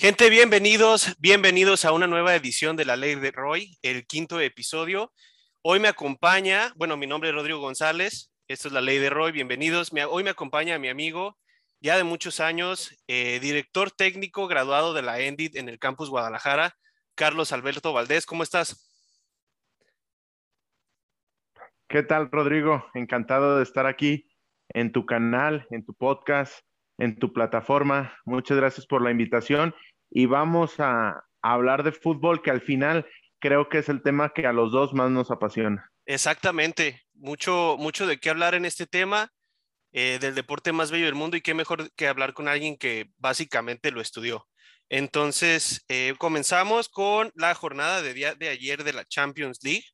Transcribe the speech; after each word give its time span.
Gente, 0.00 0.30
bienvenidos, 0.30 1.14
bienvenidos 1.18 1.84
a 1.84 1.92
una 1.92 2.06
nueva 2.06 2.34
edición 2.34 2.74
de 2.74 2.86
La 2.86 2.96
Ley 2.96 3.16
de 3.16 3.32
Roy, 3.32 3.76
el 3.82 4.06
quinto 4.06 4.40
episodio. 4.40 5.12
Hoy 5.60 5.78
me 5.78 5.88
acompaña, 5.88 6.72
bueno, 6.76 6.96
mi 6.96 7.06
nombre 7.06 7.28
es 7.28 7.34
Rodrigo 7.34 7.58
González, 7.58 8.32
esto 8.48 8.68
es 8.68 8.72
La 8.72 8.80
Ley 8.80 8.96
de 8.96 9.10
Roy, 9.10 9.30
bienvenidos. 9.30 9.92
Hoy 10.08 10.24
me 10.24 10.30
acompaña 10.30 10.78
mi 10.78 10.88
amigo, 10.88 11.36
ya 11.82 11.98
de 11.98 12.04
muchos 12.04 12.40
años, 12.40 12.96
eh, 13.08 13.40
director 13.40 13.90
técnico 13.90 14.46
graduado 14.46 14.94
de 14.94 15.02
la 15.02 15.20
ENDIT 15.20 15.56
en 15.56 15.68
el 15.68 15.78
campus 15.78 16.08
Guadalajara, 16.08 16.74
Carlos 17.14 17.52
Alberto 17.52 17.92
Valdés. 17.92 18.24
¿Cómo 18.24 18.42
estás? 18.42 18.90
¿Qué 21.90 22.02
tal, 22.02 22.30
Rodrigo? 22.30 22.86
Encantado 22.94 23.58
de 23.58 23.64
estar 23.64 23.84
aquí 23.84 24.30
en 24.70 24.92
tu 24.92 25.04
canal, 25.04 25.66
en 25.70 25.84
tu 25.84 25.92
podcast, 25.92 26.64
en 26.96 27.18
tu 27.18 27.34
plataforma. 27.34 28.14
Muchas 28.24 28.56
gracias 28.56 28.86
por 28.86 29.02
la 29.02 29.10
invitación 29.10 29.74
y 30.10 30.26
vamos 30.26 30.74
a, 30.78 31.24
hablar 31.42 31.84
de 31.84 31.92
fútbol, 31.92 32.42
que 32.42 32.50
al 32.50 32.60
final 32.60 33.06
creo 33.38 33.70
que 33.70 33.78
es 33.78 33.88
el 33.88 34.02
tema 34.02 34.32
que 34.34 34.46
a 34.46 34.52
los 34.52 34.72
dos 34.72 34.92
más 34.92 35.10
nos 35.10 35.30
apasiona. 35.30 35.90
Exactamente, 36.04 37.02
mucho, 37.14 37.76
mucho 37.78 38.06
de 38.06 38.18
qué 38.18 38.28
hablar 38.28 38.54
en 38.54 38.66
este 38.66 38.86
tema, 38.86 39.32
eh, 39.92 40.18
del 40.20 40.34
deporte 40.34 40.72
más 40.72 40.90
bello 40.90 41.06
del 41.06 41.14
mundo 41.14 41.38
y 41.38 41.40
qué 41.40 41.54
mejor 41.54 41.90
que 41.94 42.08
hablar 42.08 42.34
con 42.34 42.46
alguien 42.46 42.76
que 42.76 43.10
básicamente 43.16 43.90
lo 43.90 44.02
estudió. 44.02 44.46
Entonces, 44.90 45.84
eh, 45.88 46.14
comenzamos 46.18 46.88
con 46.88 47.32
la 47.34 47.54
jornada 47.54 48.02
de 48.02 48.12
día 48.12 48.34
de 48.34 48.48
ayer 48.48 48.84
de 48.84 48.92
la 48.92 49.06
Champions 49.06 49.60
League. 49.62 49.84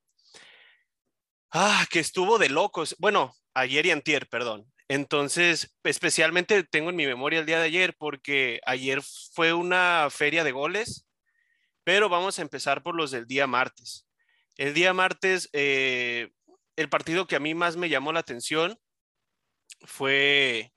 Ah, 1.53 1.87
que 1.91 2.01
estuvo 2.01 2.39
de 2.39 2.49
locos. 2.49 2.97
Bueno, 2.99 3.33
ayer 3.55 3.87
y 3.87 3.91
antier, 3.91 4.27
perdón. 4.29 4.67
Entonces, 4.89 5.75
especialmente 5.83 6.63
tengo 6.63 6.91
en 6.91 6.97
mi 6.97 7.07
memoria 7.07 7.41
el 7.41 7.47
día 7.47 7.59
de 7.59 7.67
ayer 7.67 7.97
porque 7.99 8.61
ayer 8.67 9.03
fue 9.03 9.53
una 9.53 10.09
feria 10.11 10.45
de 10.45 10.53
goles, 10.53 11.07
pero 11.83 12.09
vamos 12.09 12.39
a 12.39 12.43
empezar 12.43 12.83
por 12.83 12.95
los 12.95 13.11
del 13.11 13.27
día 13.27 13.47
martes. 13.47 14.07
El 14.57 14.75
día 14.75 14.93
martes, 14.93 15.49
eh, 15.53 16.31
el 16.77 16.89
partido 16.89 17.27
que 17.27 17.37
a 17.37 17.41
mí 17.41 17.55
más 17.55 17.77
me 17.77 17.89
llamó 17.89 18.13
la 18.13 18.21
atención 18.21 18.79
fue 19.83 20.73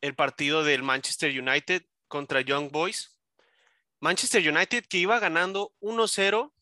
el 0.00 0.14
partido 0.14 0.62
del 0.62 0.82
Manchester 0.82 1.38
United 1.38 1.82
contra 2.08 2.40
Young 2.40 2.70
Boys. 2.70 3.18
Manchester 4.00 4.48
United 4.48 4.84
que 4.86 4.98
iba 4.98 5.18
ganando 5.18 5.74
1-0 5.80 6.52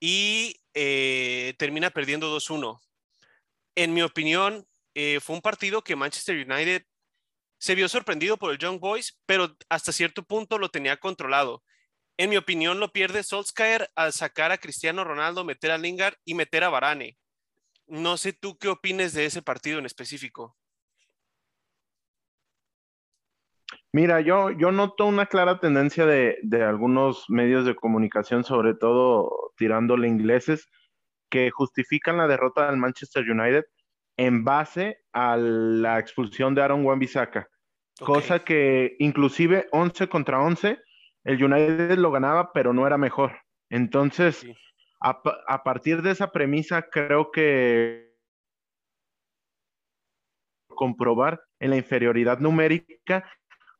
y 0.00 0.60
eh, 0.74 1.54
termina 1.58 1.90
perdiendo 1.90 2.36
2-1. 2.36 2.80
En 3.76 3.94
mi 3.94 4.02
opinión, 4.02 4.66
eh, 4.94 5.20
fue 5.20 5.36
un 5.36 5.42
partido 5.42 5.82
que 5.82 5.96
Manchester 5.96 6.36
United 6.36 6.84
se 7.58 7.74
vio 7.74 7.88
sorprendido 7.88 8.36
por 8.36 8.52
el 8.52 8.58
Young 8.58 8.78
Boys, 8.78 9.18
pero 9.26 9.56
hasta 9.68 9.92
cierto 9.92 10.22
punto 10.22 10.58
lo 10.58 10.68
tenía 10.68 10.98
controlado. 10.98 11.62
En 12.16 12.30
mi 12.30 12.36
opinión, 12.36 12.78
lo 12.78 12.92
pierde 12.92 13.22
Solskjaer 13.22 13.90
al 13.96 14.12
sacar 14.12 14.52
a 14.52 14.58
Cristiano 14.58 15.02
Ronaldo, 15.02 15.44
meter 15.44 15.70
a 15.70 15.78
Lingard 15.78 16.14
y 16.24 16.34
meter 16.34 16.62
a 16.62 16.68
Varane. 16.68 17.16
No 17.86 18.16
sé 18.16 18.32
tú 18.32 18.56
qué 18.56 18.68
opines 18.68 19.12
de 19.14 19.24
ese 19.26 19.42
partido 19.42 19.78
en 19.78 19.86
específico. 19.86 20.56
Mira, 23.92 24.20
yo, 24.20 24.50
yo 24.50 24.70
noto 24.70 25.06
una 25.06 25.26
clara 25.26 25.58
tendencia 25.60 26.06
de, 26.06 26.38
de 26.42 26.64
algunos 26.64 27.24
medios 27.28 27.64
de 27.64 27.74
comunicación, 27.74 28.44
sobre 28.44 28.74
todo 28.74 29.52
tirándole 29.56 30.08
ingleses, 30.08 30.68
que 31.30 31.50
justifican 31.50 32.16
la 32.16 32.26
derrota 32.26 32.66
del 32.66 32.76
Manchester 32.76 33.28
United 33.28 33.64
en 34.16 34.44
base 34.44 34.98
a 35.12 35.36
la 35.36 35.98
expulsión 35.98 36.54
de 36.54 36.62
Aaron 36.62 36.84
Wan-Bissaka. 36.84 37.48
Cosa 38.00 38.40
que 38.40 38.96
inclusive 38.98 39.68
11 39.70 40.08
contra 40.08 40.40
11, 40.40 40.78
el 41.24 41.44
United 41.44 41.96
lo 41.96 42.10
ganaba, 42.10 42.52
pero 42.52 42.72
no 42.72 42.86
era 42.86 42.98
mejor. 42.98 43.32
Entonces, 43.70 44.46
a, 45.00 45.20
a, 45.46 45.62
partir 45.62 46.02
de 46.02 46.10
esa 46.10 46.32
premisa, 46.32 46.82
creo 46.90 47.30
que 47.30 48.14
comprobar 50.68 51.42
en 51.60 51.70
la 51.70 51.76
inferioridad 51.76 52.40
numérica 52.40 53.24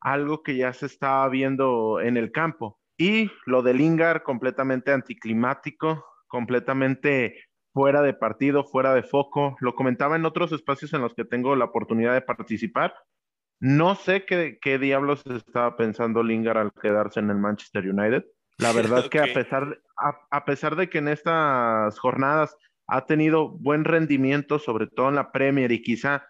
algo 0.01 0.43
que 0.43 0.57
ya 0.57 0.73
se 0.73 0.87
estaba 0.87 1.29
viendo 1.29 2.01
en 2.01 2.17
el 2.17 2.31
campo. 2.31 2.79
Y 2.97 3.31
lo 3.47 3.63
de 3.63 3.75
Lingard 3.75 4.23
completamente 4.23 4.93
anticlimático, 4.93 6.05
completamente 6.29 7.45
fuera 7.75 8.03
de 8.03 8.15
partido, 8.15 8.65
fuera 8.65 8.95
de 8.95 9.03
foco. 9.03 9.57
Lo 9.61 9.75
comentaba 9.75 10.17
en 10.17 10.25
otros 10.25 10.53
espacios 10.53 10.95
en 10.95 11.03
los 11.03 11.13
que 11.13 11.25
tengo 11.25 11.57
la 11.57 11.67
oportunidad 11.67 12.15
de 12.15 12.23
participar. 12.23 12.95
No 13.61 13.97
sé 13.97 14.25
qué, 14.25 14.59
qué 14.63 14.79
diablos 14.79 15.25
estaba 15.27 15.77
pensando 15.77 16.23
Lingard 16.23 16.59
al 16.59 16.73
quedarse 16.73 17.19
en 17.21 17.31
el 17.31 17.37
Manchester 17.37 17.87
United. 17.87 18.25
La 18.59 18.73
verdad 18.73 19.01
es 19.01 19.09
que 19.11 19.19
a 19.19 19.35
pesar, 19.35 19.83
a, 20.31 20.45
pesar 20.45 20.77
de 20.77 20.89
que 20.89 20.99
en 20.99 21.09
estas 21.09 21.99
jornadas 21.99 22.57
ha 22.87 23.07
tenido 23.07 23.49
buen 23.49 23.85
rendimiento, 23.85 24.61
sobre 24.61 24.87
todo 24.87 25.09
en 25.09 25.17
la 25.17 25.33
Premier 25.33 25.73
y 25.73 25.83
quizá 25.83 26.25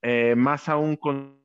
eh, 0.00 0.34
más 0.36 0.68
aún 0.68 0.96
con 0.96 1.42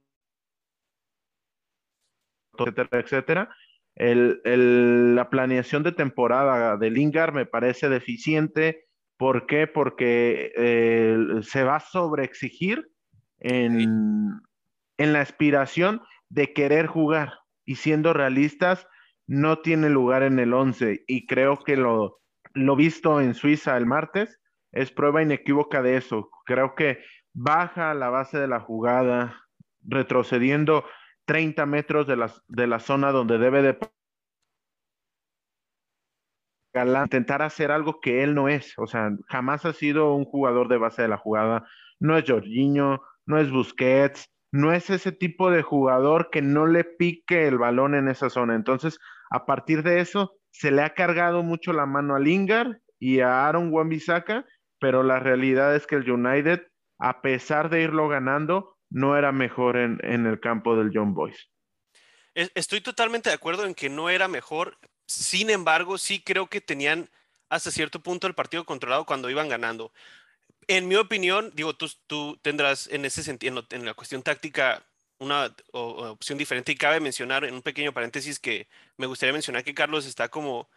etcétera, 2.57 2.89
etcétera. 2.99 3.55
El, 3.93 4.41
el, 4.45 5.15
la 5.15 5.29
planeación 5.29 5.83
de 5.83 5.91
temporada 5.91 6.77
de 6.77 6.89
Lingard 6.89 7.33
me 7.33 7.45
parece 7.45 7.89
deficiente 7.89 8.86
¿Por 9.17 9.47
qué? 9.47 9.67
Porque 9.67 10.51
eh, 10.55 11.17
se 11.41 11.63
va 11.63 11.77
a 11.77 11.79
sobreexigir 11.79 12.87
en, 13.39 14.39
en 14.97 15.13
la 15.13 15.21
aspiración 15.21 16.01
de 16.29 16.53
querer 16.53 16.87
jugar 16.87 17.33
y 17.65 17.75
siendo 17.75 18.13
realistas, 18.13 18.87
no 19.27 19.59
tiene 19.59 19.89
lugar 19.89 20.23
en 20.23 20.39
el 20.39 20.53
11 20.53 21.03
y 21.07 21.25
creo 21.25 21.57
que 21.57 21.75
lo, 21.75 22.21
lo 22.53 22.75
visto 22.75 23.19
en 23.19 23.33
Suiza 23.33 23.75
el 23.75 23.85
martes 23.85 24.39
es 24.71 24.91
prueba 24.91 25.21
inequívoca 25.21 25.81
de 25.81 25.97
eso. 25.97 26.29
Creo 26.45 26.75
que 26.75 26.99
baja 27.33 27.93
la 27.93 28.09
base 28.09 28.37
de 28.37 28.47
la 28.47 28.59
jugada, 28.59 29.35
retrocediendo 29.81 30.85
30 31.25 31.65
metros 31.65 32.07
de 32.07 32.29
de 32.47 32.67
la 32.67 32.79
zona 32.79 33.11
donde 33.11 33.37
debe 33.37 33.61
de 33.61 33.77
intentar 36.85 37.41
hacer 37.41 37.71
algo 37.71 37.99
que 38.01 38.23
él 38.23 38.35
no 38.35 38.49
es. 38.49 38.73
O 38.77 38.87
sea, 38.87 39.11
jamás 39.27 39.65
ha 39.65 39.73
sido 39.73 40.13
un 40.13 40.25
jugador 40.25 40.67
de 40.67 40.77
base 40.77 41.01
de 41.01 41.07
la 41.07 41.17
jugada. 41.17 41.67
No 41.99 42.17
es 42.17 42.25
Jorginho, 42.27 43.01
no 43.25 43.39
es 43.39 43.51
Busquets, 43.51 44.31
no 44.51 44.73
es 44.73 44.89
ese 44.89 45.11
tipo 45.11 45.51
de 45.51 45.61
jugador 45.61 46.29
que 46.31 46.41
no 46.41 46.65
le 46.65 46.83
pique 46.83 47.47
el 47.47 47.57
balón 47.57 47.95
en 47.95 48.07
esa 48.07 48.29
zona. 48.29 48.55
Entonces, 48.55 48.99
a 49.29 49.45
partir 49.45 49.83
de 49.83 49.99
eso, 49.99 50.33
se 50.51 50.71
le 50.71 50.81
ha 50.81 50.93
cargado 50.93 51.43
mucho 51.43 51.73
la 51.73 51.85
mano 51.85 52.15
a 52.15 52.19
Lingard 52.19 52.77
y 52.99 53.19
a 53.19 53.47
Aaron 53.47 53.71
Wan-Bissaka, 53.71 54.45
pero 54.79 55.03
la 55.03 55.19
realidad 55.19 55.75
es 55.75 55.85
que 55.85 55.95
el 55.95 56.09
United, 56.09 56.67
a 56.99 57.21
pesar 57.21 57.69
de 57.69 57.81
irlo 57.81 58.07
ganando, 58.07 58.77
no 58.89 59.17
era 59.17 59.31
mejor 59.31 59.77
en, 59.77 59.99
en 60.03 60.25
el 60.25 60.39
campo 60.39 60.75
del 60.75 60.91
John 60.93 61.13
Boys. 61.13 61.51
Estoy 62.33 62.81
totalmente 62.81 63.29
de 63.29 63.35
acuerdo 63.35 63.65
en 63.65 63.73
que 63.73 63.89
no 63.89 64.09
era 64.09 64.27
mejor, 64.27 64.77
sin 65.07 65.49
embargo, 65.49 65.97
sí 65.97 66.21
creo 66.21 66.47
que 66.47 66.61
tenían 66.61 67.09
hasta 67.49 67.71
cierto 67.71 68.01
punto 68.01 68.27
el 68.27 68.35
partido 68.35 68.65
controlado 68.65 69.05
cuando 69.05 69.29
iban 69.29 69.49
ganando. 69.49 69.91
En 70.67 70.87
mi 70.87 70.95
opinión, 70.95 71.51
digo, 71.55 71.75
tú, 71.75 71.89
tú 72.07 72.37
tendrás 72.41 72.87
en 72.87 73.05
ese 73.05 73.23
sentido, 73.23 73.65
en 73.71 73.85
la 73.85 73.93
cuestión 73.93 74.21
táctica, 74.21 74.85
una 75.19 75.55
opción 75.71 76.37
diferente 76.37 76.71
y 76.73 76.75
cabe 76.75 76.99
mencionar 76.99 77.45
en 77.45 77.53
un 77.55 77.61
pequeño 77.61 77.93
paréntesis 77.93 78.39
que 78.39 78.67
me 78.97 79.07
gustaría 79.07 79.33
mencionar 79.33 79.63
que 79.63 79.73
Carlos 79.73 80.05
está 80.05 80.29
como, 80.29 80.69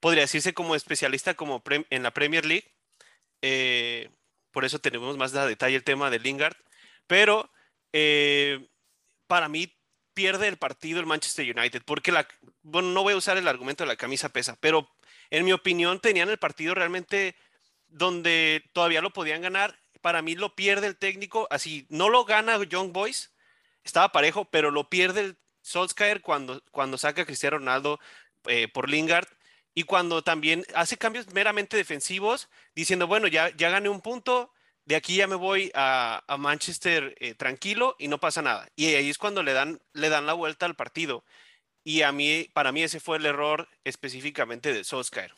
podría 0.00 0.22
decirse 0.22 0.54
como 0.54 0.74
especialista 0.74 1.34
como 1.34 1.62
en 1.90 2.02
la 2.02 2.12
Premier 2.12 2.44
League. 2.44 2.70
Eh, 3.40 4.10
por 4.52 4.64
eso 4.64 4.78
tenemos 4.78 5.16
más 5.16 5.32
de 5.32 5.46
detalle 5.46 5.76
el 5.76 5.84
tema 5.84 6.10
de 6.10 6.20
Lingard. 6.20 6.56
Pero 7.06 7.50
eh, 7.92 8.68
para 9.26 9.48
mí 9.48 9.74
pierde 10.14 10.48
el 10.48 10.56
partido 10.56 11.00
el 11.00 11.06
Manchester 11.06 11.56
United, 11.56 11.82
porque 11.84 12.12
la, 12.12 12.26
bueno, 12.62 12.88
no 12.90 13.02
voy 13.02 13.14
a 13.14 13.16
usar 13.16 13.36
el 13.36 13.48
argumento 13.48 13.84
de 13.84 13.88
la 13.88 13.96
camisa 13.96 14.28
pesa, 14.28 14.56
pero 14.60 14.88
en 15.30 15.44
mi 15.44 15.52
opinión 15.52 16.00
tenían 16.00 16.28
el 16.28 16.38
partido 16.38 16.74
realmente 16.74 17.36
donde 17.88 18.64
todavía 18.72 19.00
lo 19.00 19.12
podían 19.12 19.42
ganar. 19.42 19.78
Para 20.00 20.22
mí 20.22 20.34
lo 20.34 20.54
pierde 20.54 20.86
el 20.86 20.96
técnico, 20.96 21.46
así 21.50 21.86
no 21.88 22.08
lo 22.08 22.24
gana 22.24 22.62
Young 22.64 22.92
Boys, 22.92 23.32
estaba 23.84 24.12
parejo, 24.12 24.46
pero 24.46 24.70
lo 24.70 24.88
pierde 24.88 25.20
el 25.20 25.36
Solskjaer 25.62 26.20
cuando, 26.22 26.62
cuando 26.70 26.98
saca 26.98 27.22
a 27.22 27.24
Cristiano 27.24 27.58
Ronaldo 27.58 28.00
eh, 28.46 28.68
por 28.68 28.88
Lingard 28.88 29.28
y 29.74 29.84
cuando 29.84 30.22
también 30.22 30.64
hace 30.74 30.98
cambios 30.98 31.32
meramente 31.32 31.76
defensivos, 31.76 32.48
diciendo, 32.74 33.06
bueno, 33.06 33.26
ya, 33.28 33.54
ya 33.56 33.70
gané 33.70 33.88
un 33.88 34.00
punto, 34.00 34.52
de 34.92 34.96
aquí 34.96 35.16
ya 35.16 35.26
me 35.26 35.36
voy 35.36 35.70
a, 35.74 36.22
Manchester 36.38 37.14
eh, 37.18 37.34
tranquilo 37.34 37.96
y 37.98 38.08
no 38.08 38.18
pasa 38.18 38.42
nada. 38.42 38.68
Y 38.76 38.88
ahí 38.88 39.08
es 39.08 39.16
cuando 39.16 39.42
le 39.42 39.54
dan, 39.54 39.80
le 39.94 40.10
dan 40.10 40.26
la 40.26 40.34
vuelta 40.34 40.66
al 40.66 40.74
partido. 40.74 41.24
Y 41.82 42.02
a 42.02 42.12
mí, 42.12 42.46
para 42.52 42.72
mí 42.72 42.82
ese 42.82 43.00
fue 43.00 43.16
el 43.16 43.24
error 43.24 43.66
específicamente 43.84 44.70
de 44.70 44.84
Solskjaer. 44.84 45.34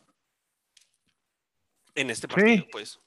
En 1.95 2.11
este 2.11 2.27
partido, 2.27 2.65
sí. 2.65 2.69
pues. 2.73 3.01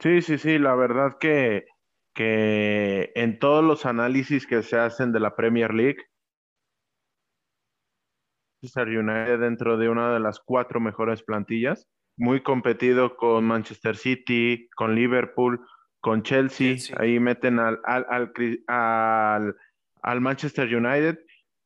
Sí, 0.00 0.22
sí, 0.22 0.38
sí, 0.38 0.58
la 0.58 0.74
verdad 0.74 1.18
que, 1.20 1.66
que 2.14 3.12
en 3.14 3.38
todos 3.38 3.62
los 3.62 3.84
análisis 3.84 4.46
que 4.46 4.62
se 4.62 4.78
hacen 4.78 5.12
de 5.12 5.20
la 5.20 5.36
Premier 5.36 5.74
League, 5.74 6.02
Manchester 8.62 8.88
United 8.88 9.40
dentro 9.40 9.76
de 9.76 9.90
una 9.90 10.14
de 10.14 10.20
las 10.20 10.40
cuatro 10.40 10.80
mejores 10.80 11.22
plantillas, 11.22 11.86
muy 12.16 12.42
competido 12.42 13.16
con 13.16 13.44
Manchester 13.44 13.96
City, 13.96 14.68
con 14.74 14.94
Liverpool, 14.94 15.60
con 16.00 16.22
Chelsea, 16.22 16.76
ahí 16.98 17.18
meten 17.18 17.58
al, 17.58 17.80
al, 17.84 18.06
al, 18.68 19.56
al, 20.02 20.20
Manchester 20.20 20.74
United, 20.74 21.18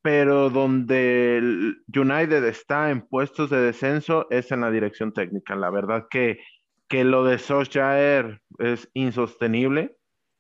pero 0.03 0.49
donde 0.51 1.37
el 1.37 1.83
United 1.95 2.45
está 2.45 2.91
en 2.91 3.03
puestos 3.03 3.51
de 3.51 3.61
descenso 3.61 4.27
es 4.31 4.51
en 4.51 4.63
la 4.63 4.71
dirección 4.71 5.13
técnica. 5.13 5.57
La 5.57 5.71
verdad 5.71 6.07
que, 6.11 6.41
que 6.89 7.05
lo 7.05 7.25
de 7.25 7.39
Solskjaer 7.39 8.41
es 8.59 8.89
insostenible. 8.95 9.97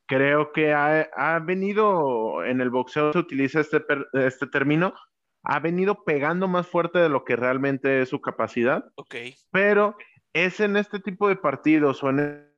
Creo 0.06 0.50
que 0.52 0.72
ha, 0.72 1.02
ha 1.14 1.38
venido, 1.38 2.42
en 2.44 2.60
el 2.60 2.70
boxeo 2.70 3.12
se 3.12 3.18
utiliza 3.18 3.60
este, 3.60 3.84
este 4.14 4.46
término, 4.46 4.94
ha 5.42 5.58
venido 5.60 6.04
pegando 6.04 6.48
más 6.48 6.66
fuerte 6.66 6.98
de 6.98 7.08
lo 7.08 7.24
que 7.24 7.36
realmente 7.36 8.02
es 8.02 8.08
su 8.08 8.20
capacidad. 8.20 8.84
Ok. 8.96 9.16
Pero 9.50 9.96
es 10.32 10.60
en 10.60 10.76
este 10.76 11.00
tipo 11.00 11.28
de 11.28 11.36
partidos 11.36 12.02
o 12.02 12.10
en 12.10 12.50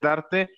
darte 0.00 0.50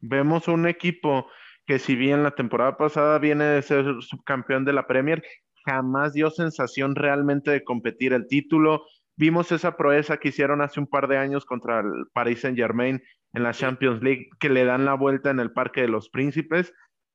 vemos 0.00 0.48
un 0.48 0.66
equipo 0.66 1.28
que 1.66 1.78
si 1.78 1.94
bien 1.94 2.22
la 2.22 2.32
temporada 2.32 2.76
pasada 2.76 3.18
viene 3.18 3.44
de 3.44 3.62
ser 3.62 3.84
subcampeón 4.00 4.64
de 4.64 4.72
la 4.72 4.86
Premier, 4.86 5.22
jamás 5.64 6.14
dio 6.14 6.30
sensación 6.30 6.94
realmente 6.94 7.50
de 7.50 7.64
competir 7.64 8.12
el 8.12 8.26
título. 8.26 8.84
Vimos 9.16 9.52
esa 9.52 9.76
proeza 9.76 10.16
que 10.16 10.30
hicieron 10.30 10.62
hace 10.62 10.80
un 10.80 10.86
par 10.86 11.06
de 11.06 11.18
años 11.18 11.44
contra 11.44 11.80
el 11.80 12.06
Paris 12.12 12.40
Saint 12.40 12.56
Germain 12.56 13.02
en 13.34 13.42
la 13.42 13.52
Champions 13.52 14.02
League, 14.02 14.30
que 14.40 14.48
le 14.48 14.64
dan 14.64 14.84
la 14.84 14.94
vuelta 14.94 15.30
en 15.30 15.38
el 15.38 15.52
Parque 15.52 15.82
de 15.82 15.88
los 15.88 16.08
Príncipes, 16.08 16.72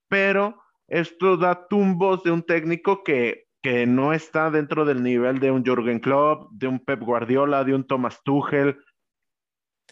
pero 0.08 0.62
esto 0.88 1.38
da 1.38 1.68
tumbos 1.68 2.24
de 2.24 2.32
un 2.32 2.44
técnico 2.44 3.04
que, 3.04 3.48
que 3.62 3.86
no 3.86 4.14
está 4.14 4.52
dentro 4.52 4.86
del 4.86 5.02
nivel 5.02 5.40
de 5.40 5.52
un 5.52 5.64
Jürgen 5.64 6.00
Klopp, 6.00 6.52
de 6.52 6.68
un 6.68 6.80
Pep 6.80 7.02
Guardiola, 7.02 7.64
de 7.64 7.74
un 7.74 7.86
Thomas 7.86 8.22
Tuchel, 8.24 8.78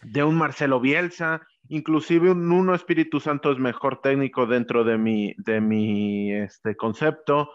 de 0.02 0.22
un 0.22 0.36
Marcelo 0.36 0.80
Bielsa, 0.80 1.46
inclusive 1.68 2.30
un 2.30 2.50
Uno 2.50 2.74
Espíritu 2.74 3.20
Santo 3.20 3.50
es 3.50 3.58
mejor 3.58 4.00
técnico 4.00 4.46
dentro 4.46 4.84
de 4.84 4.98
mi, 4.98 5.34
de 5.38 5.60
mi 5.60 6.32
este, 6.32 6.76
concepto. 6.76 7.50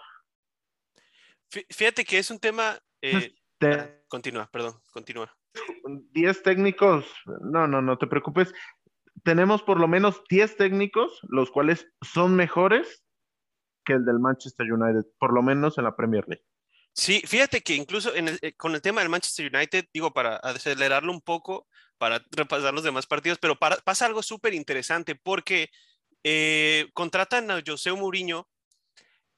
Fíjate 1.70 2.06
que 2.06 2.20
es 2.20 2.30
un 2.32 2.40
tema... 2.40 2.78
Eh, 3.02 3.34
continúa, 4.08 4.50
perdón, 4.52 4.74
continúa. 4.92 5.34
Diez 6.12 6.44
técnicos, 6.44 7.06
no, 7.42 7.68
no, 7.68 7.82
no 7.82 7.98
te 7.98 8.08
preocupes. 8.08 8.54
Tenemos 9.24 9.64
por 9.64 9.80
lo 9.80 9.88
menos 9.88 10.24
diez 10.30 10.56
técnicos, 10.56 11.20
los 11.24 11.52
cuales 11.52 11.88
son 12.02 12.36
mejores 12.36 13.04
el 13.94 14.06
del 14.06 14.20
Manchester 14.20 14.72
United, 14.72 15.06
por 15.18 15.34
lo 15.34 15.42
menos 15.42 15.78
en 15.78 15.84
la 15.84 15.96
Premier 15.96 16.26
League. 16.28 16.46
Sí, 16.94 17.22
fíjate 17.26 17.62
que 17.62 17.76
incluso 17.76 18.12
eh, 18.16 18.54
con 18.58 18.76
el 18.76 18.82
tema 18.82 19.02
del 19.02 19.10
Manchester 19.10 19.50
United, 19.54 19.86
digo, 19.94 20.12
para 20.12 20.36
acelerarlo 20.38 21.12
un 21.12 21.22
poco, 21.22 21.68
para 21.98 22.24
repasar 22.32 22.74
los 22.74 22.84
demás 22.84 23.06
partidos, 23.06 23.38
pero 23.40 23.58
pasa 23.58 24.06
algo 24.06 24.24
súper 24.24 24.54
interesante 24.54 25.16
porque 25.16 25.70
eh, 26.24 26.90
contratan 26.94 27.52
a 27.52 27.62
José 27.66 27.92
Mourinho 27.94 28.50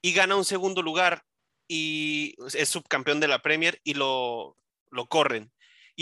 y 0.00 0.12
gana 0.12 0.36
un 0.36 0.44
segundo 0.44 0.82
lugar 0.82 1.22
y 1.68 2.34
es 2.54 2.68
subcampeón 2.68 3.20
de 3.20 3.28
la 3.28 3.40
Premier 3.40 3.80
y 3.84 3.94
lo, 3.94 4.56
lo 4.90 5.06
corren. 5.06 5.52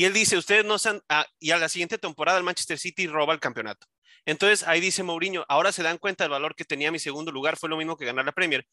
Y 0.00 0.06
él 0.06 0.14
dice, 0.14 0.38
ustedes 0.38 0.64
no 0.64 0.76
están, 0.76 1.02
ah, 1.10 1.26
y 1.38 1.50
a 1.50 1.58
la 1.58 1.68
siguiente 1.68 1.98
temporada 1.98 2.38
el 2.38 2.44
Manchester 2.44 2.78
City 2.78 3.06
roba 3.06 3.34
el 3.34 3.38
campeonato. 3.38 3.86
Entonces 4.24 4.66
ahí 4.66 4.80
dice 4.80 5.02
Mourinho, 5.02 5.44
ahora 5.46 5.72
se 5.72 5.82
dan 5.82 5.98
cuenta 5.98 6.24
del 6.24 6.30
valor 6.30 6.56
que 6.56 6.64
tenía 6.64 6.90
mi 6.90 6.98
segundo 6.98 7.30
lugar, 7.30 7.58
fue 7.58 7.68
lo 7.68 7.76
mismo 7.76 7.98
que 7.98 8.06
ganar 8.06 8.24
la 8.24 8.32
Premier. 8.32 8.66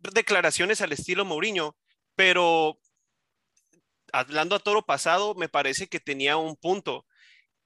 Declaraciones 0.00 0.80
al 0.80 0.90
estilo 0.90 1.24
Mourinho, 1.24 1.76
pero 2.16 2.80
hablando 4.12 4.56
a 4.56 4.58
toro 4.58 4.84
pasado, 4.84 5.36
me 5.36 5.48
parece 5.48 5.86
que 5.86 6.00
tenía 6.00 6.38
un 6.38 6.56
punto. 6.56 7.06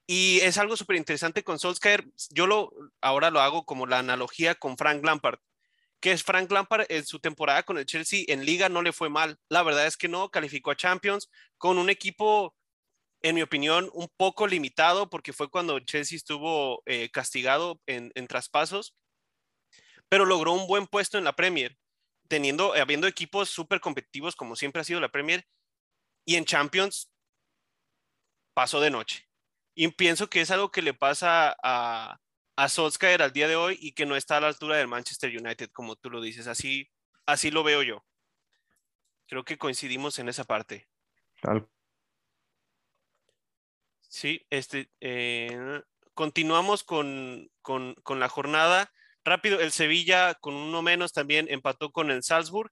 Y 0.05 0.41
es 0.41 0.59
algo 0.59 0.77
súper 0.77 0.97
interesante 0.97 1.43
con 1.43 1.57
Solskjaer. 1.57 2.05
Yo 2.29 2.45
lo, 2.45 2.71
ahora 3.01 3.31
lo 3.31 3.41
hago 3.41 3.65
como 3.65 3.87
la 3.87 3.97
analogía 3.97 4.53
con 4.53 4.77
Frank 4.77 5.03
Lampard, 5.03 5.39
que 5.99 6.11
es 6.11 6.21
Frank 6.21 6.51
Lampard 6.51 6.85
en 6.89 7.03
su 7.07 7.19
temporada 7.19 7.63
con 7.63 7.79
el 7.79 7.87
Chelsea 7.87 8.25
en 8.27 8.45
liga 8.45 8.69
no 8.69 8.83
le 8.83 8.93
fue 8.93 9.09
mal. 9.09 9.39
La 9.49 9.63
verdad 9.63 9.87
es 9.87 9.97
que 9.97 10.07
no, 10.07 10.29
calificó 10.29 10.69
a 10.69 10.77
Champions 10.77 11.31
con 11.57 11.79
un 11.79 11.89
equipo 11.89 12.53
en 13.21 13.35
mi 13.35 13.41
opinión, 13.41 13.89
un 13.93 14.07
poco 14.17 14.47
limitado 14.47 15.09
porque 15.09 15.33
fue 15.33 15.49
cuando 15.49 15.79
Chelsea 15.79 16.15
estuvo 16.15 16.81
eh, 16.85 17.09
castigado 17.11 17.81
en, 17.85 18.11
traspasos, 18.27 18.95
pero 20.07 20.25
logró 20.25 20.53
un 20.53 20.67
buen 20.67 20.87
puesto 20.87 21.17
en 21.17 21.23
la 21.23 21.35
Premier, 21.35 21.77
teniendo, 22.27 22.73
habiendo 22.73 23.07
equipos 23.07 23.49
súper 23.49 23.81
competitivos 23.81 24.35
como 24.35 24.55
siempre 24.55 24.81
ha 24.81 24.85
sido 24.85 25.01
la 25.01 25.11
Premier, 25.11 25.45
y 26.25 26.35
en 26.35 26.45
Champions 26.45 27.11
pasó 28.53 28.79
de 28.79 28.91
noche. 28.91 29.27
Y 29.75 29.87
pienso 29.89 30.29
que 30.29 30.41
es 30.41 30.51
algo 30.51 30.71
que 30.71 30.81
le 30.81 30.93
pasa 30.93 31.55
a, 31.63 32.19
a 32.55 32.69
Solskjaer 32.69 33.21
al 33.21 33.33
día 33.33 33.47
de 33.47 33.55
hoy 33.55 33.77
y 33.81 33.93
que 33.93 34.05
no 34.05 34.15
está 34.15 34.37
a 34.37 34.41
la 34.41 34.47
altura 34.47 34.77
del 34.77 34.87
Manchester 34.87 35.35
United, 35.35 35.69
como 35.71 35.95
tú 35.95 36.09
lo 36.09 36.21
dices. 36.21 36.47
Así, 36.47 36.89
así 37.25 37.51
lo 37.51 37.63
veo 37.63 37.83
yo. 37.83 38.05
Creo 39.27 39.45
que 39.45 39.57
coincidimos 39.57 40.19
en 40.19 40.27
esa 40.27 40.43
parte. 40.43 40.89
Tal 41.41 41.69
Sí, 44.09 44.43
este, 44.49 44.89
eh, 45.01 45.81
continuamos 46.15 46.83
con, 46.83 47.49
con, 47.61 47.93
con, 48.03 48.19
la 48.19 48.27
jornada. 48.27 48.91
Rápido, 49.23 49.59
el 49.59 49.71
Sevilla 49.71 50.33
con 50.33 50.55
uno 50.55 50.81
menos 50.81 51.13
también 51.13 51.45
empató 51.49 51.91
con 51.91 52.09
el 52.09 52.23
Salzburg. 52.23 52.71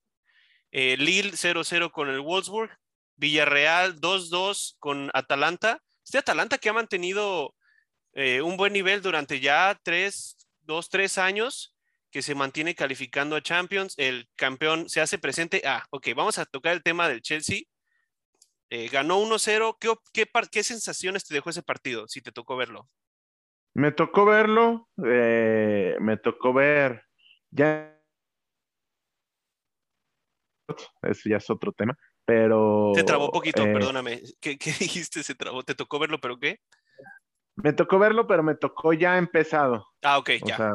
Eh, 0.71 0.97
Lille 0.97 1.31
0-0 1.33 1.91
con 1.91 2.09
el 2.09 2.21
Wolfsburg. 2.21 2.71
Villarreal 3.17 4.01
2-2 4.01 4.77
con 4.79 5.11
Atalanta. 5.13 5.79
Este 6.03 6.17
Atalanta 6.17 6.57
que 6.57 6.69
ha 6.69 6.73
mantenido 6.73 7.55
eh, 8.13 8.41
un 8.41 8.57
buen 8.57 8.73
nivel 8.73 9.03
durante 9.03 9.39
ya 9.39 9.79
tres, 9.83 10.37
dos, 10.61 10.89
tres 10.89 11.19
años, 11.19 11.75
que 12.09 12.23
se 12.23 12.33
mantiene 12.33 12.73
calificando 12.73 13.35
a 13.35 13.44
Champions. 13.44 13.94
El 13.97 14.27
campeón 14.35 14.89
se 14.89 15.01
hace 15.01 15.19
presente. 15.19 15.61
Ah, 15.65 15.85
ok, 15.91 16.09
vamos 16.15 16.39
a 16.39 16.45
tocar 16.45 16.73
el 16.73 16.83
tema 16.83 17.07
del 17.07 17.21
Chelsea 17.21 17.61
eh, 18.69 18.90
ganó 18.90 19.19
1-0. 19.19 19.78
¿Qué, 20.14 20.26
qué, 20.52 20.64
sensaciones 20.64 21.26
te 21.26 21.33
dejó 21.33 21.50
ese 21.50 21.64
partido, 21.64 22.07
si 22.07 22.21
te 22.21 22.31
tocó 22.31 22.57
verlo? 22.57 22.90
Me 23.74 23.92
tocó 23.92 24.26
verlo, 24.26 24.90
eh, 25.06 25.95
me 26.00 26.18
tocó 26.18 26.54
ver 26.54 27.04
ya. 27.52 27.94
Eso 31.02 31.30
ya 31.30 31.38
es 31.38 31.50
otro 31.50 31.71
tema, 31.71 31.97
pero. 32.26 32.92
Te 32.94 33.04
trabó 33.04 33.31
poquito, 33.31 33.64
eh, 33.64 33.74
perdóname. 33.74 34.21
¿Qué, 34.42 34.57
¿Qué, 34.57 34.71
dijiste? 34.80 35.24
¿Se 35.24 35.36
trabó? 35.36 35.64
¿Te 35.64 35.76
tocó 35.76 36.00
verlo, 36.00 36.19
pero 36.19 36.38
qué? 36.40 36.59
Me 37.56 37.74
tocó 37.74 38.00
verlo, 38.00 38.28
pero 38.28 38.44
me 38.44 38.56
tocó 38.56 38.94
ya 38.94 39.18
empezado. 39.18 39.88
Ah, 40.04 40.18
ok, 40.18 40.31
ya. 40.45 40.74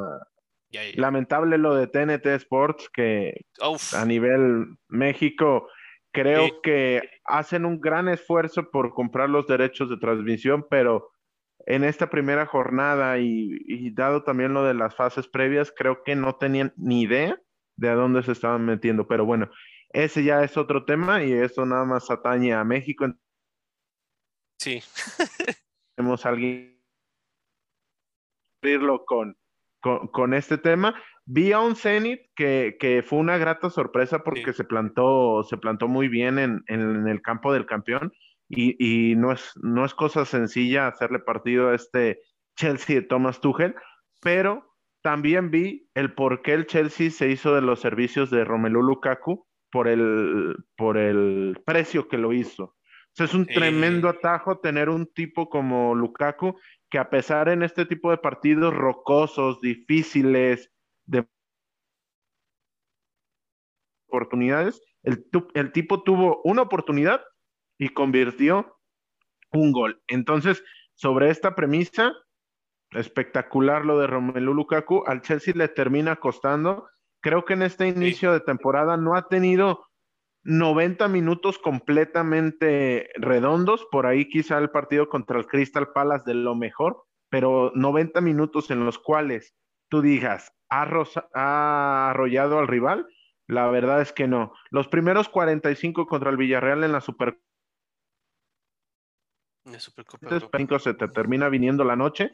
Lamentable 0.95 1.59
lo 1.59 1.75
de 1.75 1.87
TNT 1.87 2.27
Sports, 2.37 2.89
que 2.93 3.45
a 3.93 4.05
nivel 4.07 4.79
México 4.89 5.69
Creo 6.13 6.61
que 6.61 7.09
hacen 7.25 7.65
un 7.65 7.81
gran 7.81 8.09
esfuerzo 8.09 8.71
por 8.71 8.93
comprar 8.93 9.31
los 9.31 9.47
derechos 9.47 9.89
de 9.89 9.97
transmisión, 9.97 10.67
pero 10.69 11.11
en 11.67 11.85
esta 11.85 12.11
primera 12.11 12.45
jornada 12.47 13.19
y, 13.19 13.91
dado 13.93 14.23
también 14.23 14.53
lo 14.53 14.65
de 14.65 14.75
las 14.75 14.95
fases 14.95 15.27
previas, 15.27 15.73
creo 15.75 16.03
que 16.03 16.15
no 16.15 16.37
tenían 16.37 16.73
ni 16.77 17.03
idea 17.03 17.41
de 17.77 17.89
a 17.89 17.95
dónde 17.95 18.23
se 18.23 18.33
estaban 18.33 18.65
metiendo. 18.67 19.07
Pero 19.07 19.25
bueno, 19.25 19.51
ese 19.91 20.23
ya 20.25 20.43
es 20.43 20.57
otro 20.57 20.85
tema 20.85 21.25
y 21.25 21.33
eso 21.33 21.65
nada 21.65 21.85
más 21.85 22.11
atañe 22.11 22.53
a 22.53 22.65
México. 22.65 23.07
Sí. 24.59 24.83
Tenemos 25.97 26.27
a 26.27 26.31
alguien 26.31 26.79
con, 29.07 29.37
con, 29.81 30.09
con 30.09 30.35
este 30.35 30.59
tema. 30.59 30.95
Vi 31.25 31.53
a 31.53 31.61
un 31.61 31.77
Zenit 31.77 32.21
que, 32.35 32.77
que, 32.81 33.03
fue 33.03 33.19
una 33.19 33.39
grata 33.39 33.71
sorpresa 33.71 34.25
porque 34.25 34.53
se, 34.53 34.65
plantó, 34.65 35.45
se 35.45 35.57
plantó 35.57 35.87
muy 35.87 36.09
bien 36.09 36.39
en, 36.39 36.65
en, 36.67 37.07
el 37.07 37.23
campo 37.23 37.53
del 37.53 37.67
campeón 37.67 38.13
y, 38.49 38.77
y, 38.79 39.15
no, 39.15 39.33
es, 39.33 39.53
no 39.63 39.85
es 39.85 39.95
cosa 39.95 40.25
sencilla 40.25 40.89
hacerle 40.89 41.21
partido 41.21 41.71
a 41.71 41.75
este 41.75 42.21
Chelsea 42.57 42.97
de 42.97 43.03
Thomas 43.03 43.41
Tuchel, 43.41 43.75
pero 44.21 44.73
también 45.03 45.51
vi 45.51 45.89
el 45.95 46.13
por 46.15 46.43
qué 46.43 46.55
el 46.55 46.67
Chelsea 46.67 47.11
se 47.11 47.29
hizo 47.29 47.55
de 47.55 47.63
los 47.63 47.81
servicios 47.81 48.31
de 48.31 48.45
Romelu 48.45 48.83
Lukaku 48.83 49.47
por 49.71 49.89
el, 49.89 50.57
por 50.77 50.99
el 50.99 51.61
precio 51.65 52.09
que 52.09 52.19
lo 52.19 52.33
hizo. 52.33 52.77
es 53.17 53.33
un 53.33 53.47
tremendo 53.47 54.09
atajo 54.09 54.59
tener 54.59 54.89
un 54.89 55.07
tipo 55.07 55.49
como 55.49 55.95
Lukaku 55.95 56.57
que 56.91 56.99
a 56.99 57.09
pesar 57.11 57.49
en 57.49 57.63
este 57.63 57.87
tipo 57.87 58.11
de 58.11 58.19
partidos 58.19 58.75
rocosos, 58.75 59.61
difíciles, 59.61 60.72
de 61.07 61.27
oportunidades, 64.09 64.81
el, 65.03 65.27
el 65.55 65.73
tipo 65.73 66.03
tuvo 66.03 66.41
una 66.45 66.63
oportunidad 66.63 67.23
y 67.79 67.89
convirtió 67.89 68.79
un 69.53 69.73
gol. 69.73 70.03
Entonces, 70.07 70.63
sobre 70.95 71.31
esta 71.31 71.55
premisa, 71.55 72.13
espectacular 72.93 73.85
lo 73.85 73.99
de 73.99 74.07
Romelu 74.07 74.55
Lukaku, 74.55 75.05
al 75.07 75.23
Chelsea 75.23 75.55
le 75.57 75.69
termina 75.69 76.17
costando. 76.17 76.89
Creo 77.21 77.45
que 77.45 77.55
en 77.55 77.63
este 77.63 77.89
inicio 77.89 78.33
de 78.33 78.41
temporada 78.41 78.97
no 78.97 79.17
ha 79.17 79.29
tenido 79.29 79.87
90 80.45 81.09
minutos 81.09 81.59
completamente 81.59 83.11
redondos, 83.15 83.87
por 83.91 84.07
ahí 84.07 84.29
quizá 84.29 84.59
el 84.59 84.71
partido 84.71 85.09
contra 85.09 85.39
el 85.39 85.47
Crystal 85.47 85.93
Palace 85.93 86.25
de 86.27 86.35
lo 86.35 86.55
mejor, 86.55 87.05
pero 87.31 87.71
90 87.75 88.21
minutos 88.21 88.71
en 88.71 88.85
los 88.85 88.99
cuales 88.99 89.55
tú 89.89 90.03
digas, 90.03 90.53
ha, 90.73 90.89
ha 91.35 92.11
arrollado 92.11 92.59
al 92.59 92.69
rival, 92.69 93.07
la 93.47 93.69
verdad 93.69 94.01
es 94.01 94.13
que 94.13 94.27
no. 94.27 94.53
Los 94.71 94.89
primeros 94.89 95.29
45 95.29 96.07
contra 96.07 96.31
el 96.31 96.37
Villarreal 96.37 96.85
en 96.85 96.93
la 96.93 97.01
Super 97.01 97.39
Supercopa 99.79 100.79
se 100.79 100.95
te 100.95 101.09
termina 101.09 101.49
viniendo 101.49 101.85
la 101.85 101.97
noche 101.97 102.33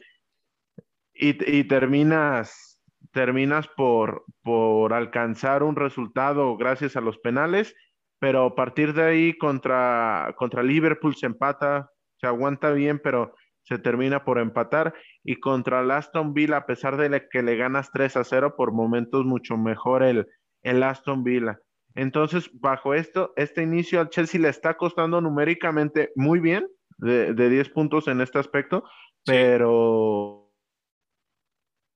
y, 1.13 1.63
terminas, 1.65 2.81
terminas 3.11 3.67
por, 3.67 4.23
por 4.41 4.93
alcanzar 4.93 5.63
un 5.63 5.75
resultado 5.75 6.55
gracias 6.55 6.95
a 6.95 7.01
los 7.01 7.17
penales, 7.17 7.75
pero 8.19 8.45
a 8.45 8.55
partir 8.55 8.93
de 8.93 9.03
ahí 9.03 9.37
contra, 9.37 10.33
contra 10.37 10.63
Liverpool 10.63 11.15
se 11.15 11.25
empata, 11.25 11.91
se 12.17 12.27
aguanta 12.27 12.71
bien, 12.71 12.99
pero 13.03 13.35
se 13.69 13.77
termina 13.77 14.25
por 14.25 14.39
empatar 14.39 14.93
y 15.23 15.39
contra 15.39 15.81
el 15.81 15.91
Aston 15.91 16.33
Villa, 16.33 16.57
a 16.57 16.65
pesar 16.65 16.97
de 16.97 17.27
que 17.31 17.43
le 17.43 17.55
ganas 17.55 17.91
3 17.91 18.17
a 18.17 18.23
0, 18.23 18.55
por 18.57 18.73
momentos 18.73 19.25
mucho 19.25 19.55
mejor 19.57 20.03
el, 20.03 20.27
el 20.63 20.83
Aston 20.83 21.23
Villa. 21.23 21.59
Entonces, 21.95 22.49
bajo 22.53 22.93
esto, 22.93 23.31
este 23.35 23.61
inicio 23.61 24.01
al 24.01 24.09
Chelsea 24.09 24.41
le 24.41 24.49
está 24.49 24.75
costando 24.75 25.21
numéricamente 25.21 26.11
muy 26.15 26.39
bien, 26.39 26.67
de, 26.97 27.33
de 27.33 27.49
10 27.49 27.69
puntos 27.69 28.07
en 28.07 28.21
este 28.21 28.39
aspecto, 28.39 28.83
pero 29.23 30.51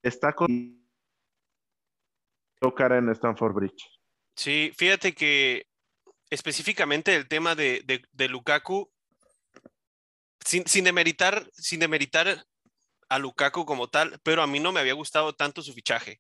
está 0.04 0.34
con 0.34 0.48
cara 2.76 2.98
en 2.98 3.10
Stanford 3.10 3.54
Bridge. 3.54 3.90
Sí, 4.36 4.72
fíjate 4.78 5.14
que 5.14 5.66
específicamente 6.30 7.16
el 7.16 7.28
tema 7.28 7.56
de, 7.56 7.84
de, 8.12 8.28
Lukaku, 8.30 8.92
sin, 10.46 10.66
sin, 10.68 10.86
demeritar, 10.86 11.50
sin 11.54 11.80
demeritar 11.80 12.46
a 13.10 13.20
Lukaku 13.20 13.66
como 13.66 13.90
tal, 13.90 14.20
pero 14.24 14.42
a 14.42 14.48
mí 14.48 14.60
no 14.60 14.72
me 14.72 14.80
había 14.80 14.94
gustado 14.94 15.34
tanto 15.34 15.62
su 15.62 15.74
fichaje. 15.74 16.20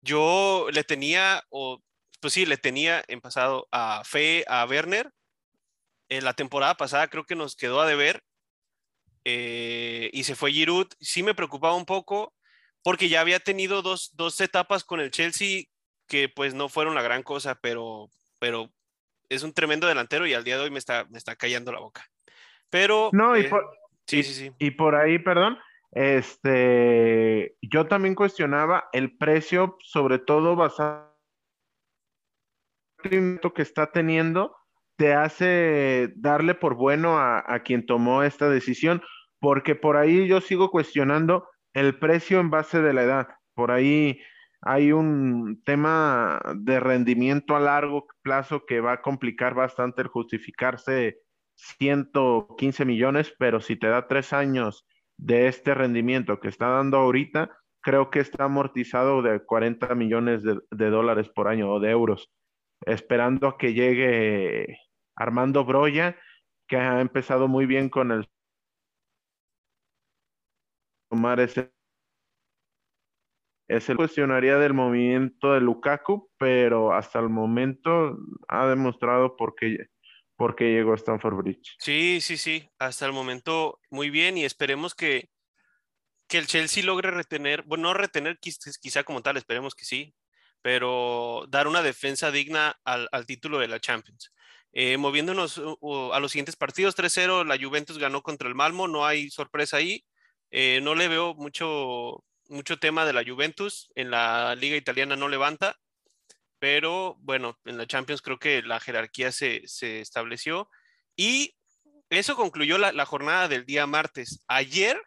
Yo 0.00 0.68
le 0.72 0.84
tenía, 0.84 1.44
o 1.48 1.82
pues 2.20 2.34
sí, 2.34 2.46
le 2.46 2.56
tenía 2.56 3.04
en 3.08 3.20
pasado 3.20 3.68
a 3.70 4.02
Fe, 4.04 4.44
a 4.48 4.64
Werner. 4.64 5.12
En 6.08 6.24
la 6.24 6.34
temporada 6.34 6.76
pasada 6.76 7.08
creo 7.08 7.24
que 7.24 7.34
nos 7.34 7.56
quedó 7.56 7.80
a 7.80 7.86
deber 7.86 8.22
eh, 9.24 10.10
y 10.12 10.24
se 10.24 10.36
fue 10.36 10.52
Giroud. 10.52 10.86
Sí 11.00 11.22
me 11.22 11.34
preocupaba 11.34 11.74
un 11.74 11.84
poco 11.84 12.32
porque 12.82 13.08
ya 13.08 13.20
había 13.20 13.40
tenido 13.40 13.82
dos, 13.82 14.10
dos, 14.14 14.40
etapas 14.40 14.84
con 14.84 15.00
el 15.00 15.10
Chelsea 15.10 15.64
que 16.06 16.28
pues 16.28 16.54
no 16.54 16.68
fueron 16.68 16.94
la 16.94 17.02
gran 17.02 17.24
cosa, 17.24 17.56
pero, 17.56 18.08
pero 18.38 18.72
es 19.28 19.42
un 19.42 19.52
tremendo 19.52 19.88
delantero 19.88 20.26
y 20.26 20.34
al 20.34 20.44
día 20.44 20.56
de 20.56 20.62
hoy 20.62 20.70
me 20.70 20.78
está, 20.78 21.04
me 21.06 21.18
está 21.18 21.34
callando 21.34 21.72
la 21.72 21.80
boca. 21.80 22.08
Pero... 22.70 23.10
No, 23.12 23.36
y, 23.36 23.42
eh, 23.42 23.48
por, 23.48 23.64
sí, 24.06 24.22
sí, 24.22 24.32
sí. 24.32 24.52
y 24.58 24.72
por 24.72 24.94
ahí, 24.94 25.18
perdón, 25.18 25.58
este, 25.92 27.56
yo 27.62 27.86
también 27.86 28.14
cuestionaba 28.14 28.88
el 28.92 29.16
precio, 29.16 29.76
sobre 29.80 30.18
todo 30.18 30.56
basado 30.56 31.16
en 33.04 33.38
que 33.54 33.62
está 33.62 33.92
teniendo, 33.92 34.56
te 34.96 35.14
hace 35.14 36.12
darle 36.16 36.54
por 36.54 36.74
bueno 36.74 37.18
a, 37.18 37.44
a, 37.46 37.62
quien 37.62 37.86
tomó 37.86 38.22
esta 38.22 38.48
decisión, 38.48 39.02
porque 39.40 39.74
por 39.74 39.96
ahí 39.96 40.26
yo 40.26 40.40
sigo 40.40 40.70
cuestionando 40.70 41.48
el 41.72 41.98
precio 41.98 42.40
en 42.40 42.50
base 42.50 42.82
de 42.82 42.92
la 42.92 43.02
edad. 43.02 43.28
Por 43.54 43.70
ahí 43.70 44.20
hay 44.62 44.92
un 44.92 45.62
tema 45.64 46.40
de 46.56 46.80
rendimiento 46.80 47.54
a 47.54 47.60
largo 47.60 48.06
plazo 48.22 48.64
que 48.66 48.80
va 48.80 48.92
a 48.92 49.02
complicar 49.02 49.54
bastante 49.54 50.02
el 50.02 50.08
justificarse 50.08 51.20
115 51.56 52.84
millones, 52.84 53.34
pero 53.38 53.60
si 53.60 53.76
te 53.76 53.88
da 53.88 54.06
tres 54.06 54.32
años 54.32 54.86
de 55.16 55.48
este 55.48 55.74
rendimiento 55.74 56.40
que 56.40 56.48
está 56.48 56.68
dando 56.68 56.98
ahorita, 56.98 57.50
creo 57.80 58.10
que 58.10 58.20
está 58.20 58.44
amortizado 58.44 59.22
de 59.22 59.44
40 59.44 59.94
millones 59.94 60.42
de, 60.42 60.90
dólares 60.90 61.28
por 61.28 61.48
año 61.48 61.72
o 61.72 61.80
de 61.80 61.90
euros, 61.90 62.30
esperando 62.82 63.48
a 63.48 63.58
que 63.58 63.72
llegue 63.72 64.78
Armando 65.16 65.64
Broya, 65.64 66.16
que 66.68 66.76
ha 66.76 67.00
empezado 67.00 67.48
muy 67.48 67.66
bien 67.66 67.88
con 67.88 68.12
el 68.12 68.28
tomar 71.08 71.40
ese 71.40 71.72
ese 73.68 73.96
cuestionaría 73.96 74.58
del 74.58 74.74
movimiento 74.74 75.52
de 75.52 75.60
Lukaku, 75.60 76.30
pero 76.38 76.92
hasta 76.92 77.18
el 77.18 77.28
momento 77.28 78.16
ha 78.46 78.66
demostrado 78.68 79.36
por 79.36 79.56
qué, 79.56 79.88
por 80.36 80.54
qué 80.54 80.64
llegó 80.64 80.92
a 80.92 80.96
Stanford 80.96 81.36
Bridge. 81.36 81.76
Sí, 81.78 82.20
sí, 82.20 82.36
sí, 82.36 82.68
hasta 82.78 83.06
el 83.06 83.12
momento 83.12 83.80
muy 83.90 84.10
bien 84.10 84.36
y 84.38 84.44
esperemos 84.44 84.94
que, 84.94 85.30
que 86.28 86.38
el 86.38 86.46
Chelsea 86.46 86.84
logre 86.84 87.10
retener, 87.10 87.62
bueno, 87.62 87.88
no 87.88 87.94
retener 87.94 88.38
quizá 88.38 89.02
como 89.04 89.22
tal, 89.22 89.36
esperemos 89.36 89.74
que 89.74 89.84
sí, 89.84 90.14
pero 90.62 91.46
dar 91.48 91.68
una 91.68 91.82
defensa 91.82 92.30
digna 92.30 92.78
al, 92.84 93.08
título 93.26 93.58
de 93.58 93.68
la 93.68 93.80
Champions. 93.80 94.32
Eh, 94.72 94.98
moviéndonos 94.98 95.58
a 96.12 96.20
los 96.20 96.32
siguientes 96.32 96.56
partidos, 96.56 96.96
3-0, 96.96 97.44
la 97.44 97.58
Juventus 97.58 97.98
ganó 97.98 98.22
contra 98.22 98.48
el 98.48 98.54
Malmo, 98.54 98.88
no 98.88 99.06
hay 99.06 99.30
sorpresa 99.30 99.78
ahí. 99.78 100.04
Eh, 100.50 100.80
no 100.82 100.94
le 100.94 101.08
veo 101.08 101.34
mucho, 101.34 102.24
mucho 102.48 102.78
tema 102.78 103.04
de 103.06 103.12
la 103.12 103.24
Juventus, 103.24 103.90
en 103.94 104.10
la 104.10 104.54
liga 104.54 104.76
italiana 104.76 105.16
no 105.16 105.28
levanta, 105.28 105.76
pero 106.58 107.16
bueno, 107.20 107.58
en 107.64 107.78
la 107.78 107.86
Champions 107.86 108.22
creo 108.22 108.38
que 108.38 108.62
la 108.62 108.80
jerarquía 108.80 109.32
se, 109.32 109.62
estableció 110.00 110.68
y 111.16 111.54
eso 112.10 112.36
concluyó 112.36 112.78
la, 112.78 113.06
jornada 113.06 113.48
del 113.48 113.66
día 113.66 113.86
martes. 113.86 114.44
Ayer 114.46 115.00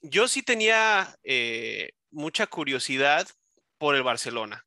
yo 0.00 0.28
sí 0.28 0.42
tenía 0.42 1.16
eh, 1.22 1.92
mucha 2.10 2.46
curiosidad 2.46 3.28
por 3.78 3.94
el 3.96 4.02
Barcelona, 4.02 4.64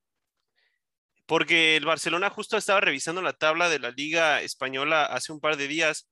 porque 1.26 1.78
el 1.78 1.86
Barcelona 1.86 2.30
justo 2.30 2.58
estaba 2.58 2.82
revisando 2.82 3.22
la 3.22 3.34
tabla 3.34 3.70
de 3.70 3.80
la 3.80 3.92
liga 3.92 4.42
española 4.42 5.06
hace 5.06 5.32
un 5.32 5.40
par 5.40 5.58
de 5.58 5.68
días 5.68 6.10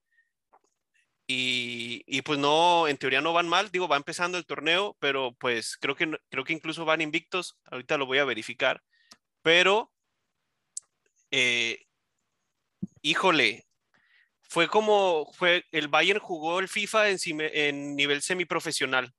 y, 1.26 2.22
pues 2.24 2.38
no, 2.38 2.88
en 2.88 2.98
teoría 2.98 3.22
no 3.22 3.34
van 3.34 3.48
mal, 3.48 3.72
digo, 3.72 3.88
va 3.88 3.98
empezando 3.98 4.38
el 4.38 4.46
torneo, 4.46 4.96
pero 5.00 5.34
pues 5.40 5.78
creo 5.80 5.96
que, 5.96 6.12
creo 6.30 6.44
que 6.44 6.54
incluso 6.54 6.86
van 6.86 7.02
invictos, 7.02 7.58
ahorita 7.72 7.98
lo 7.98 8.06
voy 8.06 8.20
a 8.20 8.26
verificar 8.26 8.84
pero, 9.44 9.92
eh, 11.32 11.86
híjole, 13.02 13.68
fue 14.42 14.68
como, 14.68 15.32
fue, 15.34 15.66
el 15.72 15.90
Bayern 15.90 16.20
jugó 16.20 16.60
el 16.60 16.68
FIFA 16.68 17.10
en, 17.10 17.96
nivel 17.96 18.22
semiprofesional. 18.22 19.14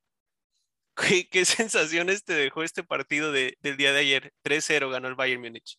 ¿Qué, 0.96 1.28
¿Qué, 1.28 1.44
sensaciones 1.44 2.24
te 2.24 2.32
dejó 2.34 2.62
este 2.62 2.82
partido 2.82 3.32
del 3.32 3.76
día 3.76 3.92
de 3.92 4.00
ayer? 4.00 4.32
3-0 4.44 4.90
ganó 4.90 5.08
el 5.08 5.14
Bayern 5.14 5.42
Múnich. 5.42 5.78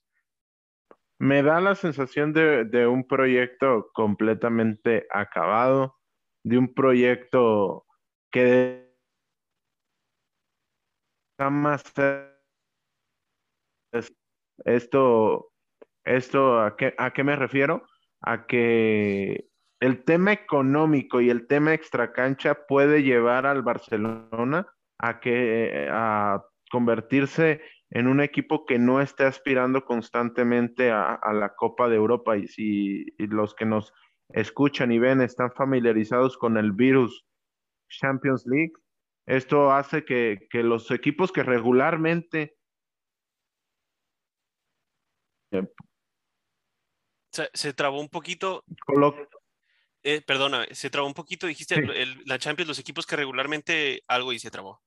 Me 1.17 1.41
da 1.41 1.61
la 1.61 1.75
sensación 1.75 2.33
de, 2.33 2.65
de, 2.65 2.85
un 2.85 3.07
proyecto 3.07 3.89
completamente 3.93 5.07
acabado, 5.09 5.97
de 6.43 6.57
un 6.57 6.73
proyecto 6.73 7.85
que 8.29 8.93
está 11.31 11.49
más 11.49 11.83
esto, 14.63 15.51
esto 16.03 16.59
¿a 16.61 16.75
qué, 16.77 16.93
¿a 16.97 17.11
qué 17.11 17.23
me 17.23 17.35
refiero? 17.35 17.83
A 18.21 18.45
que 18.47 19.49
el 19.79 20.03
tema 20.03 20.31
económico 20.31 21.21
y 21.21 21.29
el 21.29 21.47
tema 21.47 21.73
extracancha 21.73 22.65
puede 22.67 23.03
llevar 23.03 23.45
al 23.45 23.61
Barcelona 23.61 24.67
a 24.99 25.19
que 25.19 25.87
a 25.91 26.43
convertirse 26.71 27.61
en 27.91 28.07
un 28.07 28.21
equipo 28.21 28.65
que 28.65 28.79
no 28.79 29.01
esté 29.01 29.25
aspirando 29.25 29.85
constantemente 29.85 30.91
a, 30.91 31.19
la 31.33 31.53
Copa 31.55 31.87
de 31.87 31.95
Europa 31.95 32.37
y 32.37 32.47
si 32.47 33.05
los 33.17 33.53
que 33.53 33.65
nos 33.65 33.93
escuchan 34.29 34.91
y 34.91 34.99
ven 34.99 35.21
están 35.21 35.51
familiarizados 35.51 36.37
con 36.37 36.57
el 36.57 36.71
virus 36.71 37.25
Champions 37.89 38.45
League, 38.47 38.73
esto 39.27 39.71
hace 39.71 40.03
que, 40.03 40.47
que 40.49 40.63
los 40.63 40.89
equipos 40.91 41.31
que 41.31 41.43
regularmente 41.43 42.55
Se, 47.31 47.73
trabó 47.73 47.99
un 47.99 48.09
poquito. 48.09 48.63
Eh, 50.03 50.21
perdona, 50.21 50.65
se 50.71 50.89
trabó 50.89 51.07
un 51.07 51.13
poquito, 51.13 51.47
dijiste, 51.47 51.81
la 52.25 52.39
Champions, 52.39 52.67
los 52.67 52.79
equipos 52.79 53.05
que 53.05 53.15
regularmente 53.15 54.03
algo 54.07 54.31
y 54.31 54.39
se 54.39 54.51
trabó. 54.51 54.81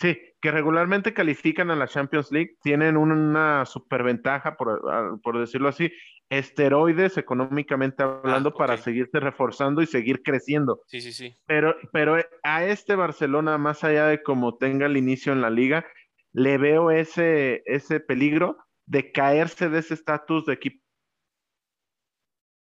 Sí, 0.00 0.18
que 0.40 0.50
regularmente 0.50 1.14
califican 1.14 1.70
a 1.70 1.76
la 1.76 1.86
Champions 1.86 2.32
League, 2.32 2.56
tienen 2.62 2.96
una 2.96 3.64
superventaja, 3.64 4.56
por, 4.56 5.20
por 5.22 5.38
decirlo 5.38 5.68
así, 5.68 5.92
esteroides 6.30 7.16
económicamente 7.16 8.02
ah, 8.02 8.20
hablando 8.22 8.54
para 8.54 8.76
seguirse 8.76 9.20
reforzando 9.20 9.82
y 9.82 9.86
seguir 9.86 10.22
creciendo. 10.22 10.80
Sí, 10.86 11.00
sí, 11.00 11.12
sí. 11.12 11.36
Pero, 11.46 11.76
pero 11.92 12.16
a 12.42 12.64
este 12.64 12.96
Barcelona, 12.96 13.58
más 13.58 13.84
allá 13.84 14.06
de 14.06 14.22
cómo 14.22 14.56
tenga 14.56 14.86
el 14.86 14.96
inicio 14.96 15.32
en 15.32 15.40
la 15.40 15.50
liga, 15.50 15.86
le 16.32 16.58
veo 16.58 16.90
ese, 16.90 17.62
ese 17.66 18.00
peligro 18.00 18.58
de 18.86 19.12
caerse 19.12 19.68
de 19.68 19.78
ese 19.78 19.94
estatus 19.94 20.46
de 20.46 20.52
equipo. 20.54 20.84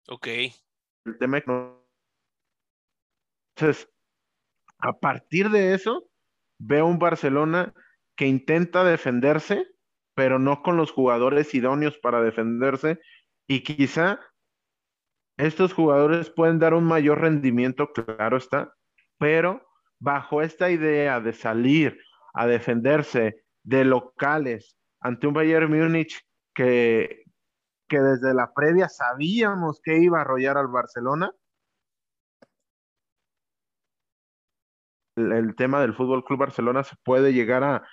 Ok. 0.09 0.26
El 1.04 1.19
tema 1.19 1.42
Entonces, 3.57 3.88
a 4.78 4.92
partir 4.92 5.50
de 5.50 5.75
eso, 5.75 6.09
veo 6.59 6.87
un 6.87 6.99
Barcelona 6.99 7.73
que 8.16 8.26
intenta 8.26 8.85
defenderse, 8.85 9.66
pero 10.14 10.38
no 10.38 10.62
con 10.62 10.76
los 10.76 10.90
jugadores 10.90 11.54
idóneos 11.54 11.99
para 11.99 12.23
defenderse, 12.23 13.00
y 13.49 13.62
quizá 13.62 14.21
estos 15.38 15.73
jugadores 15.73 16.31
pueden 16.31 16.59
dar 16.59 16.75
un 16.75 16.85
mayor 16.85 17.21
rendimiento, 17.21 17.92
claro 17.92 18.37
está, 18.37 18.75
pero 19.19 19.66
bajo 19.99 20.42
esta 20.42 20.71
idea 20.71 21.21
de 21.21 21.33
salir 21.33 21.99
a 22.35 22.47
defenderse 22.47 23.45
de 23.62 23.85
locales 23.85 24.76
ante 25.02 25.26
un 25.26 25.35
Bayern 25.35 25.71
Múnich 25.71 26.25
que, 26.54 27.25
que 27.88 27.99
desde 27.99 28.35
la 28.35 28.52
previa 28.54 28.88
sabíamos 28.88 29.80
que 29.82 29.99
iba 29.99 30.18
a 30.18 30.21
arrollar 30.23 30.56
al 30.56 30.68
Barcelona, 30.68 31.32
el, 35.16 35.54
tema 35.56 35.80
del 35.80 35.94
Fútbol 35.94 36.25
Club 36.25 36.40
Barcelona 36.40 36.85
se 36.85 36.97
puede 37.04 37.32
llegar 37.32 37.64
a, 37.64 37.87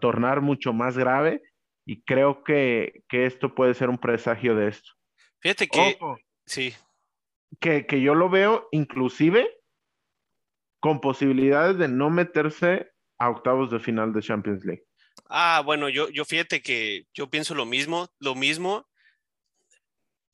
tornar 0.00 0.40
mucho 0.40 0.72
más 0.72 0.96
grave 0.96 1.42
y 1.84 2.02
creo 2.04 2.44
que, 2.44 3.02
esto 3.10 3.52
puede 3.54 3.74
ser 3.74 3.90
un 3.90 3.98
presagio 3.98 4.54
de 4.54 4.68
esto. 4.68 4.92
Fíjate 5.40 5.66
que 5.66 5.98
sí. 6.46 6.72
Que, 7.58 7.84
que 7.84 8.00
yo 8.00 8.14
lo 8.14 8.30
veo 8.30 8.68
inclusive 8.70 9.50
con 10.80 11.00
posibilidades 11.00 11.78
de 11.78 11.88
no 11.88 12.10
meterse 12.10 12.92
a 13.18 13.28
octavos 13.28 13.72
de 13.72 13.80
final 13.80 14.12
de 14.12 14.22
Champions 14.22 14.64
League. 14.64 14.84
Ah, 15.32 15.62
bueno, 15.64 15.88
yo, 15.88 16.08
yo 16.10 16.24
fíjate 16.24 16.60
que 16.60 17.06
yo 17.14 17.30
pienso 17.30 17.54
lo 17.54 17.64
mismo, 17.64 18.08
lo 18.18 18.34
mismo. 18.34 18.88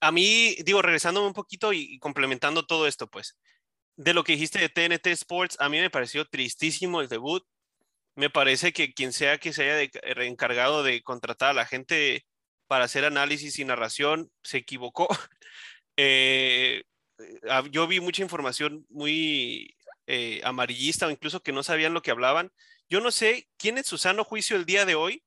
A 0.00 0.10
mí, 0.12 0.56
digo, 0.64 0.80
regresándome 0.82 1.26
un 1.26 1.34
poquito 1.34 1.72
y 1.72 1.98
complementando 1.98 2.64
todo 2.66 2.86
esto, 2.86 3.06
pues, 3.08 3.36
de 3.96 4.14
lo 4.14 4.24
que 4.24 4.32
dijiste 4.32 4.58
de 4.58 4.68
TNT 4.70 5.08
Sports, 5.08 5.56
a 5.60 5.68
mí 5.68 5.78
me 5.80 5.90
pareció 5.90 6.24
tristísimo 6.26 7.00
el 7.02 7.08
debut. 7.08 7.44
Me 8.16 8.30
parece 8.30 8.72
que 8.72 8.94
quien 8.94 9.12
sea 9.12 9.38
que 9.38 9.52
se 9.52 9.70
haya 9.70 9.90
encargado 10.24 10.82
de 10.82 11.02
contratar 11.02 11.50
a 11.50 11.54
la 11.54 11.66
gente 11.66 12.26
para 12.68 12.86
hacer 12.86 13.04
análisis 13.04 13.58
y 13.58 13.64
narración 13.64 14.30
se 14.42 14.58
equivocó. 14.58 15.08
Eh, 15.98 16.84
yo 17.70 17.86
vi 17.86 18.00
mucha 18.00 18.22
información 18.22 18.84
muy 18.90 19.74
eh, 20.06 20.42
amarillista 20.44 21.06
o 21.06 21.10
incluso 21.10 21.42
que 21.42 21.52
no 21.52 21.62
sabían 21.62 21.94
lo 21.94 22.02
que 22.02 22.10
hablaban. 22.10 22.52
Yo 22.88 23.00
no 23.00 23.10
sé 23.10 23.48
quién 23.56 23.78
en 23.78 23.84
su 23.84 23.98
sano 23.98 24.24
juicio 24.24 24.56
el 24.56 24.64
día 24.64 24.84
de 24.84 24.94
hoy 24.94 25.24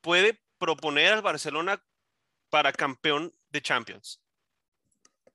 puede 0.00 0.40
proponer 0.58 1.12
al 1.12 1.22
Barcelona 1.22 1.82
para 2.48 2.72
campeón 2.72 3.34
de 3.50 3.62
Champions. 3.62 4.22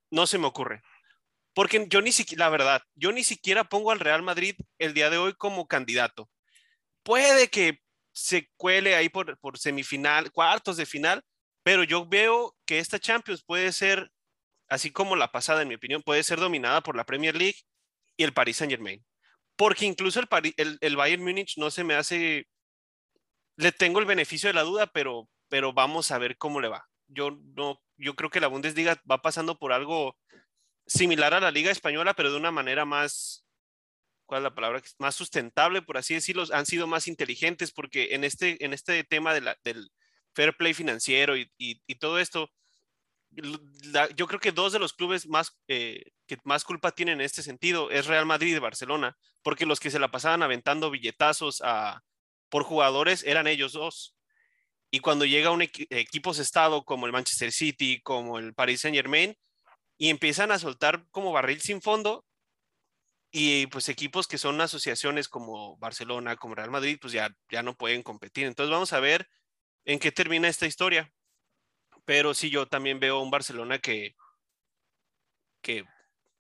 No 0.10 0.28
se 0.28 0.38
me 0.38 0.48
ocurre. 0.48 0.82
Porque 1.54 1.86
yo 1.90 2.02
ni 2.02 2.14
siquiera, 2.14 2.46
la 2.46 2.50
verdad, 2.50 2.82
yo 2.96 3.12
ni 3.12 3.24
siquiera 3.24 3.66
pongo 3.66 3.92
al 3.92 4.00
Real 4.00 4.22
Madrid 4.22 4.56
el 4.80 4.94
día 4.94 5.10
de 5.10 5.18
hoy 5.18 5.34
como 5.34 5.68
candidato. 5.68 6.30
Puede 7.04 7.50
que 7.50 7.82
se 8.14 8.50
cuele 8.56 8.96
ahí 8.96 9.10
por, 9.10 9.38
por 9.40 9.58
semifinal, 9.58 10.32
cuartos 10.32 10.78
de 10.78 10.86
final, 10.86 11.24
pero 11.64 11.84
yo 11.84 12.06
veo 12.06 12.56
que 12.66 12.80
esta 12.80 13.00
Champions 13.00 13.44
puede 13.44 13.74
ser, 13.74 14.12
así 14.70 14.92
como 14.92 15.16
la 15.16 15.32
pasada, 15.32 15.62
en 15.62 15.68
mi 15.68 15.76
opinión, 15.76 16.02
puede 16.02 16.24
ser 16.24 16.40
dominada 16.40 16.82
por 16.82 16.96
la 16.96 17.06
Premier 17.06 17.36
League 17.36 17.60
y 18.16 18.24
el 18.24 18.34
Paris 18.34 18.58
Saint 18.58 18.72
Germain. 18.72 19.04
Porque 19.56 19.86
incluso 19.86 20.20
el, 20.20 20.28
el, 20.58 20.78
el 20.82 20.96
Bayern 20.96 21.24
Múnich 21.24 21.58
no 21.58 21.70
se 21.72 21.84
me 21.84 21.94
hace, 21.94 22.48
le 23.58 23.72
tengo 23.72 24.00
el 24.00 24.06
beneficio 24.06 24.48
de 24.48 24.54
la 24.54 24.64
duda, 24.64 24.88
pero, 24.88 25.30
pero 25.50 25.74
vamos 25.74 26.12
a 26.12 26.18
ver 26.18 26.38
cómo 26.38 26.62
le 26.62 26.68
va. 26.68 26.88
Yo 27.08 27.32
no, 27.56 27.82
yo 27.98 28.16
creo 28.16 28.30
que 28.30 28.40
la 28.40 28.48
Bundesliga 28.48 29.02
va 29.10 29.22
pasando 29.22 29.60
por 29.60 29.74
algo 29.74 30.18
similar 30.86 31.34
a 31.34 31.40
la 31.40 31.52
Liga 31.52 31.72
Española, 31.72 32.14
pero 32.14 32.32
de 32.32 32.38
una 32.38 32.52
manera 32.52 32.86
más, 32.86 33.46
¿cuál 34.26 34.40
es 34.40 34.44
la 34.44 34.56
palabra? 34.56 34.82
Más 34.98 35.16
sustentable, 35.16 35.82
por 35.82 35.98
así 35.98 36.14
decirlo. 36.14 36.44
Han 36.54 36.66
sido 36.66 36.88
más 36.88 37.08
inteligentes 37.08 37.72
porque 37.72 38.16
en 38.16 38.24
este, 38.24 38.64
en 38.64 38.74
este 38.74 39.04
tema 39.04 39.34
de 39.34 39.42
la, 39.42 39.58
del 39.64 39.92
fair 40.34 40.56
play 40.56 40.74
financiero 40.74 41.38
y, 41.38 41.52
y, 41.58 41.96
todo 41.96 42.20
esto, 42.20 42.50
yo 43.32 44.28
creo 44.28 44.40
que 44.40 44.52
dos 44.52 44.74
de 44.74 44.80
los 44.80 44.94
clubes 44.94 45.28
más 45.28 45.58
eh, 45.68 46.04
que 46.32 46.38
más 46.46 46.64
culpa 46.64 46.94
tienen 46.94 47.20
en 47.20 47.26
este 47.26 47.44
sentido 47.44 47.92
es 47.92 48.08
Real 48.08 48.26
Madrid 48.26 48.56
y 48.56 48.60
Barcelona, 48.60 49.18
porque 49.42 49.66
los 49.66 49.82
que 49.82 49.92
se 49.92 50.00
la 50.00 50.12
pasaban 50.12 50.44
aventando 50.44 50.90
billetazos 50.90 51.62
a, 51.62 52.04
por 52.48 52.64
jugadores 52.64 53.26
eran 53.26 53.48
ellos 53.48 53.74
dos. 53.74 54.16
Y 54.92 55.02
cuando 55.02 55.26
llega 55.26 55.52
un 55.52 55.62
equipo 55.62 56.32
estado 56.32 56.86
como 56.86 57.06
el 57.06 57.12
Manchester 57.12 57.52
City, 57.52 58.00
como 58.02 58.40
el 58.40 58.54
Paris 58.54 58.80
Saint 58.80 58.96
Germain, 58.96 59.36
y 59.98 60.10
empiezan 60.10 60.52
a 60.52 60.60
soltar 60.60 61.06
como 61.12 61.34
barril 61.34 61.60
sin 61.60 61.82
fondo 61.82 62.26
y 63.30 63.68
pues 63.68 63.90
equipos 63.90 64.26
que 64.26 64.38
son 64.38 64.62
asociaciones 64.62 65.28
como 65.28 65.76
Barcelona, 65.80 66.38
como 66.38 66.56
Real 66.56 66.72
Madrid, 66.72 66.98
pues 67.02 67.12
ya, 67.12 67.36
ya 67.50 67.62
no 67.62 67.76
pueden 67.76 68.04
competir. 68.04 68.48
Entonces 68.48 68.72
vamos 68.72 68.94
a 68.94 69.02
ver 69.02 69.30
en 69.84 70.00
qué 70.00 70.14
termina 70.14 70.48
esta 70.48 70.66
historia. 70.66 71.12
Pero 72.06 72.34
sí, 72.34 72.50
yo 72.50 72.68
también 72.68 73.02
veo 73.02 73.20
un 73.20 73.32
Barcelona 73.32 73.80
que, 73.80 74.16
que 75.62 75.86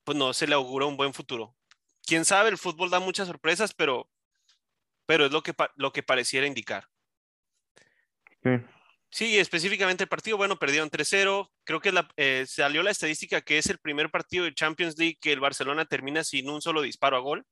pues 0.03 0.17
no 0.17 0.33
se 0.33 0.47
le 0.47 0.55
augura 0.55 0.85
un 0.85 0.97
buen 0.97 1.13
futuro. 1.13 1.55
Quién 2.05 2.25
sabe, 2.25 2.49
el 2.49 2.57
fútbol 2.57 2.89
da 2.89 2.99
muchas 2.99 3.27
sorpresas, 3.27 3.73
pero, 3.73 4.09
pero 5.05 5.25
es 5.25 5.31
lo 5.31 5.43
que, 5.43 5.53
lo 5.75 5.91
que 5.93 6.03
pareciera 6.03 6.47
indicar. 6.47 6.87
Sí. 8.43 8.49
Sí, 9.11 9.37
específicamente 9.37 10.05
el 10.05 10.09
partido, 10.09 10.37
bueno, 10.37 10.57
perdieron 10.57 10.89
3-0. 10.89 11.51
Creo 11.65 11.81
que 11.81 11.91
eh, 12.15 12.45
salió 12.47 12.81
la 12.81 12.91
estadística 12.91 13.41
que 13.41 13.57
es 13.57 13.67
el 13.67 13.77
primer 13.77 14.09
partido 14.09 14.45
de 14.45 14.53
Champions 14.53 14.97
League 14.97 15.17
que 15.19 15.33
el 15.33 15.41
Barcelona 15.41 15.83
termina 15.83 16.23
sin 16.23 16.49
un 16.49 16.61
solo 16.61 16.81
disparo 16.81 17.17
a 17.17 17.19
gol. 17.19 17.45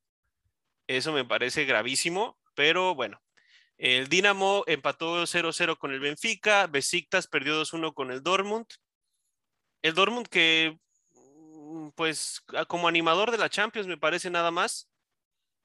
Eso 0.88 1.12
me 1.12 1.26
parece 1.26 1.66
gravísimo, 1.66 2.40
pero 2.56 2.96
bueno. 2.96 3.22
El 3.78 4.08
Dinamo 4.08 4.64
empató 4.68 5.22
0-0 5.24 5.78
con 5.78 5.92
el 5.92 6.00
Benfica, 6.00 6.68
Besiktas 6.68 7.28
perdió 7.28 7.62
2-1 7.62 7.94
con 7.94 8.12
el 8.12 8.24
Dortmund. 8.24 8.66
El 9.82 9.94
Dortmund 9.94 10.28
que, 10.28 10.80
pues, 11.95 12.43
como 12.67 12.88
animador 12.88 13.32
de 13.32 13.38
la 13.38 13.49
Champions 13.49 13.88
me 13.88 13.97
parece 13.97 14.29
nada 14.29 14.51
más. 14.51 14.89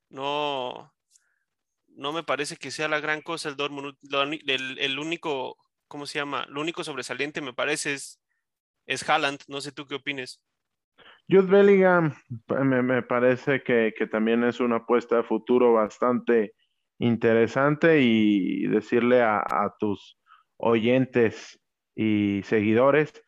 No, 0.09 0.93
no 1.89 2.13
me 2.13 2.23
parece 2.23 2.57
que 2.57 2.71
sea 2.71 2.89
la 2.89 3.01
gran 3.01 3.23
cosa 3.23 3.49
el 3.49 3.57
Dortmund. 3.57 3.97
el 4.37 4.99
único 4.99 5.57
¿cómo 5.89 6.07
se 6.07 6.19
llama? 6.19 6.47
Lo 6.49 6.61
único 6.61 6.85
sobresaliente 6.85 7.41
me 7.41 7.53
parece 7.53 7.95
es, 7.95 8.21
es 8.87 9.09
Haaland. 9.09 9.41
No 9.49 9.61
sé 9.61 9.73
tú 9.73 9.87
qué 9.87 9.95
opines. 9.95 10.43
Jude 11.29 11.47
Bellingham 11.51 12.15
me, 12.49 13.03
parece 13.03 13.63
que, 13.63 13.93
también 14.11 14.45
es 14.45 14.61
una 14.61 14.77
apuesta 14.77 15.17
de 15.17 15.23
futuro 15.23 15.73
bastante 15.73 16.55
interesante 16.99 18.01
y 18.01 18.67
decirle 18.67 19.23
a, 19.23 19.75
tus 19.79 20.19
oyentes 20.57 21.61
y 21.95 22.43
seguidores 22.43 23.24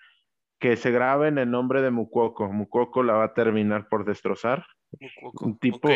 que 0.59 0.77
se 0.77 0.91
graben 0.91 1.39
el 1.39 1.51
nombre 1.51 1.83
de 1.83 1.91
Mukoko. 1.91 2.51
Mukoko 2.53 3.03
la 3.03 3.15
va 3.15 3.25
a 3.25 3.35
terminar 3.35 3.89
por 3.89 4.05
destrozar. 4.05 4.67
Un 5.41 5.59
tipo, 5.59 5.89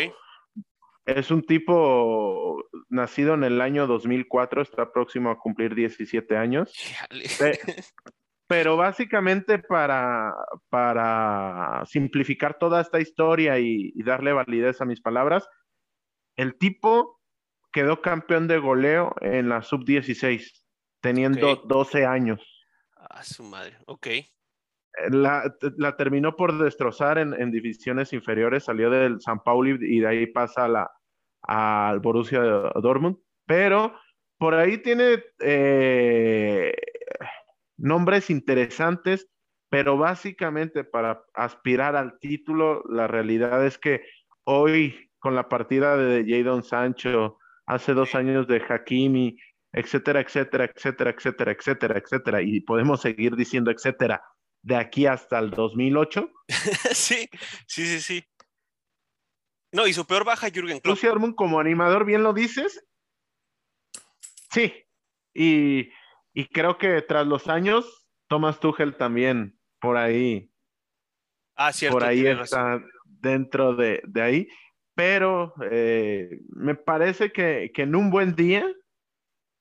es 1.05 1.31
un 1.31 1.41
tipo 1.43 2.63
nacido 2.89 3.33
en 3.33 3.43
el 3.43 3.61
año 3.61 3.87
2004, 3.87 4.61
está 4.61 4.91
próximo 4.91 5.31
a 5.31 5.39
cumplir 5.39 5.73
17 5.75 6.37
años. 6.37 6.73
Pero 8.47 8.75
básicamente 8.75 9.59
para, 9.59 10.35
para 10.69 11.83
simplificar 11.85 12.57
toda 12.59 12.81
esta 12.81 12.99
historia 12.99 13.57
y, 13.59 13.93
darle 14.03 14.33
validez 14.33 14.81
a 14.81 14.85
mis 14.85 14.99
palabras, 14.99 15.47
el 16.35 16.57
tipo 16.57 17.21
quedó 17.71 18.01
campeón 18.01 18.49
de 18.49 18.57
goleo 18.57 19.15
en 19.21 19.47
la 19.47 19.61
sub-16, 19.61 20.65
teniendo 20.99 21.55
12 21.65 22.05
años. 22.05 22.41
A 22.97 23.23
su 23.23 23.43
madre, 23.43 23.77
ok. 23.85 24.07
La, 25.09 25.55
terminó 25.97 26.35
por 26.35 26.57
destrozar 26.57 27.17
en, 27.17 27.51
divisiones 27.51 28.13
inferiores, 28.13 28.65
salió 28.65 28.89
del 28.89 29.21
San 29.21 29.41
Pauli 29.41 29.77
y 29.81 30.01
de 30.01 30.07
ahí 30.07 30.27
pasa 30.27 30.67
la, 30.67 30.91
al 31.43 31.99
Borussia 31.99 32.41
Dortmund, 32.41 33.17
pero 33.45 33.93
por 34.37 34.53
ahí 34.53 34.79
tiene 34.79 35.23
eh, 35.39 36.73
nombres 37.77 38.29
interesantes, 38.29 39.29
pero 39.69 39.97
básicamente 39.97 40.83
para 40.83 41.23
aspirar 41.33 41.95
al 41.95 42.19
título, 42.19 42.83
la 42.89 43.07
realidad 43.07 43.65
es 43.65 43.77
que 43.77 44.01
hoy 44.43 45.11
con 45.21 45.35
la 45.35 45.47
partida 45.47 45.95
de 45.95 46.25
Jadon 46.27 46.63
Sancho, 46.63 47.37
hace 47.67 47.93
dos 47.93 48.15
años 48.15 48.47
de 48.47 48.61
Hakimi, 48.67 49.37
etcétera, 49.71 50.19
etcétera, 50.19 50.65
etcétera, 50.65 51.11
etcétera, 51.11 51.51
etcétera, 51.51 51.97
etcétera, 51.99 52.41
y 52.41 52.59
podemos 52.61 53.01
seguir 53.01 53.35
diciendo 53.35 53.71
etcétera, 53.71 54.21
de 54.63 54.75
aquí 54.75 55.05
hasta 55.05 55.39
el 55.39 55.51
2008. 55.51 56.29
sí, 56.91 57.29
sí, 57.67 57.85
sí, 57.85 58.01
sí. 58.01 58.23
No, 59.73 59.87
y 59.87 59.93
su 59.93 60.05
peor 60.05 60.25
baja 60.25 60.49
Jürgen 60.49 60.79
Klopp. 60.79 61.01
Lucy 61.01 61.35
como 61.35 61.59
animador, 61.59 62.05
bien 62.05 62.23
lo 62.23 62.33
dices. 62.33 62.85
Sí, 64.51 64.73
y, 65.33 65.89
creo 66.51 66.77
que 66.77 67.01
tras 67.01 67.25
los 67.25 67.47
años, 67.47 68.05
Thomas 68.27 68.59
Tuchel 68.59 68.97
también 68.97 69.57
por 69.79 69.95
ahí. 69.95 70.51
Ah, 71.55 71.71
cierto. 71.71 71.97
Por 71.97 72.07
ahí 72.07 72.25
está 72.27 72.83
dentro 73.05 73.75
de, 73.75 74.01
ahí. 74.15 74.47
Pero 74.93 75.53
eh, 75.71 76.41
me 76.49 76.75
parece 76.75 77.31
que, 77.31 77.71
que 77.73 77.83
en 77.83 77.95
un 77.95 78.11
buen 78.11 78.35
día 78.35 78.65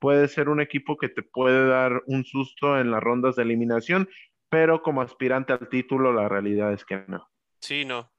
puede 0.01 0.27
ser 0.27 0.49
un 0.49 0.61
equipo 0.61 0.97
que 0.97 1.09
te 1.09 1.23
puede 1.23 1.69
dar 1.69 2.03
un 2.07 2.25
susto 2.25 2.81
en 2.81 2.91
las 2.91 3.01
rondas 3.01 3.37
de 3.37 3.45
eliminación, 3.45 4.09
pero 4.51 4.83
como 4.83 5.01
aspirante 5.01 5.53
al 5.53 5.69
título, 5.69 6.13
la 6.13 6.29
realidad 6.29 6.73
es 6.73 6.85
que 6.85 7.05
no. 7.07 7.31
Sí, 7.61 7.85
no. 7.85 8.13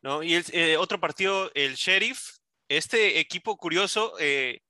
no. 0.00 0.22
Y 0.22 0.34
el, 0.34 0.44
eh, 0.52 0.76
otro 0.78 0.98
partido, 0.98 1.50
el 1.54 1.74
Sheriff, 1.74 2.38
este 2.68 3.20
equipo 3.20 3.56
curioso, 3.58 4.14
eh, 4.18 4.62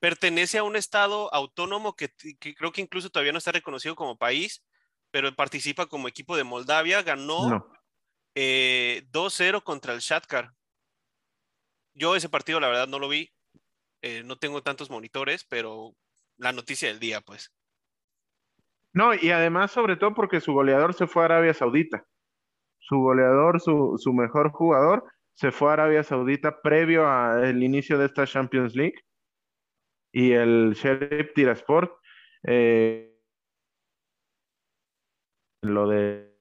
pertenece 0.00 0.58
a 0.58 0.64
un 0.64 0.74
estado 0.74 1.32
autónomo 1.32 1.94
que, 1.94 2.10
creo 2.56 2.72
que 2.72 2.80
incluso 2.80 3.10
todavía 3.10 3.32
no 3.32 3.38
está 3.38 3.52
reconocido 3.52 3.94
como 3.94 4.16
país, 4.16 4.64
pero 5.10 5.32
participa 5.34 5.86
como 5.86 6.08
equipo 6.08 6.36
de 6.36 6.44
Moldavia, 6.44 7.02
ganó 7.02 7.68
2-0 8.34 9.58
eh, 9.58 9.62
contra 9.62 9.92
el 9.92 10.00
Shatkar. 10.00 10.52
Yo 11.94 12.16
ese 12.16 12.28
partido 12.28 12.60
la 12.60 12.68
verdad 12.68 12.88
no 12.88 12.98
lo 12.98 13.08
vi, 13.08 13.30
no 14.24 14.36
tengo 14.36 14.62
tantos 14.62 14.90
monitores, 14.90 15.44
pero 15.44 15.96
la 16.36 16.52
noticia 16.52 16.88
del 16.88 17.00
día, 17.00 17.20
pues. 17.20 17.52
No, 18.96 19.12
y 19.14 19.30
además 19.30 19.72
sobre 19.72 19.96
todo 19.96 20.14
porque 20.14 20.40
su 20.40 20.54
goleador 20.54 20.94
se 20.94 21.06
fue 21.06 21.22
a 21.22 21.26
Arabia 21.26 21.52
Saudita. 21.52 22.06
Su 22.78 22.96
goleador, 22.96 23.60
su, 23.60 23.96
su 23.98 24.14
mejor 24.14 24.52
jugador, 24.52 25.04
se 25.34 25.52
fue 25.52 25.68
a 25.68 25.74
Arabia 25.74 26.02
Saudita 26.02 26.62
previo 26.62 27.06
al 27.06 27.62
inicio 27.62 27.98
de 27.98 28.06
esta 28.06 28.26
Champions 28.26 28.74
League 28.74 28.94
y 30.12 30.32
el 30.32 30.72
Sheriff 30.72 31.34
Tirasport, 31.34 31.92
eh, 32.44 33.14
lo 35.60 35.88
de 35.88 36.34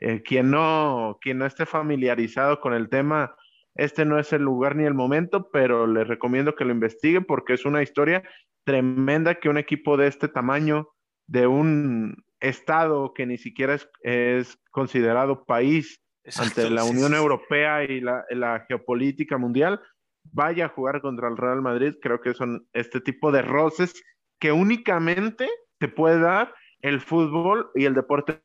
eh, 0.00 0.22
quien 0.22 0.50
no 0.50 1.18
quien 1.20 1.36
no 1.36 1.44
esté 1.44 1.66
familiarizado 1.66 2.60
con 2.60 2.72
el 2.72 2.88
tema, 2.88 3.36
este 3.74 4.06
no 4.06 4.18
es 4.18 4.32
el 4.32 4.40
lugar 4.40 4.74
ni 4.74 4.84
el 4.84 4.94
momento, 4.94 5.50
pero 5.50 5.86
le 5.86 6.04
recomiendo 6.04 6.54
que 6.54 6.64
lo 6.64 6.72
investigue 6.72 7.20
porque 7.20 7.52
es 7.52 7.66
una 7.66 7.82
historia 7.82 8.22
tremenda 8.64 9.36
que 9.36 9.48
un 9.48 9.58
equipo 9.58 9.96
de 9.96 10.06
este 10.06 10.28
tamaño, 10.28 10.88
de 11.26 11.46
un 11.46 12.24
estado 12.40 13.12
que 13.14 13.26
ni 13.26 13.38
siquiera 13.38 13.76
es, 14.02 14.58
considerado 14.70 15.44
país 15.44 16.00
ante 16.36 16.70
la 16.70 16.84
Unión 16.84 17.14
Europea 17.14 17.84
y 17.84 18.00
la, 18.00 18.24
la 18.30 18.64
geopolítica 18.68 19.38
mundial, 19.38 19.80
vaya 20.24 20.66
a 20.66 20.68
jugar 20.68 21.00
contra 21.00 21.28
el 21.28 21.36
Real 21.36 21.62
Madrid, 21.62 21.94
creo 22.00 22.20
que 22.20 22.34
son 22.34 22.66
este 22.72 23.00
tipo 23.00 23.32
de 23.32 23.42
roces 23.42 23.94
que 24.38 24.52
únicamente 24.52 25.48
te 25.78 25.88
puede 25.88 26.20
dar 26.20 26.54
el 26.80 27.00
fútbol 27.00 27.70
y 27.74 27.84
el 27.84 27.94
deporte 27.94 28.42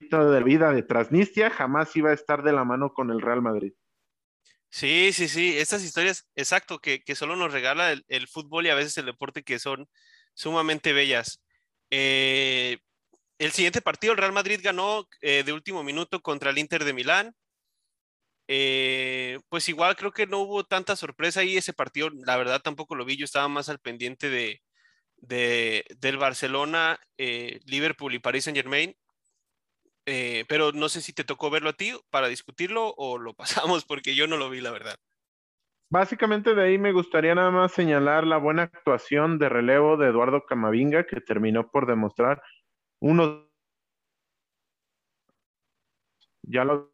de 0.00 0.42
vida 0.42 0.72
de 0.72 0.82
Transnistria 0.82 1.50
jamás 1.50 1.94
iba 1.96 2.10
a 2.10 2.14
estar 2.14 2.42
de 2.42 2.52
la 2.52 2.64
mano 2.64 2.92
con 2.92 3.10
el 3.10 3.20
Real 3.20 3.42
Madrid. 3.42 3.72
Sí, 4.70 5.12
sí, 5.12 5.28
sí, 5.28 5.58
estas 5.58 5.82
historias, 5.82 6.26
exacto, 6.36 6.78
que, 6.78 7.02
solo 7.16 7.34
nos 7.36 7.52
regala 7.52 7.92
el, 7.92 8.28
fútbol 8.28 8.66
y 8.66 8.70
a 8.70 8.74
veces 8.76 8.96
el 8.98 9.06
deporte 9.06 9.42
que 9.42 9.58
son 9.58 9.88
sumamente 10.34 10.92
bellas. 10.92 11.42
Eh, 11.90 12.78
el 13.38 13.52
siguiente 13.52 13.82
partido, 13.82 14.12
el 14.12 14.18
Real 14.18 14.32
Madrid 14.32 14.60
ganó 14.62 15.08
eh, 15.22 15.42
de 15.44 15.52
último 15.52 15.82
minuto 15.84 16.20
contra 16.22 16.50
el 16.50 16.58
Inter 16.58 16.84
de 16.84 16.92
Milán. 16.94 17.34
Eh, 18.48 19.38
pues 19.48 19.68
igual 19.68 19.96
creo 19.96 20.12
que 20.12 20.26
no 20.26 20.40
hubo 20.40 20.64
tanta 20.64 20.96
sorpresa 20.96 21.40
ahí 21.40 21.56
ese 21.56 21.72
partido, 21.72 22.10
la 22.10 22.36
verdad 22.36 22.60
tampoco 22.60 22.96
lo 22.96 23.04
vi, 23.04 23.16
yo 23.16 23.24
estaba 23.24 23.46
más 23.48 23.68
al 23.68 23.78
pendiente 23.78 24.28
de, 24.28 24.60
del 25.18 26.16
Barcelona, 26.18 26.98
Liverpool 27.16 28.14
y 28.14 28.18
Paris 28.18 28.44
Saint 28.44 28.56
Germain, 28.56 28.96
eh, 30.10 30.44
pero 30.48 30.72
no 30.72 30.88
sé 30.88 31.00
si 31.00 31.12
te 31.12 31.24
tocó 31.24 31.50
verlo 31.50 31.70
a 31.70 31.74
ti 31.74 31.92
para 32.10 32.28
discutirlo 32.28 32.92
o 32.96 33.18
lo 33.18 33.34
pasamos 33.74 33.84
porque 33.84 34.14
yo 34.14 34.26
no 34.26 34.36
lo 34.36 34.50
vi, 34.50 34.60
la 34.60 34.72
verdad. 34.72 34.96
Básicamente 35.88 36.54
de 36.54 36.62
ahí 36.62 36.78
me 36.78 36.92
gustaría 36.92 37.34
nada 37.34 37.50
más 37.50 37.72
señalar 37.72 38.24
la 38.24 38.36
buena 38.36 38.62
actuación 38.64 39.38
de 39.38 39.48
relevo 39.48 39.96
de 39.96 40.08
Eduardo 40.08 40.44
Camavinga, 40.46 41.04
que 41.04 41.20
terminó 41.20 41.70
por 41.70 41.86
demostrar 41.86 42.42
uno... 43.00 43.48
Ya 46.42 46.64
lo 46.64 46.92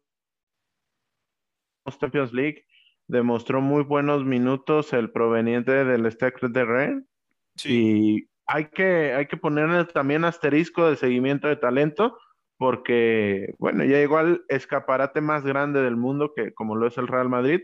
Champions 1.99 2.33
League 2.33 2.65
demostró 3.07 3.61
muy 3.61 3.83
buenos 3.83 4.25
minutos 4.25 4.93
el 4.93 5.09
proveniente 5.11 5.85
del 5.85 6.05
Stade 6.11 6.49
de 6.49 6.65
Rennes. 6.65 7.05
Y 7.63 8.27
hay 8.45 8.65
que, 8.69 9.13
hay 9.13 9.27
que 9.27 9.37
ponerle 9.37 9.85
también 9.85 10.25
asterisco 10.25 10.89
de 10.89 10.95
seguimiento 10.95 11.47
de 11.47 11.55
talento, 11.55 12.17
porque, 12.57 13.53
bueno, 13.59 13.83
ya 13.83 13.97
llegó 13.97 14.17
al 14.17 14.43
escaparate 14.49 15.21
más 15.21 15.45
grande 15.45 15.81
del 15.81 15.95
mundo, 15.95 16.33
que 16.35 16.53
como 16.53 16.75
lo 16.75 16.87
es 16.87 16.97
el 16.97 17.07
Real 17.07 17.29
Madrid, 17.29 17.61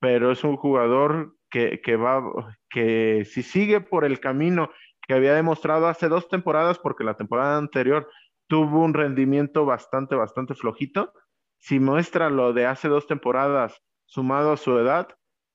pero 0.00 0.30
es 0.30 0.44
un 0.44 0.56
jugador 0.56 1.34
que, 1.50 1.80
que 1.80 1.96
va, 1.96 2.22
que 2.70 3.24
si 3.24 3.42
sigue 3.42 3.80
por 3.80 4.04
el 4.04 4.20
camino 4.20 4.70
que 5.06 5.14
había 5.14 5.34
demostrado 5.34 5.88
hace 5.88 6.08
dos 6.08 6.28
temporadas, 6.28 6.78
porque 6.78 7.04
la 7.04 7.16
temporada 7.16 7.56
anterior 7.56 8.08
tuvo 8.46 8.84
un 8.84 8.94
rendimiento 8.94 9.64
bastante, 9.64 10.14
bastante 10.14 10.54
flojito, 10.54 11.12
si 11.58 11.80
muestra 11.80 12.30
lo 12.30 12.52
de 12.52 12.66
hace 12.66 12.88
dos 12.88 13.06
temporadas 13.06 13.82
sumado 14.06 14.52
a 14.52 14.56
su 14.56 14.78
edad, 14.78 15.08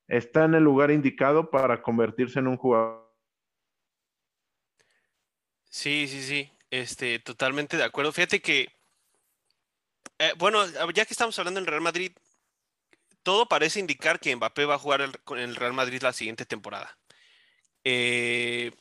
está 0.08 0.46
en 0.46 0.56
el 0.56 0.64
lugar 0.64 0.92
indicado 0.92 1.50
para 1.50 1.82
convertirse 1.82 2.40
en 2.40 2.48
un 2.48 2.58
jugador. 2.58 3.04
Sí, 5.66 6.08
sí, 6.08 6.22
sí, 6.22 6.52
este, 6.82 7.20
totalmente 7.20 7.78
de 7.78 7.84
acuerdo. 7.84 8.12
Fíjate 8.12 8.42
que, 8.42 8.70
eh, 10.20 10.34
bueno, 10.38 10.66
ya 10.94 11.06
que 11.06 11.14
estamos 11.14 11.38
hablando 11.40 11.60
del 11.60 11.68
Real 11.68 11.82
Madrid, 11.82 12.12
todo 13.24 13.48
parece 13.48 13.80
indicar 13.80 14.20
que 14.20 14.36
Mbappé 14.36 14.66
va 14.66 14.76
a 14.76 14.80
jugar 14.80 15.22
con 15.24 15.40
el 15.40 15.56
Real 15.56 15.74
Madrid 15.74 16.02
la 16.02 16.14
siguiente 16.14 16.46
temporada. 16.46 16.98
Eh, 17.84 18.72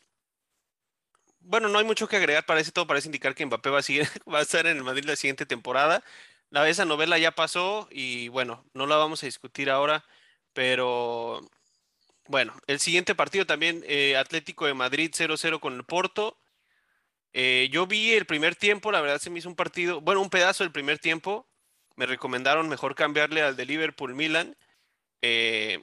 bueno, 1.40 1.68
no 1.68 1.78
hay 1.78 1.85
mucho 1.85 2.09
que 2.09 2.16
agregar, 2.16 2.46
parece 2.46 2.72
todo 2.72 2.87
parece 2.87 3.09
indicar 3.09 3.35
que 3.35 3.46
Mbappé 3.46 3.70
va 3.70 3.81
a, 3.81 3.83
seguir, 3.83 4.07
va 4.33 4.38
a 4.40 4.42
estar 4.42 4.66
en 4.66 4.76
el 4.76 4.85
Madrid 4.85 5.05
la 5.05 5.16
siguiente 5.16 5.46
temporada 5.46 6.02
la, 6.52 6.68
esa 6.68 6.85
novela 6.85 7.18
ya 7.18 7.33
pasó 7.33 7.88
y 7.90 8.28
bueno, 8.28 8.64
no 8.74 8.87
la 8.87 8.96
vamos 8.96 9.22
a 9.22 9.26
discutir 9.26 9.70
ahora, 9.70 10.05
pero 10.52 11.40
bueno, 12.26 12.55
el 12.66 12.78
siguiente 12.81 13.14
partido 13.14 13.46
también, 13.46 13.83
eh, 13.87 14.16
Atlético 14.16 14.66
de 14.66 14.74
Madrid 14.74 15.11
0-0 15.12 15.61
con 15.61 15.74
el 15.74 15.85
Porto. 15.85 16.38
Eh, 17.33 17.68
yo 17.73 17.87
vi 17.87 18.12
el 18.12 18.27
primer 18.27 18.57
tiempo, 18.57 18.92
la 18.92 19.01
verdad 19.01 19.18
se 19.18 19.31
me 19.31 19.38
hizo 19.38 19.49
un 19.49 19.57
partido, 19.57 20.01
bueno, 20.01 20.21
un 20.21 20.31
pedazo 20.31 20.64
del 20.64 20.73
primer 20.73 20.99
tiempo. 20.99 21.49
Me 21.97 22.07
recomendaron 22.07 22.68
mejor 22.68 22.95
cambiarle 22.95 23.42
al 23.42 23.57
de 23.57 23.66
Liverpool 23.66 24.14
Milan. 24.14 24.57
Eh, 25.23 25.83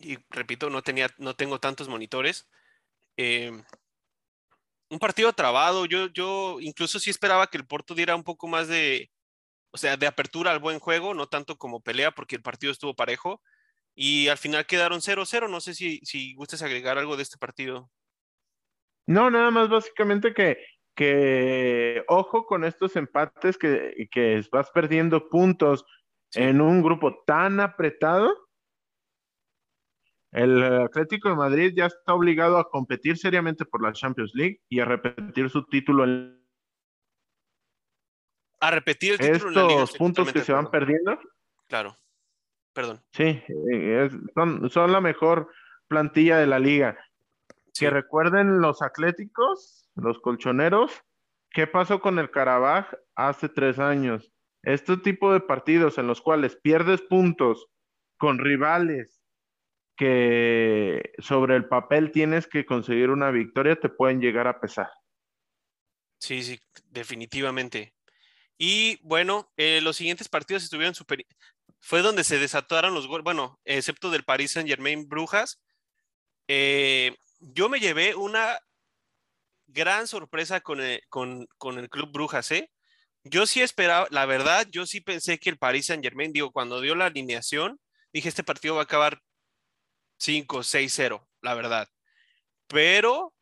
y 0.00 0.18
repito, 0.30 0.70
no, 0.70 0.82
tenía, 0.82 1.08
no 1.18 1.34
tengo 1.34 1.60
tantos 1.60 1.88
monitores. 1.88 2.48
un 4.90 4.98
partido 4.98 5.32
trabado, 5.32 5.86
yo, 5.86 6.06
yo 6.08 6.58
incluso 6.60 6.98
sí 6.98 7.10
esperaba 7.10 7.48
que 7.48 7.58
el 7.58 7.66
Porto 7.66 7.94
diera 7.94 8.16
un 8.16 8.24
poco 8.24 8.48
más 8.48 8.68
de, 8.68 9.10
o 9.70 9.78
sea, 9.78 9.96
de 9.96 10.06
apertura 10.06 10.50
al 10.50 10.58
buen 10.60 10.78
juego, 10.78 11.14
no 11.14 11.28
tanto 11.28 11.58
como 11.58 11.80
pelea, 11.80 12.12
porque 12.12 12.36
el 12.36 12.42
partido 12.42 12.72
estuvo 12.72 12.94
parejo. 12.94 13.42
Y 13.94 14.28
al 14.28 14.38
final 14.38 14.64
quedaron 14.66 15.00
0-0. 15.00 15.48
No 15.48 15.60
sé 15.60 15.74
si, 15.74 15.98
si 16.04 16.34
gustes 16.34 16.62
agregar 16.62 16.98
algo 16.98 17.16
de 17.16 17.24
este 17.24 17.36
partido. 17.36 17.90
No, 19.06 19.30
nada 19.30 19.50
más 19.50 19.68
básicamente 19.68 20.32
que, 20.32 20.58
que 20.98 22.02
ojo 22.08 22.44
con 22.44 22.64
estos 22.64 22.96
empates 22.96 23.56
que, 23.56 24.08
que 24.10 24.44
vas 24.50 24.68
perdiendo 24.72 25.28
puntos 25.28 25.86
en 26.32 26.60
un 26.60 26.82
grupo 26.82 27.22
tan 27.24 27.60
apretado. 27.60 28.48
El 30.32 30.60
Atlético 30.60 31.28
de 31.28 31.36
Madrid 31.36 31.72
ya 31.76 31.86
está 31.86 32.14
obligado 32.14 32.58
a 32.58 32.68
competir 32.68 33.16
seriamente 33.16 33.64
por 33.64 33.80
la 33.80 33.92
Champions 33.92 34.32
League 34.34 34.60
y 34.68 34.80
a 34.80 34.86
repetir 34.86 35.48
su 35.50 35.64
título 35.66 36.02
en 36.02 36.44
a 38.60 38.72
repetir 38.72 39.12
el 39.12 39.18
título 39.18 39.50
Estos 39.50 39.72
en 39.72 39.78
la 39.78 39.86
puntos 39.98 40.32
que 40.32 40.40
se 40.40 40.52
van 40.52 40.68
perdiendo. 40.68 41.16
Claro, 41.68 41.96
perdón. 42.72 43.00
Sí, 43.12 43.40
eh, 43.48 44.10
son, 44.34 44.90
la 44.92 45.00
mejor 45.00 45.48
plantilla 45.86 46.38
de 46.38 46.48
la 46.48 46.58
liga. 46.58 46.98
Que 47.72 47.88
recuerden 47.88 48.60
los 48.60 48.82
atléticos, 48.82 49.87
los 50.02 50.18
colchoneros, 50.20 51.02
¿qué 51.50 51.66
pasó 51.66 52.00
con 52.00 52.18
el 52.18 52.30
Carabaj 52.30 52.90
hace 53.14 53.48
tres 53.48 53.78
años? 53.78 54.32
Este 54.62 54.96
tipo 54.96 55.32
de 55.32 55.40
partidos 55.40 55.98
en 55.98 56.06
los 56.06 56.20
cuales 56.20 56.56
pierdes 56.56 57.02
puntos 57.02 57.68
con 58.16 58.38
rivales 58.38 59.20
que 59.96 61.12
sobre 61.18 61.56
el 61.56 61.66
papel 61.66 62.12
tienes 62.12 62.46
que 62.46 62.64
conseguir 62.64 63.10
una 63.10 63.30
victoria, 63.30 63.76
te 63.76 63.88
pueden 63.88 64.20
llegar 64.20 64.46
a 64.46 64.60
pesar. 64.60 64.88
Sí, 66.20 66.42
sí, 66.42 66.58
definitivamente. 66.84 67.94
Y 68.56 68.98
bueno, 69.02 69.52
eh, 69.56 69.80
los 69.80 69.96
siguientes 69.96 70.28
partidos 70.28 70.64
estuvieron 70.64 70.94
super, 70.94 71.24
fue 71.80 72.02
donde 72.02 72.24
se 72.24 72.38
desataron 72.38 72.94
los 72.94 73.06
goles, 73.06 73.24
bueno, 73.24 73.60
excepto 73.64 74.10
del 74.10 74.24
Paris 74.24 74.52
Saint 74.52 74.68
Germain 74.68 75.08
Brujas. 75.08 75.60
Eh, 76.48 77.16
yo 77.40 77.68
me 77.68 77.80
llevé 77.80 78.14
una 78.14 78.58
gran 79.68 80.08
sorpresa 80.08 80.60
con 80.60 80.80
el, 80.80 81.02
con, 81.08 81.46
el 81.78 81.88
Club 81.90 82.10
Brujas, 82.12 82.50
¿eh? 82.50 82.70
Yo 83.24 83.46
sí 83.46 83.60
esperaba, 83.60 84.08
la 84.10 84.26
verdad, 84.26 84.66
yo 84.70 84.86
sí 84.86 85.00
pensé 85.00 85.38
que 85.38 85.50
el 85.50 85.58
Paris 85.58 85.86
Saint 85.86 86.02
Germain, 86.02 86.32
digo, 86.32 86.50
cuando 86.50 86.80
dio 86.80 86.94
la 86.94 87.06
alineación, 87.06 87.78
dije, 88.12 88.28
este 88.28 88.44
partido 88.44 88.74
va 88.74 88.82
a 88.82 88.84
acabar 88.84 89.20
5, 90.18 90.62
6, 90.62 90.92
0, 90.94 91.28
la 91.42 91.54
verdad. 91.54 91.88
Pero 92.66 93.34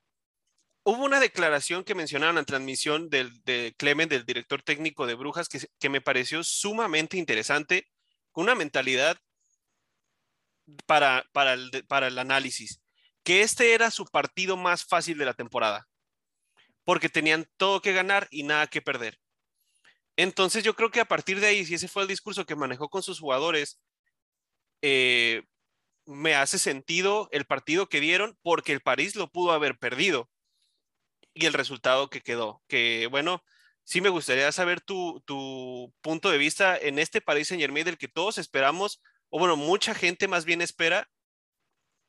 hubo 0.84 1.04
una 1.04 1.20
declaración 1.20 1.84
que 1.84 1.94
mencionaron 1.94 2.36
en 2.36 2.42
la 2.42 2.44
transmisión 2.44 3.08
de 3.10 3.74
Clement, 3.76 4.10
del 4.10 4.26
director 4.26 4.62
técnico 4.62 5.06
de 5.06 5.14
Brujas, 5.14 5.48
que, 5.48 5.88
me 5.88 6.00
pareció 6.00 6.42
sumamente 6.42 7.16
interesante, 7.16 7.88
con 8.32 8.44
una 8.44 8.54
mentalidad 8.54 9.18
para, 10.86 11.24
el, 11.52 11.84
para 11.86 12.08
el 12.08 12.18
análisis, 12.18 12.82
que 13.22 13.42
este 13.42 13.74
era 13.74 13.90
su 13.90 14.04
partido 14.06 14.56
más 14.56 14.84
fácil 14.84 15.18
de 15.18 15.24
la 15.24 15.34
temporada, 15.34 15.86
porque 16.86 17.08
tenían 17.08 17.48
todo 17.56 17.82
que 17.82 17.92
ganar 17.92 18.28
y 18.30 18.44
nada 18.44 18.68
que 18.68 18.80
perder. 18.80 19.18
Entonces 20.14 20.62
yo 20.62 20.74
creo 20.76 20.92
que 20.92 21.00
a 21.00 21.04
partir 21.04 21.40
de 21.40 21.48
ahí, 21.48 21.66
si 21.66 21.74
ese 21.74 21.88
fue 21.88 22.02
el 22.02 22.08
discurso 22.08 22.46
que 22.46 22.54
manejó 22.54 22.88
con 22.88 23.02
sus 23.02 23.18
jugadores, 23.18 23.82
eh, 24.82 25.42
me 26.06 26.36
hace 26.36 26.60
sentido 26.60 27.28
el 27.32 27.44
partido 27.44 27.88
que 27.88 28.00
dieron 28.00 28.38
porque 28.40 28.72
el 28.72 28.82
París 28.82 29.16
lo 29.16 29.32
pudo 29.32 29.50
haber 29.50 29.76
perdido 29.78 30.30
y 31.34 31.46
el 31.46 31.54
resultado 31.54 32.08
que 32.08 32.20
quedó. 32.20 32.62
Que 32.68 33.08
bueno, 33.10 33.42
sí 33.82 34.00
me 34.00 34.08
gustaría 34.08 34.52
saber 34.52 34.80
tu, 34.80 35.20
tu 35.26 35.92
punto 36.02 36.30
de 36.30 36.38
vista 36.38 36.78
en 36.78 37.00
este 37.00 37.20
París 37.20 37.48
Saint 37.48 37.60
Germain 37.60 37.84
del 37.84 37.98
que 37.98 38.06
todos 38.06 38.38
esperamos, 38.38 39.02
o 39.28 39.40
bueno, 39.40 39.56
mucha 39.56 39.92
gente 39.92 40.28
más 40.28 40.44
bien 40.44 40.62
espera 40.62 41.10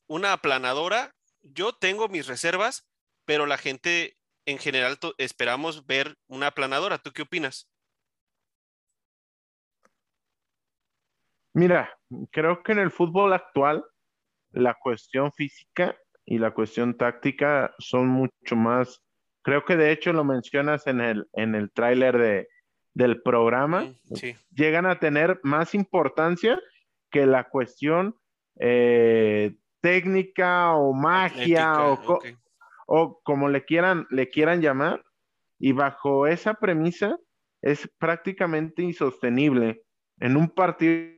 una 0.05 0.33
aplanadora. 0.33 1.15
Yo 1.41 1.73
tengo 1.73 2.07
mis 2.09 2.27
reservas, 2.27 2.87
pero 3.25 3.47
la 3.47 3.57
gente 3.57 4.16
en 4.47 4.57
general 4.57 4.97
esperamos 5.17 5.85
ver 5.85 6.17
una 6.27 6.47
aplanadora. 6.47 6.97
¿Tú 6.97 7.11
qué 7.11 7.21
opinas? 7.21 7.69
Mira, 11.53 11.97
creo 12.31 12.63
que 12.63 12.71
en 12.71 12.79
el 12.79 12.91
fútbol 12.91 13.33
actual 13.33 13.83
la 14.51 14.73
cuestión 14.75 15.33
física 15.33 15.97
y 16.25 16.39
la 16.39 16.51
cuestión 16.53 16.95
táctica 16.95 17.75
son 17.77 18.07
mucho 18.07 18.55
más, 18.55 19.01
creo 19.41 19.65
que 19.65 19.75
de 19.75 19.91
hecho 19.91 20.13
lo 20.13 20.23
mencionas 20.23 20.87
en 20.87 21.01
el, 21.01 21.27
en 21.33 21.53
el 21.53 21.69
tráiler 21.71 22.17
de, 22.17 22.47
del 22.93 23.21
programa, 23.21 23.93
Sí. 24.13 24.35
llegan 24.51 24.85
a 24.85 24.99
tener 24.99 25.39
más 25.43 25.75
importancia 25.75 26.59
que 27.11 27.25
la 27.25 27.49
cuestión 27.49 28.15
eh, 28.59 29.57
técnica 29.81 30.73
o 30.73 30.93
magia 30.93 31.73
Atlética, 31.73 32.13
o. 32.13 32.19
o 32.87 33.21
como 33.23 33.49
le 33.49 33.65
quieran, 33.65 34.07
le 34.09 34.29
quieran 34.29 34.61
llamar, 34.61 35.05
y 35.59 35.73
bajo 35.73 36.25
esa 36.25 36.55
premisa 36.55 37.17
es 37.61 37.87
prácticamente 37.99 38.81
insostenible 38.81 39.83
en 40.19 40.37
un 40.37 40.49
partido 40.49 41.15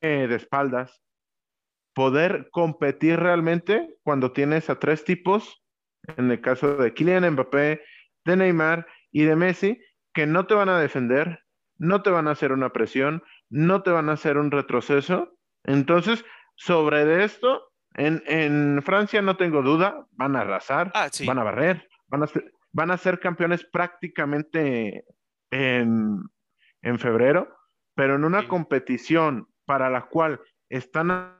de 0.00 0.34
espaldas 0.34 1.02
poder 1.92 2.48
competir 2.52 3.18
realmente 3.18 3.96
cuando 4.04 4.30
tienes 4.30 4.70
a 4.70 4.78
tres 4.78 5.04
tipos, 5.04 5.64
en 6.16 6.30
el 6.30 6.40
caso 6.40 6.76
de 6.76 6.94
Kylian 6.94 7.28
Mbappé, 7.32 7.82
de 8.24 8.36
Neymar 8.36 8.86
y 9.10 9.24
de 9.24 9.34
Messi, 9.34 9.80
que 10.14 10.24
no 10.24 10.46
te 10.46 10.54
van 10.54 10.68
a 10.68 10.78
defender, 10.78 11.40
no 11.76 12.02
te 12.02 12.10
van 12.10 12.28
a 12.28 12.30
hacer 12.30 12.52
una 12.52 12.72
presión, 12.72 13.24
no 13.50 13.82
te 13.82 13.90
van 13.90 14.08
a 14.08 14.12
hacer 14.12 14.38
un 14.38 14.52
retroceso. 14.52 15.36
Entonces, 15.64 16.24
sobre 16.54 17.24
esto, 17.24 17.67
en, 17.98 18.22
en 18.26 18.82
Francia 18.82 19.20
no 19.20 19.36
tengo 19.36 19.62
duda, 19.62 20.06
van 20.12 20.36
a 20.36 20.40
arrasar, 20.40 20.90
Ah, 20.94 21.08
sí. 21.12 21.26
van 21.26 21.38
a 21.38 21.44
barrer, 21.44 21.88
van 22.06 22.22
a 22.22 22.26
ser, 22.26 22.52
van 22.72 22.90
a 22.90 22.96
ser 22.96 23.18
campeones 23.20 23.64
prácticamente 23.64 25.04
en, 25.50 26.18
en 26.82 26.98
febrero, 26.98 27.54
pero 27.94 28.14
en 28.14 28.24
una 28.24 28.42
Sí. 28.42 28.46
competición 28.48 29.48
para 29.66 29.90
la 29.90 30.06
cual 30.06 30.40
están 30.70 31.34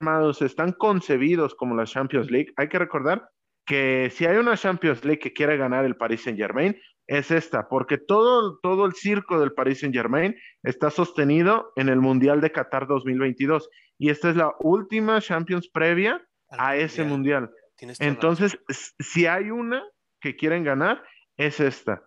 armados, 0.00 0.42
están 0.42 0.72
concebidos 0.72 1.54
como 1.54 1.74
la 1.74 1.84
Champions 1.84 2.30
League, 2.30 2.52
hay 2.56 2.68
que 2.68 2.78
recordar 2.78 3.28
que 3.66 4.10
si 4.10 4.26
hay 4.26 4.36
una 4.36 4.56
Champions 4.56 5.04
League 5.04 5.20
que 5.20 5.32
quiere 5.32 5.56
ganar 5.56 5.84
el 5.86 5.96
Paris 5.96 6.22
Saint 6.24 6.38
Germain, 6.38 6.76
es 7.06 7.30
esta, 7.30 7.68
porque 7.68 7.98
todo, 7.98 8.58
todo 8.60 8.84
el 8.86 8.92
circo 8.94 9.38
del 9.40 9.52
Paris 9.52 9.80
Saint 9.80 9.94
Germain 9.94 10.36
está 10.62 10.90
sostenido 10.90 11.72
en 11.76 11.88
el 11.88 12.00
Mundial 12.00 12.40
de 12.40 12.50
Qatar 12.52 12.86
2022 12.86 13.68
y 13.98 14.10
esta 14.10 14.30
es 14.30 14.36
la 14.36 14.54
última 14.60 15.20
Champions 15.20 15.68
previa 15.68 16.26
a 16.48 16.76
ese 16.76 17.04
mundial. 17.04 17.50
Entonces, 17.98 18.58
si 18.98 19.26
hay 19.26 19.50
una 19.50 19.82
que 20.20 20.36
quieren 20.36 20.64
ganar, 20.64 21.04
es 21.36 21.60
esta. 21.60 22.02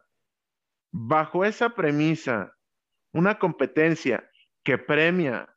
Bajo 0.91 1.45
esa 1.45 1.69
premisa, 1.69 2.53
una 3.13 3.37
competencia 3.39 4.29
que 4.63 4.77
premia 4.77 5.53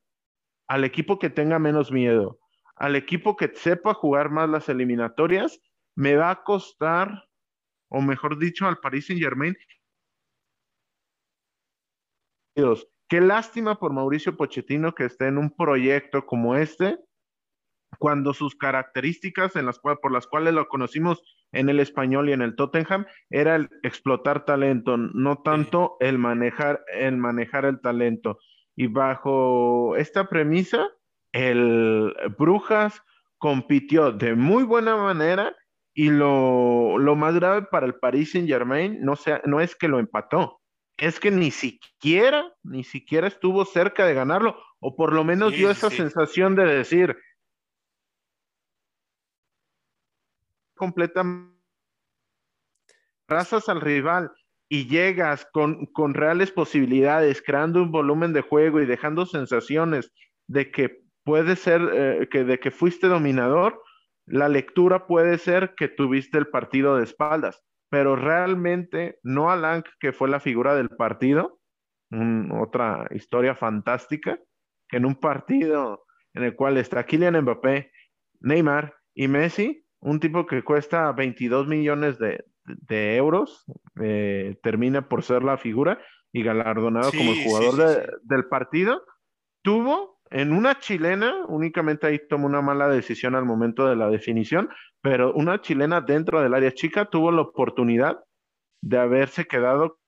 al 0.69 0.85
equipo 0.85 1.19
que 1.19 1.31
tenga 1.31 1.59
menos 1.59 1.91
miedo, 1.91 2.39
al 2.77 2.97
equipo 2.97 3.37
que 3.37 3.49
sepa 3.55 3.95
jugar 3.95 4.31
más 4.31 4.49
las 4.49 4.69
eliminatorias, 4.69 5.61
me 5.97 6.17
va 6.17 6.31
a 6.31 6.43
costar, 6.45 7.25
o 7.89 8.01
mejor 8.01 8.39
dicho, 8.39 8.67
al 8.67 8.79
Paris 8.79 9.07
Saint-Germain. 9.07 9.57
Qué 13.11 13.21
lástima 13.21 13.81
por 13.81 13.93
Mauricio 13.93 14.37
Pochettino 14.37 14.95
que 14.95 15.05
esté 15.05 15.27
en 15.27 15.37
un 15.37 15.51
proyecto 15.51 16.27
como 16.27 16.55
este, 16.55 16.97
cuando 17.99 18.33
sus 18.33 18.55
características 18.55 19.57
en 19.57 19.67
las 19.67 19.81
por 19.81 20.13
las 20.13 20.29
cuales 20.29 20.55
lo 20.55 20.69
conocimos 20.69 21.21
en 21.51 21.69
el 21.69 21.81
español 21.81 22.29
y 22.29 22.35
en 22.35 22.41
el 22.41 22.55
Tottenham 22.55 23.07
era 23.29 23.57
el 23.57 23.69
explotar 23.83 24.45
talento, 24.45 24.97
no 24.97 25.43
tanto 25.43 25.97
el 25.99 26.19
manejar, 26.19 26.85
el 26.95 27.17
manejar 27.17 27.65
el 27.65 27.81
talento. 27.81 28.39
Y 28.77 28.87
bajo 28.87 29.97
esta 29.97 30.29
premisa, 30.29 30.87
el 31.33 32.15
Brujas 32.39 33.03
compitió 33.39 34.13
de 34.13 34.37
muy 34.37 34.63
buena 34.63 34.97
manera 34.97 35.57
y 35.95 36.11
lo, 36.11 36.97
lo 36.97 37.17
más 37.17 37.35
grave 37.35 37.67
para 37.73 37.87
el 37.87 37.97
Paris 37.97 38.31
Saint-Germain 38.31 39.01
no, 39.01 39.17
sea, 39.17 39.43
no 39.47 39.61
es 39.61 39.75
que 39.75 39.89
lo 39.89 39.99
empató, 39.99 40.60
es 41.01 41.19
que 41.19 41.31
ni 41.31 41.51
siquiera, 41.51 42.55
ni 42.63 42.85
siquiera 42.85 43.27
estuvo 43.27 43.65
cerca 43.65 44.07
de 44.07 44.15
ganarlo, 44.15 44.57
o 44.81 44.95
por 44.95 45.13
lo 45.13 45.25
menos 45.25 45.53
Sí, 45.53 45.59
dio 45.59 45.71
esa 45.71 45.91
sí. 45.91 45.97
sensación 45.97 46.55
de 46.55 46.65
decir, 46.67 47.17
completamente 50.77 51.59
razas 53.29 53.69
al 53.69 53.81
rival 53.81 54.33
y 54.69 54.89
llegas 54.89 55.47
con, 55.53 55.87
con 55.87 56.15
reales 56.15 56.51
posibilidades, 56.53 57.43
creando 57.43 57.83
un 57.83 57.91
volumen 57.93 58.33
de 58.33 58.43
juego 58.43 58.81
y 58.81 58.87
dejando 58.87 59.27
sensaciones 59.27 60.13
de 60.49 60.71
que 60.71 61.03
puede 61.25 61.57
ser, 61.57 61.81
eh, 61.93 62.29
que 62.31 62.45
de 62.45 62.59
que 62.59 62.71
fuiste 62.71 63.07
dominador, 63.09 63.83
la 64.27 64.49
lectura 64.49 65.07
puede 65.07 65.39
ser 65.39 65.75
que 65.77 65.89
tuviste 65.89 66.39
el 66.39 66.49
partido 66.49 66.97
de 66.97 67.05
espaldas, 67.05 67.63
pero 67.91 68.17
realmente 68.17 69.19
no 69.23 69.51
Alan, 69.51 69.85
que 69.99 70.13
fue 70.13 70.29
la 70.29 70.41
figura 70.41 70.75
del 70.75 70.89
partido, 70.91 71.61
un- 72.11 72.51
otra 72.53 73.07
historia 73.11 73.55
fantástica, 73.55 74.39
que 74.89 74.97
en 74.97 75.05
un 75.07 75.17
partido 75.17 76.05
en 76.35 76.45
el 76.45 76.55
cual 76.57 76.79
está 76.79 77.05
Kylian 77.05 77.41
Mbappé, 77.43 77.91
Neymar 78.41 78.95
y 79.15 79.29
Messi, 79.29 79.85
un 80.01 80.19
tipo 80.21 80.47
que 80.47 80.63
cuesta 80.63 81.13
22 81.13 81.67
millones 81.67 82.19
de, 82.19 82.45
de 82.65 83.17
euros, 83.17 83.65
eh, 84.01 84.57
termina 84.63 85.09
por 85.09 85.23
ser 85.23 85.43
la 85.43 85.59
figura 85.59 86.01
y 86.33 86.43
galardonado 86.45 87.11
Sí, 87.11 87.19
como 87.19 87.33
el 87.33 87.45
jugador 87.45 87.75
sí, 87.75 87.83
de- 87.83 87.95
sí. 88.07 88.11
del 88.23 88.45
partido, 88.47 89.03
tuvo 89.63 90.20
en 90.31 90.53
una 90.53 90.79
chilena, 90.79 91.45
únicamente 91.49 92.07
ahí 92.07 92.21
tomó 92.29 92.47
una 92.47 92.63
mala 92.63 92.89
decisión 92.89 93.35
al 93.35 93.45
momento 93.45 93.87
de 93.87 93.97
la 93.97 94.09
definición, 94.09 94.69
pero 95.03 95.33
una 95.35 95.61
chilena 95.61 96.01
dentro 96.01 96.41
del 96.41 96.55
área 96.55 96.73
chica 96.73 97.07
tuvo 97.07 97.33
la 97.33 97.43
oportunidad 97.43 98.23
de 98.83 98.99
haberse 98.99 99.45
quedado 99.47 99.99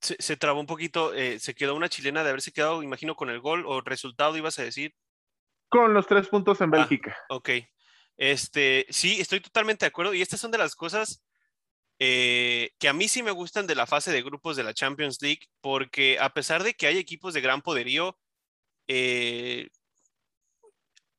Se, 0.00 0.16
se 0.20 0.36
trabó 0.36 0.60
un 0.60 0.66
poquito, 0.66 1.12
eh, 1.12 1.38
se 1.38 1.54
quedó 1.54 1.74
una 1.74 1.88
chilena 1.88 2.22
de 2.22 2.30
haberse 2.30 2.52
quedado, 2.52 2.82
imagino, 2.82 3.16
con 3.16 3.30
el 3.30 3.40
gol 3.40 3.64
o 3.66 3.80
resultado, 3.80 4.36
ibas 4.36 4.58
a 4.58 4.62
decir. 4.62 4.94
con 5.68 5.92
los 5.92 6.06
tres 6.06 6.28
puntos 6.28 6.60
en 6.60 6.68
Ah, 6.74 6.78
Bélgica. 6.78 7.16
Ok. 7.28 7.50
Este, 8.16 8.86
sí, 8.88 9.20
estoy 9.20 9.40
totalmente 9.40 9.84
de 9.84 9.88
acuerdo. 9.88 10.14
Y 10.14 10.22
estas 10.22 10.40
son 10.40 10.50
de 10.50 10.58
las 10.58 10.74
cosas 10.74 11.22
eh, 11.98 12.70
que 12.78 12.88
a 12.88 12.92
mí 12.92 13.08
sí 13.08 13.22
me 13.22 13.32
gustan 13.32 13.66
de 13.66 13.74
la 13.74 13.86
fase 13.86 14.12
de 14.12 14.22
grupos 14.22 14.56
de 14.56 14.62
la 14.62 14.74
Champions 14.74 15.18
League, 15.20 15.48
porque 15.60 16.18
a 16.20 16.32
pesar 16.32 16.62
de 16.62 16.74
que 16.74 16.86
hay 16.86 16.98
equipos 16.98 17.34
de 17.34 17.40
gran 17.40 17.62
poderío, 17.62 18.18
eh, 18.86 19.68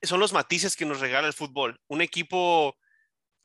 son 0.01 0.19
los 0.19 0.33
matices 0.33 0.75
que 0.75 0.85
nos 0.85 1.01
regala 1.01 1.27
el 1.27 1.33
fútbol. 1.33 1.79
Un 1.87 2.01
equipo 2.01 2.77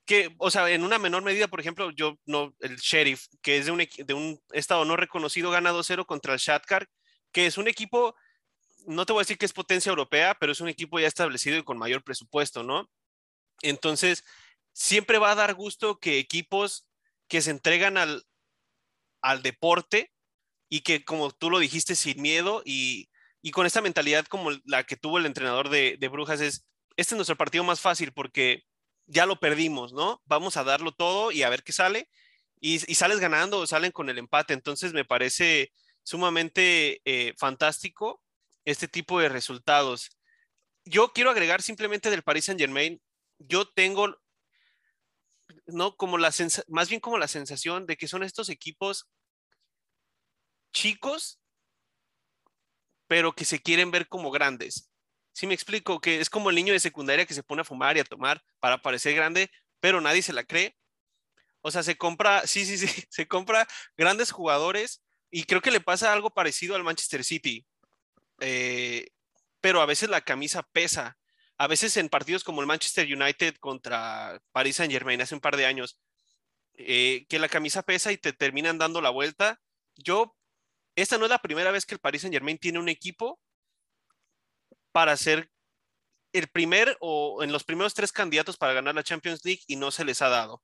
que, 0.05 0.35
o 0.39 0.51
sea, 0.51 0.71
en 0.71 0.85
una 0.85 0.99
menor 0.99 1.23
medida, 1.23 1.49
por 1.49 1.61
ejemplo, 1.61 1.91
yo 1.91 2.19
no, 2.27 2.55
el 2.61 2.77
Sheriff, 2.77 3.27
que 3.43 3.59
es 3.59 3.67
de 3.67 3.73
un, 3.73 3.79
de 3.79 4.15
un 4.15 4.41
estado 4.53 4.85
no 4.85 4.97
reconocido, 4.97 5.51
gana 5.51 5.73
2-0 5.73 6.07
contra 6.07 6.35
el 6.35 6.39
Shatkar, 6.39 6.89
que 7.33 7.47
es 7.47 7.59
un 7.59 7.69
equipo, 7.69 8.15
no 8.87 9.07
te 9.07 9.13
voy 9.13 9.21
a 9.21 9.25
decir 9.25 9.39
que 9.39 9.47
es 9.47 9.53
potencia 9.53 9.91
europea, 9.91 10.37
pero 10.39 10.53
es 10.53 10.61
un 10.61 10.69
equipo 10.69 11.01
ya 11.01 11.09
establecido 11.09 11.59
y 11.59 11.65
con 11.65 11.79
mayor 11.79 12.05
presupuesto, 12.05 12.63
¿no? 12.63 12.89
Entonces, 13.63 14.25
siempre 14.73 15.19
va 15.19 15.33
a 15.33 15.37
dar 15.37 15.55
gusto 15.55 15.99
que 15.99 16.19
equipos 16.19 16.87
que 17.29 17.43
se 17.43 17.51
entregan 17.51 17.97
al, 17.97 18.25
al 19.23 19.43
deporte 19.43 20.13
y 20.69 20.81
que, 20.81 21.05
como 21.05 21.31
tú 21.31 21.51
lo 21.51 21.59
dijiste, 21.59 21.95
sin 21.95 22.21
miedo 22.21 22.63
y, 22.65 23.11
y 23.43 23.51
con 23.51 23.67
esta 23.67 23.83
mentalidad 23.83 24.27
como 24.27 24.51
la 24.65 24.85
que 24.85 24.97
tuvo 24.97 25.19
el 25.19 25.27
entrenador 25.27 25.69
de, 25.69 25.97
de 25.99 26.09
Brujas, 26.09 26.41
es, 26.41 26.67
este 26.97 27.15
es 27.15 27.17
nuestro 27.17 27.37
partido 27.37 27.65
más 27.65 27.81
fácil 27.81 28.13
porque 28.13 28.65
ya 29.07 29.27
lo 29.27 29.39
perdimos, 29.39 29.93
¿no? 29.93 30.23
Vamos 30.27 30.57
a 30.57 30.65
darlo 30.65 30.93
todo 30.93 31.33
y 31.33 31.43
a 31.43 31.49
ver 31.49 31.63
qué 31.63 31.73
sale. 31.73 32.09
Y, 32.61 32.79
sales 32.79 33.21
ganando 33.21 33.59
o 33.59 33.67
salen 33.67 33.93
con 33.93 34.09
el 34.09 34.19
empate. 34.19 34.55
Entonces 34.55 34.93
me 34.95 35.05
parece 35.05 35.73
sumamente 36.03 37.03
eh, 37.05 37.35
fantástico 37.37 38.23
este 38.65 38.89
tipo 38.89 39.21
de 39.21 39.29
resultados. 39.29 40.11
Yo 40.87 41.13
quiero 41.13 41.31
agregar 41.31 41.61
simplemente 41.61 42.11
del 42.11 42.23
Paris 42.23 42.47
Saint 42.47 42.61
Germain. 42.61 43.03
Yo 43.39 43.69
tengo, 43.69 44.17
no 45.67 45.97
como 45.97 46.19
la 46.19 46.33
más 46.69 46.89
bien 46.89 47.01
como 47.01 47.19
la 47.19 47.29
sensación 47.29 47.87
de 47.87 47.97
que 47.97 48.09
son 48.09 48.23
estos 48.23 48.49
equipos 48.49 49.09
chicos, 50.73 51.41
pero 53.07 53.35
que 53.35 53.45
se 53.45 53.61
quieren 53.61 53.91
ver 53.91 54.09
como 54.09 54.31
grandes. 54.31 54.91
Sí 55.33 55.47
me 55.47 55.55
explico, 55.55 56.01
que 56.01 56.21
es 56.21 56.31
como 56.31 56.51
el 56.51 56.57
niño 56.57 56.73
de 56.73 56.81
secundaria 56.81 57.27
que 57.27 57.35
se 57.35 57.43
pone 57.43 57.63
a 57.63 57.65
fumar 57.65 57.97
y 57.97 58.01
a 58.01 58.05
tomar 58.05 58.43
para 58.61 58.83
parecer 58.83 59.15
grande, 59.15 59.51
pero 59.81 60.01
nadie 60.01 60.23
se 60.23 60.33
la 60.33 60.45
cree. 60.45 60.77
O 61.61 61.71
sea, 61.71 61.83
se 61.83 61.97
compra, 61.97 62.47
sí, 62.47 62.65
sí, 62.65 62.79
sí, 62.79 63.05
se 63.09 63.27
compra 63.27 63.67
grandes 63.97 64.31
jugadores 64.31 65.03
y 65.31 65.45
creo 65.45 65.61
que 65.61 65.71
le 65.71 65.81
pasa 65.81 66.13
algo 66.13 66.31
parecido 66.31 66.77
al 66.77 66.85
Manchester 66.85 67.25
City. 67.25 67.67
Eh, 68.41 69.09
pero 69.61 69.81
a 69.81 69.87
veces 69.87 70.11
la 70.11 70.21
camisa 70.21 70.63
pesa. 70.63 71.17
A 71.57 71.67
veces 71.67 71.97
en 71.97 72.09
partidos 72.09 72.45
como 72.45 72.61
el 72.61 72.67
Manchester 72.67 73.07
United 73.07 73.57
contra 73.57 74.41
Paris 74.53 74.77
Saint 74.77 74.93
Germain 74.93 75.21
hace 75.21 75.35
un 75.35 75.41
par 75.41 75.57
de 75.57 75.67
años, 75.67 76.01
eh, 76.75 77.27
que 77.29 77.39
la 77.39 77.49
camisa 77.49 77.83
pesa 77.83 78.11
y 78.13 78.19
te 78.19 78.33
terminan 78.33 78.79
dando 78.79 79.01
la 79.01 79.11
vuelta. 79.11 79.61
Yo, 79.97 80.37
esta 80.97 81.19
no 81.19 81.25
es 81.27 81.31
la 81.31 81.39
primera 81.39 81.71
vez 81.71 81.87
que 81.87 81.95
el 81.95 82.01
Paris 82.01 82.23
Saint 82.23 82.35
Germain 82.35 82.59
tiene 82.59 82.79
un 82.79 82.89
equipo 82.89 83.41
para 84.93 85.17
ser 85.17 85.51
el 86.33 86.49
primer 86.49 86.97
o 87.01 87.43
en 87.45 87.53
los 87.53 87.63
primeros 87.65 87.95
tres 87.95 88.11
candidatos 88.13 88.57
para 88.57 88.73
ganar 88.73 88.95
la 88.95 89.05
Champions 89.05 89.45
League 89.45 89.63
y 89.69 89.77
no 89.77 89.91
se 89.93 90.05
les 90.05 90.21
ha 90.21 90.29
dado. 90.29 90.63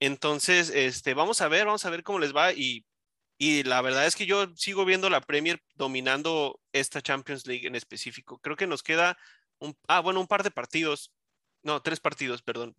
Entonces, 0.00 0.70
este, 0.70 1.14
vamos 1.14 1.42
a 1.42 1.48
ver, 1.48 1.66
vamos 1.66 1.84
a 1.84 1.90
ver 1.90 2.02
cómo 2.02 2.18
les 2.18 2.34
va 2.34 2.52
y, 2.52 2.86
y 3.38 3.62
la 3.64 3.82
verdad 3.82 4.06
es 4.06 4.16
que 4.16 4.26
yo 4.26 4.46
sigo 4.56 4.84
viendo 4.84 5.10
la 5.10 5.20
Premier 5.20 5.62
dominando 5.74 6.60
esta 6.72 7.02
Champions 7.02 7.46
League 7.46 7.66
en 7.66 7.76
específico. 7.76 8.38
Creo 8.38 8.56
que 8.56 8.66
nos 8.66 8.82
queda 8.82 9.18
un, 9.62 9.76
ah, 9.88 10.00
bueno, 10.00 10.20
un 10.20 10.26
par 10.26 10.42
de 10.42 10.50
partidos, 10.50 11.12
no, 11.62 11.80
tres 11.82 12.00
partidos, 12.00 12.42
perdón. 12.42 12.76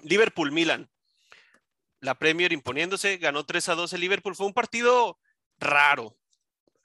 Liverpool-Milan. 0.00 0.90
La 2.00 2.18
Premier 2.18 2.52
imponiéndose, 2.52 3.16
ganó 3.16 3.46
3 3.46 3.68
a 3.70 3.74
2 3.74 3.92
el 3.92 4.00
Liverpool. 4.00 4.36
Fue 4.36 4.46
un 4.46 4.52
partido 4.52 5.18
raro, 5.58 6.16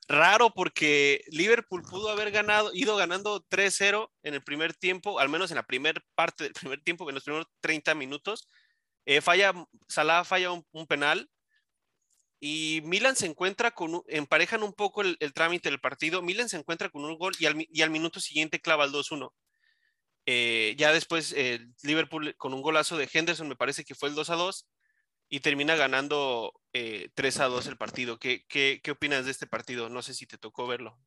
raro 0.08 0.54
porque 0.54 1.23
Liverpool 1.28 1.84
pudo 1.84 2.10
haber 2.10 2.32
ganado, 2.32 2.71
ido 2.73 2.95
ganando 2.95 3.45
3-0 3.49 4.10
en 4.23 4.34
el 4.34 4.43
primer 4.43 4.73
tiempo, 4.73 5.19
al 5.19 5.30
menos 5.30 5.52
en 5.52 5.56
la 5.56 5.67
primera 5.67 6.02
parte 6.15 6.45
del 6.45 6.54
primer 6.78 6.82
tiempo, 6.82 7.08
en 7.10 7.15
los 7.15 7.23
primeros 7.23 7.47
30 7.62 7.95
minutos. 7.95 8.47
Eh, 9.06 9.21
falla, 9.21 9.54
Salah 9.88 10.23
falla 10.23 10.52
un, 10.52 10.88
penal 10.88 11.30
y 12.39 12.82
Milan 12.86 13.15
se 13.15 13.25
encuentra 13.25 13.71
con, 13.71 14.02
emparejan 14.08 14.63
un 14.63 14.73
poco 14.73 15.02
el, 15.02 15.17
trámite 15.34 15.69
del 15.69 15.80
partido. 15.80 16.21
Milan 16.21 16.49
se 16.49 16.58
encuentra 16.58 16.89
con 16.89 17.04
un 17.06 17.17
gol 17.17 17.34
y 17.39 17.45
al, 17.82 17.89
minuto 17.89 18.19
siguiente 18.19 18.60
clava 18.62 18.86
el 18.86 18.91
2-1. 18.91 19.32
Eh, 20.25 20.75
ya 20.78 20.93
después 20.93 21.36
Liverpool 21.84 22.36
con 22.38 22.54
un 22.54 22.62
golazo 22.62 22.97
de 22.97 23.10
Henderson, 23.12 23.47
me 23.47 23.56
parece 23.56 23.84
que 23.84 23.95
fue 23.95 24.10
el 24.10 24.15
2-2 24.15 24.65
y 25.30 25.39
termina 25.41 25.75
ganando 25.75 26.54
3 26.71 27.38
eh, 27.38 27.43
a 27.43 27.45
2 27.45 27.67
el 27.67 27.78
partido. 27.78 28.17
¿Qué, 28.17 28.45
¿Qué, 28.49 28.82
qué, 28.84 28.91
opinas 28.91 29.25
de 29.25 29.32
este 29.32 29.47
partido? 29.47 29.89
No 29.89 30.02
sé 30.02 30.13
si 30.13 30.25
te 30.25 30.38
tocó 30.38 30.67
verlo. 30.67 30.97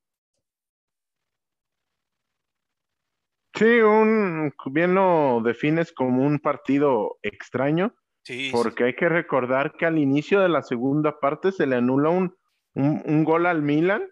Sí, 3.54 3.64
un, 3.64 4.52
bien 4.70 4.94
lo 4.94 5.42
defines 5.44 5.92
como 5.92 6.24
un 6.24 6.38
partido 6.38 7.18
extraño, 7.22 7.94
sí, 8.22 8.50
porque 8.52 8.84
hay 8.84 8.94
que 8.94 9.08
recordar 9.08 9.76
que 9.76 9.86
al 9.86 9.98
inicio 9.98 10.40
de 10.40 10.48
la 10.48 10.62
segunda 10.62 11.18
parte 11.20 11.52
se 11.52 11.66
le 11.66 11.76
anula 11.76 12.10
un, 12.10 12.36
un, 12.74 13.24
gol 13.24 13.46
al 13.46 13.62
Milan 13.62 14.08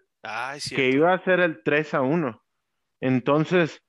que 0.75 0.89
iba 0.89 1.13
a 1.13 1.23
ser 1.23 1.39
el 1.39 1.63
3 1.63 1.93
a 1.95 2.01
1. 2.01 2.43
Entonces, 2.99 3.81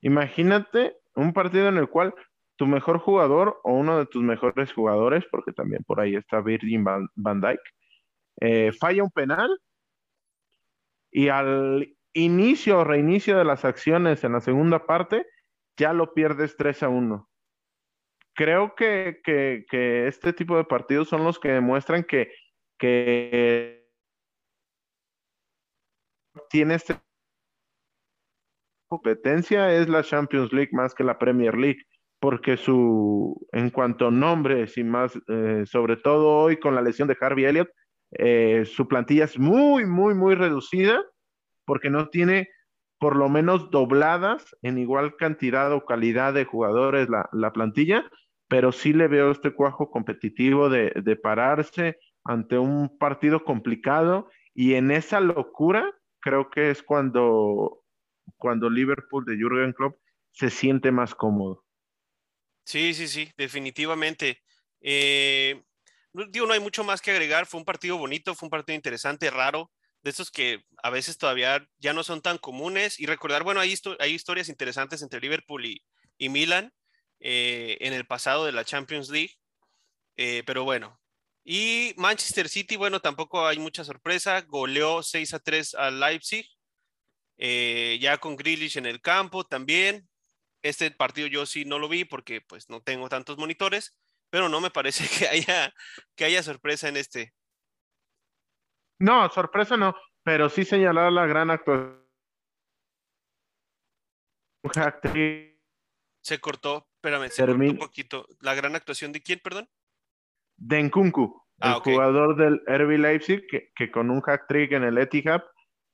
imagínate 0.00 0.96
un 1.14 1.32
partido 1.32 1.68
en 1.68 1.76
el 1.76 1.88
cual 1.88 2.14
tu 2.56 2.66
mejor 2.66 2.98
jugador 2.98 3.60
o 3.64 3.72
uno 3.72 3.98
de 3.98 4.06
tus 4.06 4.22
mejores 4.22 4.72
jugadores, 4.72 5.24
porque 5.30 5.52
también 5.52 5.82
por 5.84 6.00
ahí 6.00 6.14
está 6.14 6.40
Virgin 6.40 6.84
Van, 6.84 7.10
Dyke, 7.14 7.62
eh, 8.40 8.72
falla 8.72 9.02
un 9.02 9.10
penal 9.10 9.50
y 11.10 11.28
al 11.28 11.96
inicio 12.12 12.80
o 12.80 12.84
reinicio 12.84 13.36
de 13.36 13.44
las 13.44 13.64
acciones 13.64 14.24
en 14.24 14.32
la 14.32 14.40
segunda 14.40 14.86
parte, 14.86 15.26
ya 15.76 15.92
lo 15.92 16.14
pierdes 16.14 16.56
3 16.56 16.84
a 16.84 16.88
1. 16.88 17.28
Creo 18.34 18.74
que, 18.74 19.20
este 20.06 20.32
tipo 20.32 20.56
de 20.56 20.64
partidos 20.64 21.08
son 21.08 21.24
los 21.24 21.38
que 21.38 21.48
demuestran 21.52 22.04
que, 22.04 22.32
que 22.78 23.88
tiene 26.50 26.74
este 26.74 26.96
competencia 28.88 29.72
es 29.74 29.88
la 29.88 30.02
Champions 30.02 30.52
League 30.52 30.70
más 30.72 30.94
que 30.94 31.04
la 31.04 31.18
Premier 31.18 31.56
League 31.56 31.84
porque 32.24 32.56
su, 32.56 33.46
en 33.52 33.68
cuanto 33.68 34.06
a 34.06 34.10
nombres 34.10 34.78
y 34.78 34.82
más, 34.82 35.12
eh, 35.28 35.64
sobre 35.66 35.98
todo 35.98 36.30
hoy 36.30 36.56
con 36.56 36.74
la 36.74 36.80
lesión 36.80 37.06
de 37.06 37.18
Harvey 37.20 37.44
Elliott, 37.44 37.68
eh, 38.12 38.64
su 38.64 38.88
plantilla 38.88 39.24
es 39.24 39.38
muy, 39.38 39.84
muy, 39.84 40.14
muy 40.14 40.34
reducida, 40.34 41.02
porque 41.66 41.90
no 41.90 42.08
tiene 42.08 42.48
por 42.98 43.16
lo 43.16 43.28
menos 43.28 43.70
dobladas 43.70 44.56
en 44.62 44.78
igual 44.78 45.16
cantidad 45.16 45.70
o 45.74 45.84
calidad 45.84 46.32
de 46.32 46.46
jugadores 46.46 47.10
la, 47.10 47.28
la 47.32 47.52
plantilla, 47.52 48.10
pero 48.54 48.70
sí 48.70 48.92
le 48.92 49.08
veo 49.08 49.32
este 49.32 49.52
cuajo 49.52 49.90
competitivo 49.90 50.68
de, 50.68 51.18
pararse 51.20 51.98
ante 52.22 52.56
un 52.56 52.98
partido 52.98 53.42
complicado 53.42 54.30
y 54.54 54.74
en 54.74 54.92
esa 54.92 55.18
locura 55.18 55.92
creo 56.20 56.50
que 56.50 56.70
es 56.70 56.80
cuando, 56.80 57.82
cuando 58.36 58.70
Liverpool 58.70 59.24
de 59.24 59.34
Jürgen 59.34 59.72
Klopp 59.72 59.98
se 60.30 60.50
siente 60.50 60.92
más 60.92 61.16
cómodo. 61.16 61.64
Sí, 62.64 62.94
sí, 62.94 63.08
sí, 63.08 63.28
definitivamente. 63.36 64.40
Eh, 64.80 65.60
digo, 66.12 66.46
no 66.46 66.52
hay 66.52 66.60
mucho 66.60 66.84
más 66.84 67.02
que 67.02 67.10
agregar. 67.10 67.46
Fue 67.46 67.58
un 67.58 67.66
partido 67.66 67.98
bonito, 67.98 68.36
fue 68.36 68.46
un 68.46 68.50
partido 68.50 68.76
interesante, 68.76 69.30
raro, 69.30 69.72
de 70.04 70.10
esos 70.10 70.30
que 70.30 70.62
a 70.80 70.90
veces 70.90 71.18
todavía 71.18 71.68
ya 71.78 71.92
no 71.92 72.04
son 72.04 72.22
tan 72.22 72.38
comunes. 72.38 73.00
Y 73.00 73.06
recordar, 73.06 73.42
bueno, 73.42 73.58
hay, 73.58 73.74
hay 73.98 74.12
historias 74.12 74.48
interesantes 74.48 75.02
entre 75.02 75.18
Liverpool 75.18 75.66
y, 75.66 75.82
y 76.18 76.28
Milan 76.28 76.72
eh, 77.24 77.78
en 77.80 77.94
el 77.94 78.06
pasado 78.06 78.44
de 78.44 78.52
la 78.52 78.64
Champions 78.64 79.08
League. 79.08 79.34
Eh, 80.16 80.42
pero 80.46 80.64
bueno. 80.64 81.00
Y 81.42 81.94
Manchester 81.96 82.48
City, 82.48 82.76
bueno, 82.76 83.00
tampoco 83.00 83.46
hay 83.46 83.58
mucha 83.58 83.82
sorpresa. 83.82 84.42
Goleó 84.42 85.02
6 85.02 85.34
a 85.34 85.38
3 85.40 85.74
al 85.74 86.00
Leipzig. 86.00 86.46
ya 87.38 88.18
con 88.18 88.36
Grealish 88.36 88.76
en 88.76 88.86
el 88.86 89.00
campo 89.00 89.44
también. 89.44 90.06
Este 90.62 90.90
partido 90.90 91.26
yo 91.28 91.46
sí 91.46 91.64
no 91.64 91.78
lo 91.78 91.88
vi 91.88 92.04
porque 92.04 92.40
pues 92.40 92.70
no 92.70 92.82
tengo 92.82 93.08
tantos 93.08 93.36
monitores, 93.38 93.98
pero 94.30 94.48
no 94.48 94.60
me 94.60 94.70
parece 94.70 95.04
que 95.18 95.28
haya, 95.28 95.74
que 96.14 96.24
haya 96.26 96.42
sorpresa 96.42 96.88
en 96.88 96.98
este. 96.98 97.34
No, 98.98 99.28
sorpresa 99.30 99.76
no, 99.76 99.94
pero 100.22 100.48
sí 100.48 100.64
señalar 100.64 101.10
la 101.12 101.26
gran 101.26 101.50
actuación. 101.50 102.04
Se 106.22 106.40
cortó, 106.40 106.88
espérame, 107.04 107.30
se 107.30 107.46
cortó 107.46 107.62
un 107.62 107.78
poquito. 107.78 108.26
¿La 108.40 108.54
gran 108.54 108.74
actuación 108.74 109.12
de 109.12 109.22
quién, 109.22 109.40
perdón? 109.42 109.68
De 110.56 110.82
Nkunku, 110.82 111.42
ah, 111.60 111.74
el 111.74 111.92
jugador 111.92 112.36
del 112.36 112.62
RB 112.66 112.98
Leipzig, 112.98 113.46
que, 113.48 113.70
que, 113.74 113.90
con 113.90 114.10
un 114.10 114.20
hack 114.20 114.46
trick 114.48 114.72
en 114.72 114.84
el 114.84 114.98
Etihad, 114.98 115.42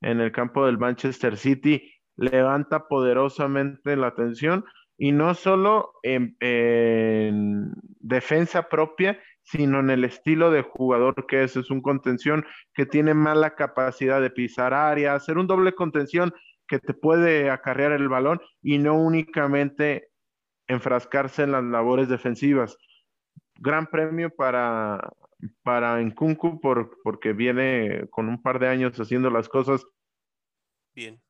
en 0.02 0.20
el 0.20 0.32
campo 0.32 0.66
del 0.66 0.78
Manchester 0.78 1.36
City, 1.36 1.92
levanta 2.16 2.86
poderosamente 2.86 3.96
la 3.96 4.08
atención 4.08 4.64
y 4.98 5.12
no 5.12 5.34
solo 5.34 5.94
en, 6.02 6.36
defensa 8.00 8.68
propia, 8.68 9.18
sino 9.42 9.80
en 9.80 9.88
el 9.88 10.04
estilo 10.04 10.50
de 10.50 10.61
jugador 10.61 11.26
que 11.26 11.42
es. 11.42 11.56
Es 11.56 11.70
un 11.70 11.80
contención 11.80 12.44
que 12.74 12.84
tiene 12.84 13.14
mala 13.14 13.54
capacidad 13.54 14.20
de 14.20 14.28
pisar 14.28 14.74
área, 14.74 15.14
hacer 15.14 15.38
un 15.38 15.46
doble 15.46 15.72
contención 15.72 16.34
que 16.68 16.78
te 16.78 16.92
puede 16.92 17.48
acarrear 17.50 17.92
el 17.92 18.11
balón 18.11 18.42
y 18.62 18.76
no 18.76 18.94
únicamente 18.94 20.09
enfrascarse 20.70 21.42
en 21.42 21.52
las 21.52 21.64
labores 21.64 22.08
defensivas. 22.08 22.76
gran 23.56 23.86
premio 23.86 24.30
para, 24.30 25.12
para 25.62 26.00
Nkunku 26.00 26.60
por, 26.60 26.98
porque 27.02 27.32
viene 27.32 28.06
con 28.10 28.28
un 28.28 28.40
par 28.40 28.58
de 28.58 28.68
años 28.68 28.98
haciendo 28.98 29.30
las 29.30 29.48
cosas 29.48 29.84
bien. 30.94 31.20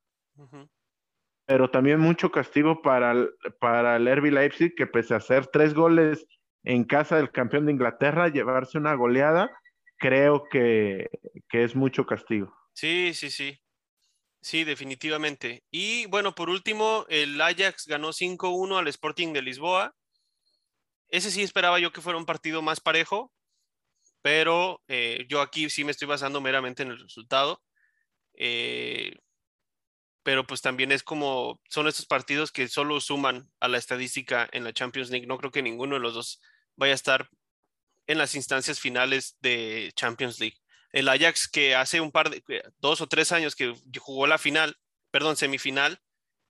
Pero 1.47 1.71
también 1.71 2.01
mucho 2.01 2.31
castigo 2.31 2.83
para 2.83 3.13
el, 3.13 3.31
para 3.59 3.97
el 3.97 4.05
Leipzig, 4.05 4.75
que 4.75 4.87
pese 4.87 5.15
a 5.15 5.19
hacer 5.19 5.47
tres 5.47 5.75
goles 5.75 6.27
en 6.63 6.85
casa 6.85 7.17
del 7.17 7.31
campeón 7.31 7.67
de 7.67 7.73
Inglaterra, 7.73 8.29
llevarse 8.29 8.79
una 8.79 8.95
goleada, 8.95 9.51
creo 9.97 10.45
que, 10.51 11.09
que 11.49 11.65
es 11.65 11.75
mucho 11.75 12.07
castigo. 12.07 12.55
Sí, 12.75 13.13
sí, 13.15 13.31
sí. 13.31 13.61
Sí, 14.43 14.65
definitivamente. 14.65 15.65
Y 15.71 16.07
bueno, 16.07 16.35
por 16.35 16.49
último, 16.49 17.05
el 17.09 17.41
Ajax 17.41 17.87
ganó 17.87 18.13
5-1 18.13 18.79
al 18.79 18.89
Sporting 18.89 19.33
de 19.33 19.43
Lisboa. 19.43 19.95
Ese 21.09 21.31
sí 21.31 21.43
esperaba 21.43 21.79
yo 21.79 21.93
que 21.93 22.01
fuera 22.01 22.19
un 22.19 22.25
partido 22.25 22.63
más 22.63 22.81
parejo, 22.81 23.33
pero 24.23 24.83
eh, 24.89 25.27
yo 25.29 25.41
aquí 25.43 25.71
sí 25.71 25.85
me 25.85 25.93
estoy 25.93 26.09
basando 26.09 26.41
meramente 26.41 26.83
en 26.83 26.91
el 26.91 27.01
resultado. 27.01 27.63
Eh, 28.35 29.15
pero 30.23 30.47
pues 30.47 30.61
también 30.63 30.93
es 30.93 31.03
como, 31.03 31.61
son 31.69 31.89
estos 31.89 32.07
partidos 32.07 32.53
que 32.53 32.69
solo 32.69 33.01
suman 33.01 33.51
a 33.61 33.69
la 33.69 33.79
estadística 33.79 34.49
en 34.53 34.65
la 34.65 34.73
Champions 34.73 35.11
League. 35.11 35.27
No 35.27 35.39
creo 35.39 35.51
que 35.51 35.63
ninguno 35.63 35.97
de 35.97 36.01
los 36.01 36.15
dos 36.15 36.41
vaya 36.77 36.93
a 36.93 36.95
estar 36.95 37.29
en 38.07 38.19
las 38.19 38.35
instancias 38.35 38.81
finales 38.81 39.37
de 39.41 39.93
Champions 39.97 40.41
League. 40.41 40.59
El 40.93 41.09
Ajax 41.09 41.49
que 41.49 41.75
hace 41.75 42.01
un 42.01 42.11
par 42.11 42.31
de, 42.31 42.43
dos 42.79 43.01
o 43.01 43.07
tres 43.07 43.33
años 43.33 43.55
que 43.55 43.75
jugó 43.99 44.27
la 44.27 44.39
final, 44.39 44.77
perdón, 45.11 45.37
semifinal, 45.37 46.01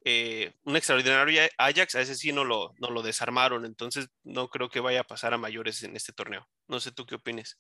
eh, 0.05 0.55
un 0.65 0.77
extraordinario 0.77 1.43
Ajax, 1.59 1.95
a 1.95 2.01
ese 2.01 2.15
sí 2.15 2.33
no 2.33 2.45
lo, 2.45 2.73
no 2.79 2.91
lo 2.91 3.03
desarmaron, 3.03 3.67
entonces 3.67 4.09
no 4.25 4.49
creo 4.49 4.71
que 4.71 4.81
vaya 4.81 5.01
a 5.01 5.05
pasar 5.05 5.35
a 5.35 5.39
mayores 5.39 5.83
en 5.83 5.95
este 5.95 6.13
torneo. 6.13 6.49
No 6.69 6.81
sé 6.81 6.91
tú 6.93 7.05
qué 7.05 7.17
opines. 7.17 7.59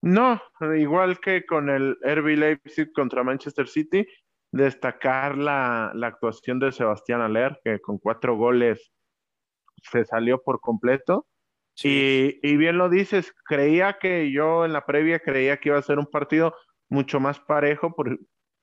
No, 0.00 0.40
igual 0.76 1.18
que 1.20 1.44
con 1.44 1.70
el 1.70 1.96
RB 2.02 2.36
Leipzig 2.36 2.92
contra 2.92 3.24
Manchester 3.24 3.66
City, 3.66 4.06
destacar 4.52 5.36
la, 5.36 5.92
actuación 6.02 6.58
de 6.58 6.72
Sebastián 6.72 7.20
Aller, 7.20 7.58
que 7.64 7.80
con 7.80 7.98
cuatro 7.98 8.36
goles 8.36 8.92
se 9.82 10.04
salió 10.04 10.42
por 10.42 10.60
completo. 10.60 11.26
Y, 11.82 12.40
y, 12.42 12.56
bien 12.56 12.76
lo 12.76 12.88
dices, 12.88 13.32
creía 13.44 13.98
que 13.98 14.32
yo 14.32 14.64
en 14.64 14.72
la 14.72 14.84
previa 14.84 15.20
creía 15.20 15.58
que 15.58 15.68
iba 15.68 15.78
a 15.78 15.82
ser 15.82 15.98
un 15.98 16.06
partido 16.06 16.54
mucho 16.88 17.20
más 17.20 17.38
parejo 17.38 17.94
por, 17.94 18.18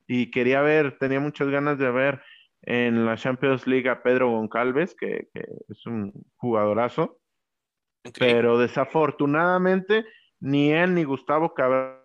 y 0.06 0.30
quería 0.30 0.60
ver, 0.60 0.98
tenía 0.98 1.18
muchas 1.18 1.48
ganas 1.48 1.78
de 1.78 1.90
ver 1.90 2.22
en 2.62 3.06
la 3.06 3.16
Champions 3.16 3.66
League 3.66 3.88
a 3.88 4.02
Pedro 4.02 4.30
Goncalves, 4.30 4.94
que, 4.94 5.28
que 5.32 5.46
es 5.68 5.86
un 5.86 6.12
jugadorazo, 6.36 7.18
pero 8.18 8.58
desafortunadamente 8.58 10.04
ni 10.40 10.72
él 10.72 10.94
ni 10.94 11.04
Gustavo 11.04 11.54
Cabral 11.54 12.02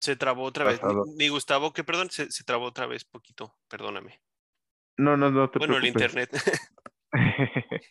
se 0.00 0.16
trabó 0.16 0.44
otra 0.44 0.64
vez. 0.64 0.80
Ni, 1.16 1.28
Gustavo, 1.28 1.72
que 1.72 1.84
perdón, 1.84 2.10
se, 2.10 2.28
trabó 2.44 2.66
otra 2.66 2.86
vez 2.86 3.04
poquito, 3.04 3.56
perdóname. 3.68 4.20
No, 4.98 5.16
no, 5.16 5.30
no 5.30 5.48
te 5.50 5.58
Bueno, 5.58 5.76
el 5.78 5.86
internet. 5.86 6.30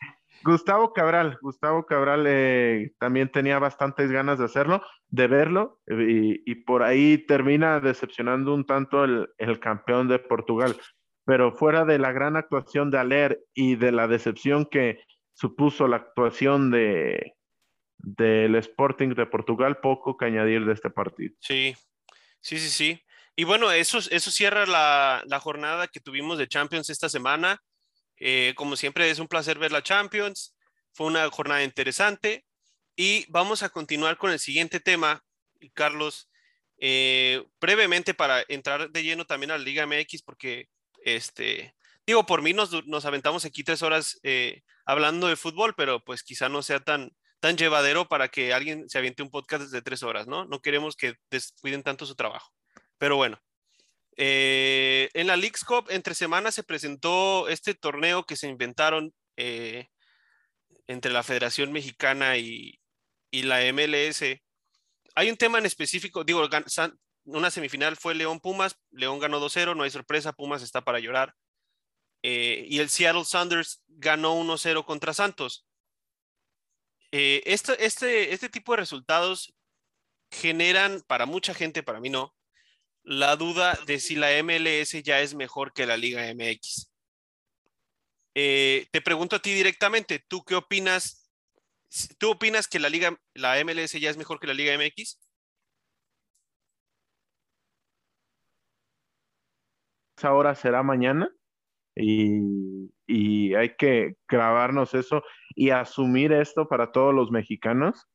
Gustavo 0.43 0.93
Cabral, 0.93 1.39
Gustavo 1.41 1.85
Cabral 1.85 2.25
eh, 2.27 2.91
también 2.99 3.31
tenía 3.31 3.57
bastantes 3.57 4.11
ganas 4.11 4.37
de 4.37 4.45
hacerlo, 4.45 4.83
de 5.07 5.27
verlo, 5.27 5.79
y, 5.87 6.55
por 6.55 6.83
ahí 6.83 7.17
termina 7.17 7.79
decepcionando 7.79 8.53
un 8.53 8.65
tanto 8.65 9.03
el, 9.03 9.29
el, 9.39 9.59
campeón 9.59 10.07
de 10.07 10.19
Portugal. 10.19 10.77
Pero 11.25 11.51
fuera 11.51 11.85
de 11.85 11.97
la 11.97 12.11
gran 12.11 12.37
actuación 12.37 12.91
de 12.91 12.99
Aler 12.99 13.39
y 13.53 13.75
de 13.75 13.91
la 13.91 14.07
decepción 14.07 14.65
que 14.65 14.99
supuso 15.33 15.87
la 15.87 15.97
actuación 15.97 16.71
de 16.71 17.33
del 17.97 18.55
Sporting 18.55 19.09
de 19.15 19.25
Portugal, 19.25 19.79
poco 19.81 20.17
que 20.17 20.25
añadir 20.25 20.65
de 20.65 20.73
este 20.73 20.89
partido. 20.89 21.35
Sí, 21.39 21.75
sí, 22.39 22.57
sí, 22.57 22.69
sí. 22.69 23.01
Y 23.39 23.43
bueno, 23.43 23.71
eso, 23.71 23.99
eso 23.99 24.31
cierra 24.31 24.65
la, 24.65 25.23
la 25.27 25.39
jornada 25.39 25.87
que 25.87 25.99
tuvimos 25.99 26.39
de 26.39 26.47
Champions 26.47 26.89
esta 26.89 27.07
semana. 27.07 27.61
Eh, 28.19 28.53
como 28.55 28.75
siempre, 28.75 29.11
es 29.11 29.19
un 29.19 29.27
placer 29.27 29.59
ver 29.59 29.71
la 29.71 29.83
Champions. 29.83 30.55
Fue 30.91 31.05
una 31.05 31.29
jornada 31.29 31.63
interesante. 31.63 32.45
Y 32.95 33.27
vamos 33.29 33.61
a 33.61 33.69
continuar 33.69 34.17
con 34.17 34.31
el 34.31 34.39
siguiente 34.39 34.79
tema, 34.79 35.23
Carlos. 35.75 36.31
Eh, 36.79 37.45
brevemente 37.61 38.15
para 38.15 38.43
entrar 38.47 38.89
de 38.89 39.03
lleno 39.03 39.25
también 39.25 39.51
a 39.51 39.57
la 39.59 39.63
Liga 39.63 39.85
MX, 39.85 40.23
porque 40.23 40.67
este, 41.03 41.75
digo, 42.07 42.25
por 42.25 42.41
mí 42.41 42.53
nos, 42.53 42.87
nos 42.87 43.05
aventamos 43.05 43.45
aquí 43.45 43.63
tres 43.63 43.83
horas 43.83 44.19
eh, 44.23 44.63
hablando 44.83 45.27
de 45.27 45.35
fútbol, 45.35 45.75
pero 45.75 46.03
pues 46.03 46.23
quizá 46.23 46.49
no 46.49 46.63
sea 46.63 46.79
tan, 46.79 47.11
tan 47.39 47.55
llevadero 47.55 48.07
para 48.07 48.29
que 48.29 48.51
alguien 48.51 48.89
se 48.89 48.97
aviente 48.97 49.21
un 49.21 49.29
podcast 49.29 49.71
de 49.71 49.81
tres 49.83 50.01
horas, 50.01 50.25
¿no? 50.25 50.45
No 50.45 50.59
queremos 50.59 50.95
que 50.95 51.17
descuiden 51.29 51.83
tanto 51.83 52.07
su 52.07 52.15
trabajo. 52.15 52.56
Pero 52.97 53.15
bueno, 53.15 53.39
eh, 54.17 55.09
en 55.13 55.27
la 55.27 55.37
League's 55.37 55.63
Cup 55.63 55.87
entre 55.89 56.15
semanas 56.15 56.55
se 56.55 56.63
presentó 56.63 57.47
este 57.49 57.75
torneo 57.75 58.25
que 58.25 58.35
se 58.35 58.47
inventaron 58.47 59.13
eh, 59.35 59.89
entre 60.87 61.11
la 61.11 61.21
Federación 61.21 61.71
Mexicana 61.71 62.37
y, 62.37 62.79
y, 63.29 63.43
la 63.43 63.59
MLS. 63.71 64.23
Hay 65.15 65.29
un 65.29 65.37
tema 65.37 65.59
en 65.59 65.67
específico, 65.67 66.23
digo, 66.23 66.47
una 67.25 67.51
semifinal 67.51 67.95
fue 67.97 68.15
León 68.15 68.39
Pumas, 68.39 68.77
León 68.91 69.19
ganó 69.19 69.39
2-0, 69.39 69.75
no 69.75 69.83
hay 69.83 69.91
sorpresa, 69.91 70.33
Pumas 70.33 70.63
está 70.63 70.81
para 70.83 70.99
llorar. 70.99 71.35
Eh, 72.23 72.65
y 72.67 72.79
el 72.79 72.89
Seattle 72.89 73.25
Sounders 73.25 73.83
ganó 73.87 74.35
1-0 74.35 74.83
contra 74.85 75.13
Santos. 75.13 75.65
Este, 77.11 77.85
este, 77.85 78.33
este 78.33 78.49
tipo 78.49 78.73
de 78.73 78.77
resultados 78.77 79.53
generan 80.31 81.01
para 81.07 81.25
mucha 81.25 81.53
gente, 81.53 81.83
para 81.83 81.99
mí 81.99 82.09
no, 82.09 82.36
la 83.07 83.37
duda 83.37 83.79
de 83.85 83.99
si 83.99 84.17
la 84.17 84.27
MLS 84.43 85.01
ya 85.01 85.21
es 85.21 85.33
mejor 85.33 85.71
que 85.71 85.85
la 85.85 85.95
Liga 85.95 86.23
MX. 86.33 86.91
Eh, 88.35 88.85
te 88.91 89.01
pregunto 89.01 89.37
a 89.37 89.39
ti 89.39 89.53
directamente, 89.53 90.19
¿tú 90.27 90.43
qué 90.43 90.55
opinas? 90.55 91.31
¿Tú 92.17 92.31
opinas 92.31 92.67
que 92.67 92.79
la 92.79 92.89
Liga, 92.89 93.17
la 93.33 93.63
MLS 93.63 93.93
ya 93.93 94.09
es 94.09 94.17
mejor 94.17 94.41
que 94.41 94.47
la 94.47 94.53
Liga 94.53 94.77
MX? 94.77 95.19
Ahora 100.21 100.53
será 100.53 100.83
mañana 100.83 101.33
y, 101.95 103.55
hay 103.55 103.75
que 103.77 104.15
grabarnos 104.27 104.93
eso 104.93 105.23
y 105.55 105.69
asumir 105.69 106.33
esto 106.33 106.67
para 106.67 106.91
todos 106.91 107.15
los 107.15 107.31
mexicanos. 107.31 108.05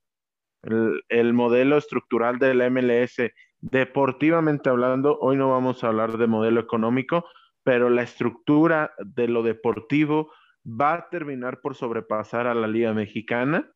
El, 0.63 1.33
modelo 1.33 1.79
estructural 1.79 2.39
del 2.39 2.71
MLS, 2.71 3.33
deportivamente 3.63 4.69
hablando, 4.69 5.19
hoy 5.21 5.37
no 5.37 5.49
vamos 5.49 5.83
a 5.83 5.89
hablar 5.89 6.19
de 6.19 6.27
modelo 6.27 6.61
económico, 6.61 7.25
pero 7.63 7.89
la 7.89 8.03
estructura 8.03 8.93
de 8.99 9.29
lo 9.29 9.43
deportivo 9.43 10.33
va 10.67 10.95
a 10.95 11.09
terminar 11.09 11.61
por 11.61 11.77
sobrepasar 11.77 12.47
a 12.47 12.55
la 12.55 12.67
Liga 12.67 12.93
Mexicana 12.93 13.71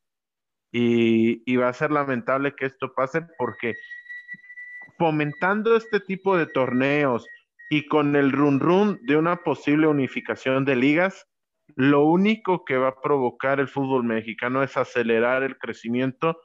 y, 0.72 1.56
va 1.56 1.68
a 1.68 1.72
ser 1.72 1.92
lamentable 1.92 2.54
que 2.54 2.66
esto 2.66 2.92
pase 2.94 3.22
porque 3.38 3.74
fomentando 4.98 5.76
este 5.76 6.00
tipo 6.00 6.36
de 6.36 6.46
torneos, 6.46 7.26
y 7.68 7.86
con 7.86 8.14
el 8.14 8.30
run 8.30 8.60
run 8.60 8.98
de 9.02 9.16
una 9.16 9.36
posible 9.36 9.88
unificación 9.88 10.64
de 10.64 10.76
ligas, 10.76 11.26
lo 11.74 12.04
único 12.04 12.64
que 12.64 12.76
va 12.76 12.88
a 12.88 13.00
provocar 13.00 13.58
el 13.58 13.68
fútbol 13.68 14.04
mexicano 14.04 14.62
es 14.62 14.76
acelerar 14.76 15.42
el 15.42 15.58
crecimiento 15.58 16.38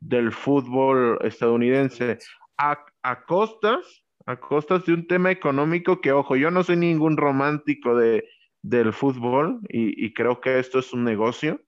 del 0.00 0.32
fútbol 0.32 1.18
estadounidense 1.22 2.18
a, 2.58 3.24
costas, 3.26 4.04
a 4.26 4.36
costas 4.38 4.84
de 4.86 4.94
un 4.94 5.06
tema 5.06 5.30
económico 5.30 6.00
que, 6.00 6.12
ojo, 6.12 6.36
yo 6.36 6.50
no 6.50 6.62
soy 6.62 6.76
ningún 6.76 7.16
romántico 7.16 7.96
de, 7.96 8.24
del 8.62 8.92
fútbol 8.92 9.60
y, 9.68 10.12
creo 10.14 10.40
que 10.40 10.58
esto 10.58 10.78
es 10.78 10.92
un 10.92 11.04
negocio 11.04 11.60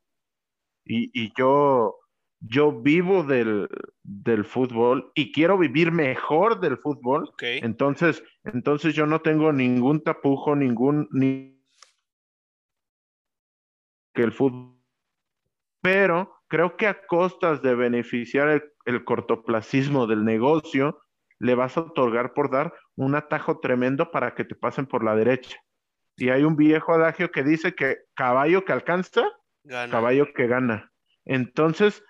y, 0.84 1.10
y 1.12 1.32
yo 1.36 1.96
yo 2.40 2.72
vivo 2.72 3.22
del, 3.22 3.68
fútbol 4.44 5.10
y 5.14 5.32
quiero 5.32 5.58
vivir 5.58 5.90
mejor 5.90 6.60
del 6.60 6.78
fútbol. 6.78 7.32
Entonces, 7.40 8.22
entonces 8.44 8.94
yo 8.94 9.06
no 9.06 9.20
tengo 9.20 9.52
ningún 9.52 10.02
tapujo, 10.02 10.54
ningún 10.54 11.08
ni 11.12 11.60
que 14.14 14.22
el 14.22 14.32
fútbol. 14.32 14.76
Pero 15.82 16.42
creo 16.48 16.76
que 16.76 16.86
a 16.86 17.06
costas 17.06 17.62
de 17.62 17.74
beneficiar 17.74 18.48
el, 18.48 18.62
el 18.86 19.04
cortoplacismo 19.04 20.06
del 20.06 20.24
negocio, 20.24 21.02
le 21.38 21.54
vas 21.54 21.76
a 21.76 21.82
otorgar 21.82 22.32
por 22.32 22.50
dar 22.50 22.72
un 22.94 23.14
atajo 23.14 23.60
tremendo 23.60 24.10
para 24.10 24.34
que 24.34 24.44
te 24.44 24.54
pasen 24.54 24.86
por 24.86 25.04
la 25.04 25.14
derecha. 25.14 25.58
Y 26.16 26.30
hay 26.30 26.44
un 26.44 26.56
viejo 26.56 26.94
adagio 26.94 27.30
que 27.30 27.42
dice 27.42 27.74
que 27.74 27.98
caballo 28.14 28.64
que 28.64 28.72
alcanza, 28.72 29.22
caballo 29.90 30.32
que 30.32 30.46
gana. 30.46 30.90
Entonces, 31.26 32.02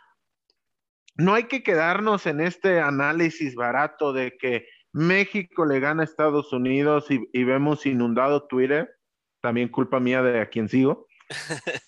no 1.16 1.35
hay 1.35 1.45
que 1.45 1.62
quedarnos 1.62 2.27
en 2.27 2.41
este 2.41 2.81
análisis 2.81 3.55
barato 3.55 4.12
de 4.12 4.37
que 4.37 4.68
México 4.93 5.64
le 5.66 5.81
gana 5.81 6.03
a 6.03 6.05
Estados 6.05 6.53
Unidos 6.53 7.07
y, 7.11 7.45
vemos 7.45 7.85
inundado 7.87 8.47
Twitter. 8.47 8.97
también 9.41 9.68
culpa 9.68 10.01
mía 10.01 10.22
de 10.22 10.41
a 10.41 10.49
quien 10.49 10.68
sigo, 10.68 11.07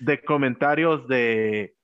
de 0.00 0.22
comentarios 0.22 1.06
de 1.08 1.74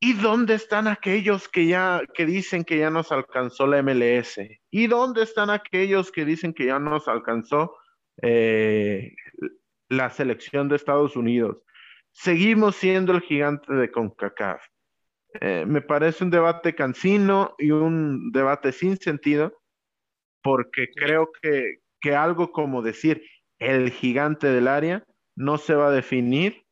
¿Y 0.00 0.12
dónde 0.14 0.54
están 0.54 0.86
aquellos 0.86 1.48
que 1.48 1.66
ya 1.66 2.02
que 2.14 2.26
dicen 2.26 2.64
que 2.64 2.78
ya 2.78 2.90
nos 2.90 3.10
alcanzó 3.10 3.66
la 3.66 3.82
MLS? 3.82 4.38
¿Y 4.70 4.86
dónde 4.86 5.22
están 5.22 5.50
aquellos 5.50 6.12
que 6.12 6.24
dicen 6.24 6.52
que 6.52 6.66
ya 6.66 6.78
nos 6.78 7.08
alcanzó 7.08 7.76
eh, 8.20 9.14
la 9.88 10.10
selección 10.10 10.68
de 10.68 10.76
Estados 10.76 11.16
Unidos? 11.16 11.58
Seguimos 12.12 12.76
siendo 12.76 13.12
el 13.12 13.22
gigante 13.22 13.72
de 13.72 13.90
CONCACAF. 13.90 14.62
Eh, 15.40 15.64
me 15.66 15.80
parece 15.80 16.22
un 16.22 16.30
debate 16.30 16.74
cansino 16.74 17.54
y 17.58 17.70
un 17.70 18.30
debate 18.30 18.72
sin 18.72 18.96
sentido, 18.98 19.60
porque 20.42 20.88
creo 20.94 21.30
que, 21.42 21.78
que 22.00 22.14
algo 22.14 22.52
como 22.52 22.82
decir 22.82 23.22
el 23.58 23.90
gigante 23.90 24.48
del 24.48 24.68
área 24.68 25.04
no 25.34 25.58
se 25.58 25.74
va 25.74 25.88
a 25.88 25.92
definir 25.92 26.63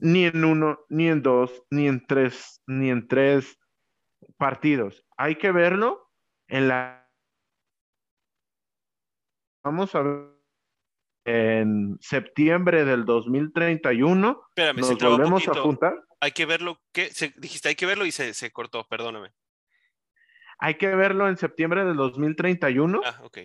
ni 0.00 0.24
en 0.24 0.44
uno, 0.44 0.80
ni 0.88 1.08
en 1.08 1.22
dos, 1.22 1.62
ni 1.70 1.86
en 1.86 2.06
tres, 2.06 2.62
ni 2.66 2.90
en 2.90 3.06
tres 3.06 3.58
partidos. 4.36 5.06
Hay 5.16 5.36
que 5.36 5.52
verlo 5.52 6.10
en 6.48 6.68
la... 6.68 7.08
Vamos 9.62 9.94
a 9.94 10.02
ver 10.02 10.40
en 11.24 11.98
septiembre 12.00 12.84
del 12.84 13.04
2031. 13.04 14.42
Espérame, 14.48 14.80
nos 14.80 14.98
volvemos 14.98 15.48
a 15.48 15.54
juntar. 15.54 16.04
Hay 16.20 16.32
que 16.32 16.46
verlo, 16.46 16.80
¿qué? 16.92 17.10
dijiste, 17.36 17.68
hay 17.68 17.74
que 17.74 17.86
verlo 17.86 18.06
y 18.06 18.12
se, 18.12 18.34
se, 18.34 18.50
cortó, 18.50 18.86
perdóname. 18.88 19.32
Hay 20.58 20.74
que 20.74 20.88
verlo 20.88 21.28
en 21.28 21.36
septiembre 21.36 21.84
del 21.84 21.96
2031. 21.96 23.00
Ah, 23.04 23.20
ok. 23.22 23.38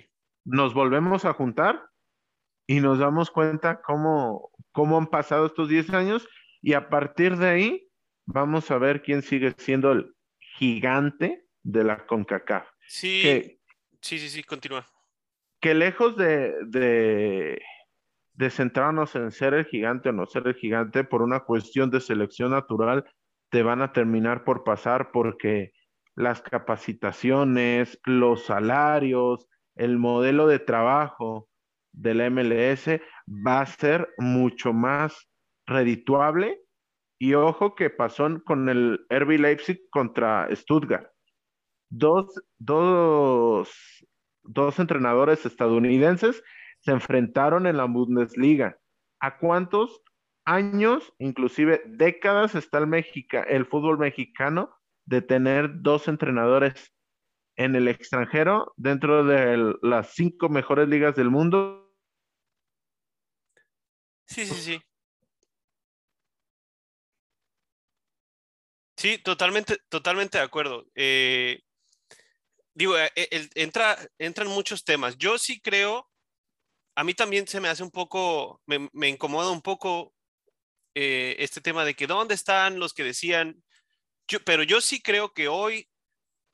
Nos 0.46 0.74
volvemos 0.74 1.26
a 1.26 1.34
juntar 1.34 1.90
y 2.68 2.80
nos 2.80 3.00
damos 3.00 3.32
cuenta 3.32 3.82
cómo, 3.82 4.52
cómo 4.72 4.98
han 4.98 5.08
pasado 5.08 5.46
estos 5.46 5.70
10 5.70 5.92
años 5.92 6.28
y 6.66 6.74
a 6.74 6.90
partir 6.90 7.38
de 7.38 7.48
ahí, 7.48 7.88
vamos 8.26 8.72
a 8.72 8.80
ver 8.80 9.04
quién 9.04 9.22
sigue 9.22 9.54
siendo 9.56 9.92
el 9.92 10.16
gigante 10.40 11.46
de 11.62 11.84
la 11.84 12.08
CONCACAF. 12.08 12.68
Sí, 12.88 13.60
sí, 14.02 14.18
sí, 14.18 14.30
sí, 14.30 14.44
continúa. 14.44 14.84
Que 15.62 15.76
lejos 15.76 16.18
de, 16.18 16.56
de, 16.66 17.62
de 18.34 18.50
centrarnos 18.50 19.16
en 19.16 19.32
ser 19.32 19.54
el 19.54 19.66
gigante 19.66 20.10
o 20.10 20.12
no 20.12 20.26
ser 20.26 20.48
el 20.48 20.56
gigante 20.56 21.04
por 21.04 21.22
una 21.22 21.42
cuestión 21.42 21.92
de 21.92 22.02
selección 22.02 22.50
natural, 22.50 23.06
te 23.52 23.62
van 23.62 23.84
a 23.84 23.94
terminar 23.94 24.44
por 24.44 24.64
pasar 24.64 25.12
porque 25.12 25.72
las 26.16 26.42
capacitaciones, 26.42 28.00
los 28.06 28.44
salarios, 28.44 29.48
el 29.76 30.00
modelo 30.00 30.48
de 30.48 30.58
trabajo 30.58 31.48
de 31.92 32.16
la 32.16 32.28
MLS 32.32 33.00
va 33.28 33.62
a 33.62 33.66
ser 33.68 34.10
mucho 34.18 34.74
más 34.74 35.30
redituable. 35.66 36.62
Y 37.18 37.34
ojo 37.34 37.76
que 37.76 37.90
pasó 37.90 38.28
con 38.44 38.68
el 38.70 39.06
RB 39.10 39.40
Leipzig 39.40 39.90
contra 39.90 40.48
Stuttgart. 40.54 41.10
Dos, 41.90 42.34
dos, 42.58 43.74
dos 44.44 44.80
entrenadores 44.80 45.46
estadounidenses 45.46 46.44
se 46.82 46.92
enfrentaron 46.92 47.68
en 47.68 47.78
la 47.78 47.86
Bundesliga. 47.86 48.78
¿A 49.20 49.38
cuántos 49.38 50.02
años, 50.46 51.14
inclusive 51.20 51.82
décadas, 51.88 52.54
está 52.56 52.78
el, 52.78 52.88
Mexica, 52.88 53.42
el 53.44 53.66
fútbol 53.66 53.98
mexicano 53.98 54.76
de 55.06 55.22
tener 55.22 55.82
dos 55.82 56.08
entrenadores 56.08 56.94
en 57.58 57.76
el 57.76 57.88
extranjero 57.88 58.74
dentro 58.76 59.24
de 59.24 59.76
las 59.82 60.14
cinco 60.14 60.50
mejores 60.50 60.88
ligas 60.88 61.16
del 61.16 61.30
mundo? 61.30 61.92
Sí, 64.28 64.46
sí, 64.46 64.56
sí. 64.56 64.82
Sí, 69.06 69.20
totalmente, 69.20 69.78
totalmente 69.88 70.40
de 70.40 70.44
acuerdo. 70.44 70.88
Eh, 70.96 71.62
digo, 72.74 72.98
eh, 72.98 73.12
eh, 73.16 73.48
entra, 73.54 73.96
entran 74.18 74.48
muchos 74.48 74.84
temas. 74.84 75.16
Yo 75.20 75.38
sí 75.38 75.62
creo, 75.62 76.10
a 76.96 77.04
mí 77.04 77.14
también 77.14 77.48
se 77.48 77.60
me 77.60 77.68
hace 77.68 77.84
un 77.84 77.92
poco, 77.92 78.64
me, 78.66 79.08
incomoda 79.08 79.52
un 79.52 79.62
poco 79.62 80.16
este 80.96 81.62
tema 81.62 81.86
de 81.86 81.94
que 81.94 82.08
dónde 82.08 82.34
están 82.34 82.80
los 82.80 82.96
que 82.96 83.04
decían, 83.04 83.64
yo, 84.28 84.40
pero 84.44 84.64
yo 84.64 84.82
sí 84.82 85.00
creo 85.00 85.34
que 85.34 85.50
hoy 85.50 85.88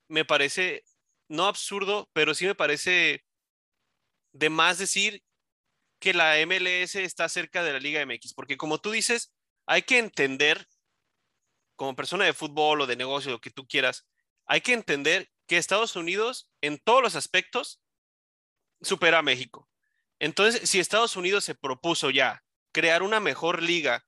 me 0.10 0.26
parece, 0.26 0.84
no 1.30 1.46
absurdo, 1.48 2.10
pero 2.12 2.34
sí 2.34 2.46
me 2.48 2.56
parece 2.56 3.24
de 4.34 4.50
más 4.50 4.78
decir 4.78 5.24
que 6.02 6.14
la 6.14 6.38
MLS 6.46 6.96
está 6.96 7.30
cerca 7.30 7.64
de 7.64 7.72
la 7.72 7.80
Liga 7.80 8.02
MX, 8.06 8.34
porque 8.34 8.58
como 8.58 8.80
tú 8.80 8.92
dices, 8.92 9.34
hay 9.68 9.84
que 9.84 10.00
entender 10.00 10.68
como 11.82 11.96
persona 11.96 12.26
de 12.26 12.34
fútbol 12.34 12.82
o 12.82 12.86
de 12.86 12.96
negocio, 12.96 13.32
lo 13.32 13.42
que 13.42 13.50
tú 13.50 13.68
quieras, 13.68 14.08
hay 14.46 14.62
que 14.62 14.74
entender 14.74 15.32
que 15.48 15.58
Estados 15.58 15.96
Unidos 15.96 16.48
en 16.62 16.78
todos 16.78 17.02
los 17.02 17.16
aspectos 17.16 17.82
supera 18.84 19.18
a 19.18 19.24
México. 19.24 19.68
Entonces, 20.20 20.70
si 20.70 20.80
Estados 20.80 21.16
Unidos 21.16 21.44
se 21.44 21.56
propuso 21.56 22.12
ya 22.12 22.44
crear 22.72 23.02
una 23.02 23.20
mejor 23.20 23.64
liga, 23.64 24.06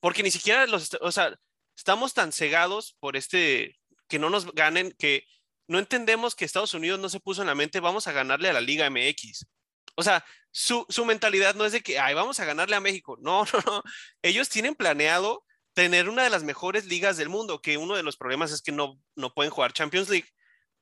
porque 0.00 0.24
ni 0.24 0.32
siquiera 0.32 0.66
los, 0.66 0.90
o 1.00 1.12
sea, 1.12 1.32
estamos 1.76 2.12
tan 2.12 2.32
cegados 2.32 2.96
por 2.98 3.16
este, 3.16 3.78
que 4.08 4.18
no 4.18 4.28
nos 4.28 4.52
ganen, 4.52 4.90
que 4.98 5.24
no 5.68 5.78
entendemos 5.78 6.34
que 6.34 6.44
Estados 6.44 6.74
Unidos 6.74 6.98
no 6.98 7.08
se 7.08 7.20
puso 7.20 7.42
en 7.42 7.46
la 7.46 7.54
mente, 7.54 7.78
vamos 7.78 8.08
a 8.08 8.12
ganarle 8.12 8.48
a 8.48 8.52
la 8.52 8.60
Liga 8.60 8.90
MX. 8.90 9.46
O 9.94 10.02
sea, 10.02 10.24
su, 10.50 10.86
su 10.88 11.04
mentalidad 11.04 11.54
no 11.54 11.64
es 11.64 11.70
de 11.70 11.82
que, 11.82 12.00
ay, 12.00 12.14
vamos 12.14 12.40
a 12.40 12.44
ganarle 12.44 12.74
a 12.74 12.80
México. 12.80 13.16
No, 13.20 13.44
no, 13.52 13.60
no. 13.64 13.82
Ellos 14.22 14.48
tienen 14.48 14.74
planeado 14.74 15.44
tener 15.74 16.08
una 16.08 16.24
de 16.24 16.30
las 16.30 16.44
mejores 16.44 16.86
ligas 16.86 17.16
del 17.16 17.28
mundo, 17.28 17.60
que 17.60 17.78
uno 17.78 17.96
de 17.96 18.02
los 18.02 18.16
problemas 18.16 18.52
es 18.52 18.62
que 18.62 18.72
no, 18.72 18.98
no 19.16 19.32
pueden 19.34 19.50
jugar 19.50 19.72
Champions 19.72 20.08
League, 20.08 20.28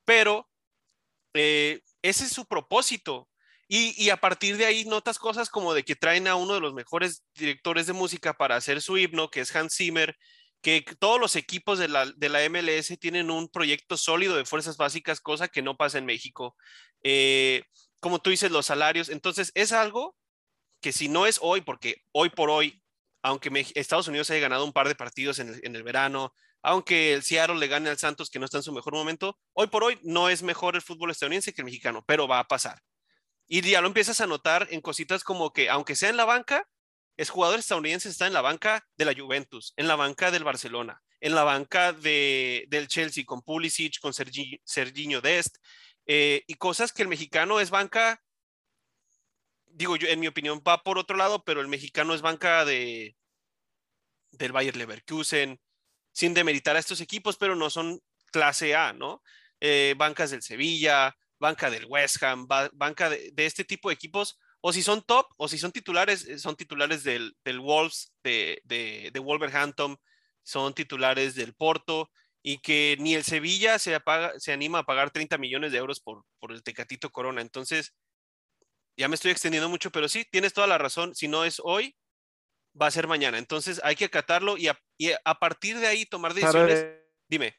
pero 0.04 0.48
eh, 1.34 1.80
ese 2.02 2.24
es 2.24 2.32
su 2.32 2.46
propósito. 2.46 3.28
Y, 3.72 4.10
a 4.10 4.16
partir 4.16 4.56
de 4.56 4.66
ahí 4.66 4.84
notas 4.84 5.20
cosas 5.20 5.48
como 5.48 5.74
de 5.74 5.84
que 5.84 5.94
traen 5.94 6.26
a 6.26 6.34
uno 6.34 6.54
de 6.54 6.60
los 6.60 6.74
mejores 6.74 7.22
directores 7.34 7.86
de 7.86 7.92
música 7.92 8.34
para 8.34 8.56
hacer 8.56 8.82
su 8.82 8.98
himno, 8.98 9.30
que 9.30 9.42
es 9.42 9.54
Hans 9.54 9.76
Zimmer, 9.76 10.16
que 10.60 10.84
todos 10.98 11.20
los 11.20 11.36
equipos 11.36 11.78
de 11.78 11.86
la, 11.86 12.06
de 12.06 12.28
la 12.28 12.40
MLS 12.50 12.98
tienen 12.98 13.30
un 13.30 13.48
proyecto 13.48 13.96
sólido 13.96 14.34
de 14.34 14.44
fuerzas 14.44 14.76
básicas, 14.76 15.20
cosa 15.20 15.46
que 15.46 15.62
no 15.62 15.76
pasa 15.76 15.98
en 15.98 16.04
México. 16.04 16.56
Eh, 17.04 17.62
como 18.00 18.18
tú 18.18 18.30
dices, 18.30 18.50
los 18.50 18.66
salarios. 18.66 19.08
Entonces, 19.08 19.52
es 19.54 19.70
algo 19.70 20.16
que 20.80 20.92
si 20.92 21.08
no 21.08 21.26
es 21.26 21.38
hoy, 21.40 21.60
porque 21.60 22.02
hoy 22.10 22.30
por 22.30 22.50
hoy 22.50 22.82
aunque 23.22 23.50
Estados 23.74 24.08
Unidos 24.08 24.30
haya 24.30 24.40
ganado 24.40 24.64
un 24.64 24.72
par 24.72 24.88
de 24.88 24.94
partidos 24.94 25.38
en 25.38 25.76
el, 25.76 25.82
verano, 25.82 26.34
aunque 26.62 27.12
el 27.12 27.22
Seattle 27.22 27.58
le 27.58 27.68
gane 27.68 27.90
al 27.90 27.98
Santos, 27.98 28.30
que 28.30 28.38
no 28.38 28.44
está 28.44 28.58
en 28.58 28.62
su 28.62 28.72
mejor 28.72 28.94
momento, 28.94 29.38
hoy 29.52 29.66
por 29.68 29.84
hoy 29.84 29.98
no 30.02 30.28
es 30.28 30.42
mejor 30.42 30.76
el 30.76 30.82
fútbol 30.82 31.10
estadounidense 31.10 31.52
que 31.52 31.60
el 31.60 31.66
mexicano, 31.66 32.04
pero 32.06 32.28
va 32.28 32.38
a 32.38 32.48
pasar. 32.48 32.80
Y 33.46 33.62
ya 33.62 33.80
lo 33.80 33.88
empiezas 33.88 34.20
a 34.20 34.26
notar 34.26 34.68
en 34.70 34.80
cositas 34.80 35.24
como 35.24 35.52
que, 35.52 35.68
aunque 35.70 35.96
sea 35.96 36.08
en 36.08 36.16
la 36.16 36.24
banca, 36.24 36.68
es 37.16 37.30
jugador 37.30 37.58
estadounidense 37.58 38.08
está 38.08 38.26
en 38.26 38.32
la 38.32 38.40
banca 38.40 38.86
de 38.96 39.04
la 39.04 39.14
Juventus, 39.14 39.74
en 39.76 39.88
la 39.88 39.96
banca 39.96 40.30
del 40.30 40.44
Barcelona, 40.44 41.02
en 41.20 41.34
la 41.34 41.44
banca 41.44 41.92
de, 41.92 42.64
del 42.68 42.88
Chelsea 42.88 43.24
con 43.26 43.42
Pulisic, 43.42 43.98
con 44.00 44.14
Serginho 44.14 45.20
Dest, 45.20 45.56
eh, 46.06 46.44
y 46.46 46.54
cosas 46.54 46.92
que 46.92 47.02
el 47.02 47.08
mexicano 47.08 47.60
es 47.60 47.70
banca 47.70 48.22
digo 49.80 49.96
yo, 49.96 50.08
en 50.08 50.20
mi 50.20 50.26
opinión 50.26 50.62
va 50.66 50.82
por 50.82 50.98
otro 50.98 51.16
lado, 51.16 51.42
pero 51.42 51.62
el 51.62 51.68
mexicano 51.68 52.12
es 52.12 52.20
banca 52.20 52.66
de 52.66 53.16
del 54.32 54.52
Bayer 54.52 54.76
Leverkusen, 54.76 55.58
sin 56.12 56.34
demeritar 56.34 56.76
a 56.76 56.78
estos 56.78 57.00
equipos, 57.00 57.38
pero 57.38 57.56
no 57.56 57.70
son 57.70 57.98
clase 58.30 58.74
A, 58.74 58.92
¿no? 58.92 59.22
Eh, 59.58 59.94
bancas 59.96 60.32
del 60.32 60.42
Sevilla, 60.42 61.16
banca 61.38 61.70
del 61.70 61.86
West 61.86 62.22
Ham, 62.22 62.46
banca 62.46 63.08
de, 63.08 63.32
este 63.36 63.64
tipo 63.64 63.88
de 63.88 63.94
equipos, 63.94 64.38
o 64.60 64.70
si 64.74 64.82
son 64.82 65.02
top, 65.02 65.26
o 65.38 65.48
si 65.48 65.56
son 65.56 65.72
titulares, 65.72 66.28
eh, 66.28 66.38
son 66.38 66.56
titulares 66.56 67.02
del, 67.02 67.34
Wolves, 67.60 68.12
de, 68.22 68.60
de, 68.64 69.18
Wolverhampton, 69.18 69.96
son 70.42 70.74
titulares 70.74 71.34
del 71.34 71.54
Porto, 71.54 72.10
y 72.42 72.58
que 72.58 72.98
ni 73.00 73.14
el 73.14 73.24
Sevilla 73.24 73.78
se, 73.78 73.98
se 74.38 74.52
anima 74.52 74.80
a 74.80 74.84
pagar 74.84 75.10
30 75.10 75.38
millones 75.38 75.72
de 75.72 75.78
euros 75.78 76.00
por, 76.00 76.24
por 76.38 76.52
el 76.52 76.62
Tecatito 76.62 77.10
Corona. 77.10 77.40
Entonces, 77.40 77.94
ya 79.00 79.08
me 79.08 79.14
estoy 79.14 79.30
extendiendo 79.30 79.70
mucho, 79.70 79.90
pero 79.90 80.08
sí, 80.08 80.26
tienes 80.30 80.52
toda 80.52 80.66
la 80.66 80.76
razón. 80.76 81.14
Si 81.14 81.26
no 81.26 81.46
es 81.46 81.58
hoy, 81.64 81.96
va 82.80 82.86
a 82.86 82.90
ser 82.90 83.08
mañana. 83.08 83.38
Entonces 83.38 83.80
hay 83.82 83.96
que 83.96 84.04
acatarlo 84.04 84.58
y 84.58 84.68
a, 84.68 85.34
partir 85.40 85.78
de 85.78 85.86
ahí 85.86 86.04
tomar 86.04 86.34
decisiones. 86.34 86.86
Dime. 87.26 87.56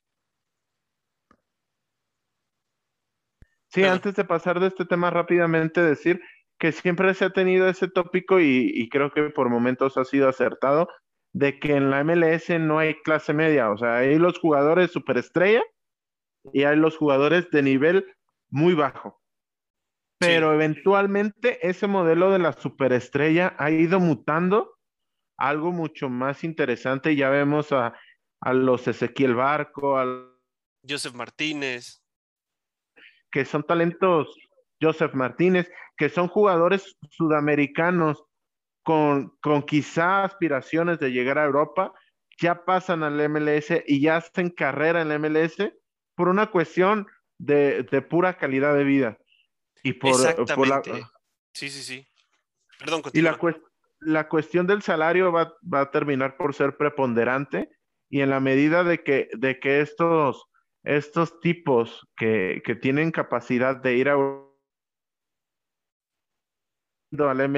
Sí, 3.69 3.83
antes 3.83 4.13
de 4.13 4.23
pasar 4.23 4.59
de 4.59 4.67
este 4.67 4.85
tema 4.85 5.09
rápidamente, 5.09 5.81
decir 5.81 6.21
que 6.59 6.71
siempre 6.71 7.11
se 7.15 7.25
ha 7.25 7.31
tenido 7.31 7.67
ese 7.67 7.87
tópico 7.87 8.39
y, 8.39 8.87
creo 8.89 9.11
que 9.11 9.23
por 9.31 9.49
momentos 9.49 9.97
ha 9.97 10.05
sido 10.05 10.29
acertado, 10.29 10.89
de 11.33 11.57
que 11.57 11.73
en 11.73 11.89
la 11.89 12.03
MLS 12.03 12.49
no 12.59 12.77
hay 12.77 13.01
clase 13.01 13.33
media, 13.33 13.71
o 13.71 13.77
sea, 13.79 13.97
hay 13.97 14.19
los 14.19 14.37
jugadores 14.37 14.91
superestrella 14.91 15.63
y 16.53 16.65
hay 16.65 16.75
los 16.75 16.97
jugadores 16.97 17.49
de 17.49 17.63
nivel 17.63 18.15
muy 18.49 18.75
bajo. 18.75 19.20
Pero 20.21 20.53
eventualmente 20.53 21.67
ese 21.67 21.87
modelo 21.87 22.29
de 22.29 22.37
la 22.37 22.53
superestrella 22.53 23.55
ha 23.57 23.71
ido 23.71 23.99
mutando 23.99 24.77
algo 25.35 25.71
mucho 25.71 26.09
más 26.09 26.43
interesante. 26.43 27.15
Ya 27.15 27.31
vemos 27.31 27.71
a, 27.71 27.95
a 28.39 28.53
los 28.53 28.87
Ezequiel 28.87 29.33
Barco, 29.33 29.97
a 29.97 30.05
Joseph 30.87 31.15
Martínez. 31.15 32.03
Que 33.31 33.45
son 33.45 33.63
talentos, 33.63 34.37
Joseph 34.79 35.15
Martínez, 35.15 35.71
que 35.97 36.09
son 36.09 36.27
jugadores 36.27 36.95
sudamericanos 37.09 38.23
con, 38.83 39.35
con 39.41 39.63
quizá 39.63 40.23
aspiraciones 40.23 40.99
de 40.99 41.11
llegar 41.11 41.39
a 41.39 41.45
Europa, 41.45 41.93
ya 42.39 42.63
pasan 42.63 43.01
al 43.01 43.27
MLS 43.27 43.73
y 43.87 44.01
ya 44.01 44.17
hacen 44.17 44.51
carrera 44.51 45.01
en 45.01 45.11
el 45.11 45.19
MLS 45.19 45.57
por 46.15 46.27
una 46.27 46.51
cuestión 46.51 47.07
de, 47.39 47.81
de 47.89 48.03
pura 48.03 48.37
calidad 48.37 48.75
de 48.75 48.83
vida. 48.83 49.17
Y 49.83 49.93
por, 49.93 50.45
por 50.55 50.67
la, 50.67 50.81
sí, 51.53 51.69
sí, 51.69 51.81
sí. 51.81 52.07
Perdón, 52.79 53.03
Y 53.13 53.21
la, 53.21 53.37
la 53.99 54.27
cuestión 54.27 54.67
del 54.67 54.81
salario 54.81 55.31
va, 55.31 55.53
va, 55.61 55.81
a 55.81 55.91
terminar 55.91 56.37
por 56.37 56.53
ser 56.53 56.77
preponderante 56.77 57.69
y 58.09 58.21
en 58.21 58.29
la 58.29 58.39
medida 58.39 58.83
de 58.83 59.03
que, 59.03 59.29
de 59.33 59.59
que 59.59 59.81
estos, 59.81 60.45
estos 60.83 61.39
tipos 61.39 62.07
que, 62.15 62.61
que 62.65 62.75
tienen 62.75 63.11
capacidad 63.11 63.75
de 63.75 63.95
ir 63.95 64.09
a 64.09 64.17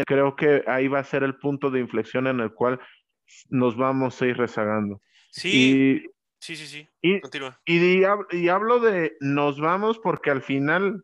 creo 0.05 0.35
que 0.35 0.63
ahí 0.67 0.87
va 0.87 0.99
a 0.99 1.03
ser 1.03 1.23
el 1.23 1.37
punto 1.37 1.69
de 1.69 1.79
inflexión 1.79 2.27
en 2.27 2.39
el 2.39 2.53
cual 2.53 2.79
nos 3.49 3.77
vamos 3.77 4.21
a 4.21 4.25
ir 4.25 4.37
rezagando. 4.37 5.01
Sí, 5.31 6.05
sí, 6.39 6.55
sí, 6.55 6.67
sí. 6.67 6.89
Y, 7.01 7.19
Continúa. 7.21 7.59
Y, 7.65 8.03
y, 8.31 8.49
hablo 8.49 8.79
de 8.79 9.15
nos 9.19 9.59
vamos 9.59 9.99
porque 9.99 10.31
al 10.31 10.41
final 10.41 11.03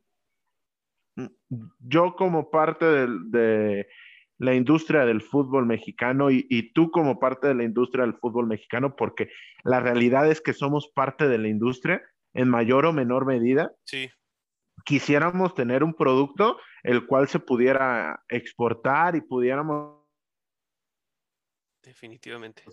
yo 1.79 2.15
como 2.15 2.49
parte 2.49 2.85
de, 2.85 3.07
de 3.25 3.87
la 4.39 4.55
industria 4.55 5.05
del 5.05 5.21
fútbol 5.21 5.65
mexicano 5.65 6.31
y, 6.31 6.47
y, 6.49 6.71
tú 6.71 6.91
como 6.91 7.19
parte 7.19 7.47
de 7.47 7.55
la 7.55 7.63
industria 7.63 8.05
del 8.05 8.17
fútbol 8.17 8.47
mexicano, 8.47 8.95
porque 8.95 9.29
la 9.63 9.81
realidad 9.81 10.29
es 10.31 10.41
que 10.41 10.53
somos 10.53 10.89
parte 10.95 11.27
de 11.27 11.37
la 11.37 11.49
industria 11.49 12.01
en 12.33 12.49
mayor 12.49 12.85
o 12.85 12.93
menor 12.93 13.25
medida. 13.25 13.73
Sí. 13.83 14.09
Quisiéramos 14.85 15.53
tener 15.55 15.83
un 15.83 15.93
producto 15.93 16.57
el 16.83 17.05
cual 17.05 17.27
se 17.27 17.39
pudiera 17.39 18.23
exportar 18.29 19.15
y 19.15 19.21
pudiéramos... 19.21 19.99
Definitivamente. 21.83 22.63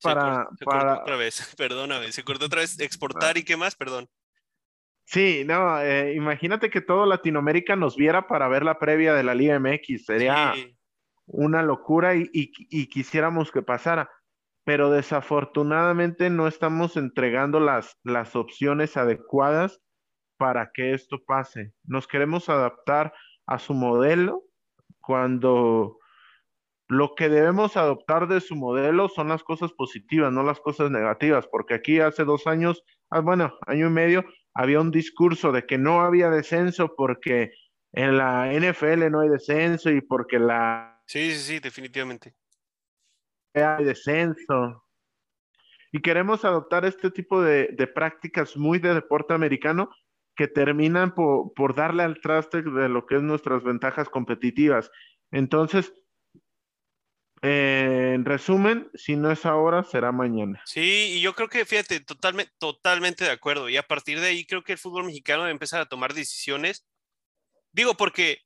Para, 0.00 0.48
se 0.56 0.64
para... 0.64 1.00
otra 1.00 1.16
vez, 1.16 1.54
perdóname, 1.56 2.12
se 2.12 2.22
cortó 2.22 2.46
otra 2.46 2.60
vez 2.60 2.78
exportar 2.78 3.36
y 3.36 3.44
qué 3.44 3.56
más, 3.56 3.74
perdón. 3.74 4.08
Sí, 5.10 5.42
no, 5.46 5.80
eh, 5.80 6.12
imagínate 6.12 6.68
que 6.68 6.82
todo 6.82 7.06
Latinoamérica 7.06 7.76
nos 7.76 7.96
viera 7.96 8.26
para 8.28 8.46
ver 8.46 8.62
la 8.62 8.78
previa 8.78 9.14
de 9.14 9.22
la 9.22 9.34
Liga 9.34 9.58
MX, 9.58 10.04
sería 10.04 10.52
sí. 10.54 10.76
una 11.24 11.62
locura 11.62 12.14
y, 12.14 12.28
y, 12.30 12.52
y, 12.68 12.88
quisiéramos 12.88 13.50
que 13.50 13.62
pasara, 13.62 14.10
pero 14.64 14.90
desafortunadamente 14.90 16.28
no 16.28 16.46
estamos 16.46 16.98
entregando 16.98 17.58
las, 17.58 17.98
las 18.04 18.36
opciones 18.36 18.98
adecuadas 18.98 19.80
para 20.36 20.72
que 20.74 20.92
esto 20.92 21.24
pase. 21.26 21.72
Nos 21.84 22.06
queremos 22.06 22.50
adaptar 22.50 23.14
a 23.46 23.58
su 23.58 23.72
modelo 23.72 24.42
cuando 25.00 25.96
lo 26.86 27.14
que 27.14 27.30
debemos 27.30 27.78
adoptar 27.78 28.28
de 28.28 28.42
su 28.42 28.56
modelo 28.56 29.08
son 29.08 29.28
las 29.28 29.42
cosas 29.42 29.72
positivas, 29.72 30.34
no 30.34 30.42
las 30.42 30.60
cosas 30.60 30.90
negativas, 30.90 31.46
porque 31.46 31.72
aquí 31.72 31.98
hace 31.98 32.24
dos 32.26 32.46
años, 32.46 32.84
ah, 33.08 33.20
bueno, 33.20 33.54
año 33.66 33.86
y 33.86 33.90
medio, 33.90 34.26
había 34.58 34.80
un 34.80 34.90
discurso 34.90 35.52
de 35.52 35.66
que 35.66 35.78
no 35.78 36.00
había 36.00 36.30
descenso 36.30 36.92
porque 36.96 37.52
en 37.92 38.18
la 38.18 38.52
NFL 38.52 39.08
no 39.08 39.20
hay 39.20 39.28
descenso 39.28 39.88
y 39.88 40.00
porque 40.00 40.40
la... 40.40 41.00
Sí, 41.06 41.30
sí, 41.30 41.38
sí, 41.38 41.60
definitivamente. 41.60 42.34
Hay 43.54 43.84
descenso. 43.84 44.84
Y 45.92 46.00
queremos 46.02 46.44
adoptar 46.44 46.84
este 46.84 47.12
tipo 47.12 47.40
de, 47.40 47.68
de 47.68 47.86
prácticas 47.86 48.56
muy 48.56 48.80
de 48.80 48.94
deporte 48.94 49.32
americano 49.32 49.90
que 50.34 50.48
terminan 50.48 51.14
por, 51.14 51.54
por, 51.54 51.76
darle 51.76 52.02
al 52.02 52.20
traste 52.20 52.62
de 52.62 52.88
lo 52.88 53.06
que 53.06 53.14
es 53.14 53.22
nuestras 53.22 53.62
ventajas 53.62 54.08
competitivas. 54.08 54.90
Entonces, 55.30 55.94
eh, 57.42 58.12
en 58.14 58.24
resumen, 58.24 58.90
si 58.94 59.16
no 59.16 59.30
es 59.30 59.46
ahora, 59.46 59.84
será 59.84 60.12
mañana. 60.12 60.62
Sí, 60.64 61.14
y 61.16 61.20
yo 61.20 61.34
creo 61.34 61.48
que, 61.48 61.64
fíjate, 61.64 62.00
totalmente, 62.00 62.52
totalmente 62.58 63.24
de 63.24 63.30
acuerdo. 63.30 63.68
Y 63.68 63.76
a 63.76 63.82
partir 63.82 64.20
de 64.20 64.28
ahí 64.28 64.44
creo 64.44 64.64
que 64.64 64.72
el 64.72 64.78
fútbol 64.78 65.04
mexicano 65.04 65.42
debe 65.42 65.52
empezar 65.52 65.80
a 65.80 65.88
tomar 65.88 66.14
decisiones. 66.14 66.86
Digo, 67.72 67.96
porque, 67.96 68.38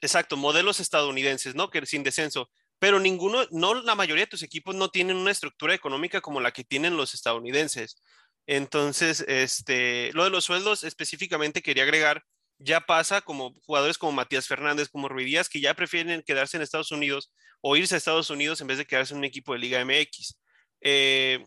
exacto, 0.00 0.36
modelos 0.36 0.80
estadounidenses, 0.80 1.54
¿no? 1.54 1.70
Que 1.70 1.84
sin 1.86 2.02
descenso, 2.02 2.50
pero 2.78 2.98
ninguno, 2.98 3.46
no 3.50 3.74
la 3.74 3.94
mayoría 3.94 4.24
de 4.24 4.30
tus 4.30 4.42
equipos 4.42 4.74
no 4.74 4.88
tienen 4.88 5.16
una 5.16 5.30
estructura 5.30 5.74
económica 5.74 6.20
como 6.20 6.40
la 6.40 6.52
que 6.52 6.64
tienen 6.64 6.96
los 6.96 7.14
estadounidenses. 7.14 8.02
Entonces, 8.46 9.24
este, 9.28 10.10
lo 10.14 10.24
de 10.24 10.30
los 10.30 10.44
sueldos 10.44 10.82
específicamente 10.84 11.62
quería 11.62 11.82
agregar, 11.82 12.24
ya 12.58 12.80
pasa 12.80 13.20
como 13.20 13.54
jugadores 13.66 13.98
como 13.98 14.12
Matías 14.12 14.48
Fernández, 14.48 14.88
como 14.88 15.08
Ruidías, 15.08 15.48
que 15.48 15.60
ya 15.60 15.74
prefieren 15.74 16.22
quedarse 16.22 16.56
en 16.56 16.62
Estados 16.62 16.90
Unidos 16.90 17.32
o 17.60 17.76
irse 17.76 17.94
a 17.94 17.98
Estados 17.98 18.30
Unidos 18.30 18.60
en 18.60 18.66
vez 18.66 18.78
de 18.78 18.86
quedarse 18.86 19.14
en 19.14 19.18
un 19.18 19.24
equipo 19.24 19.52
de 19.52 19.58
Liga 19.58 19.84
MX. 19.84 20.38
Eh, 20.80 21.46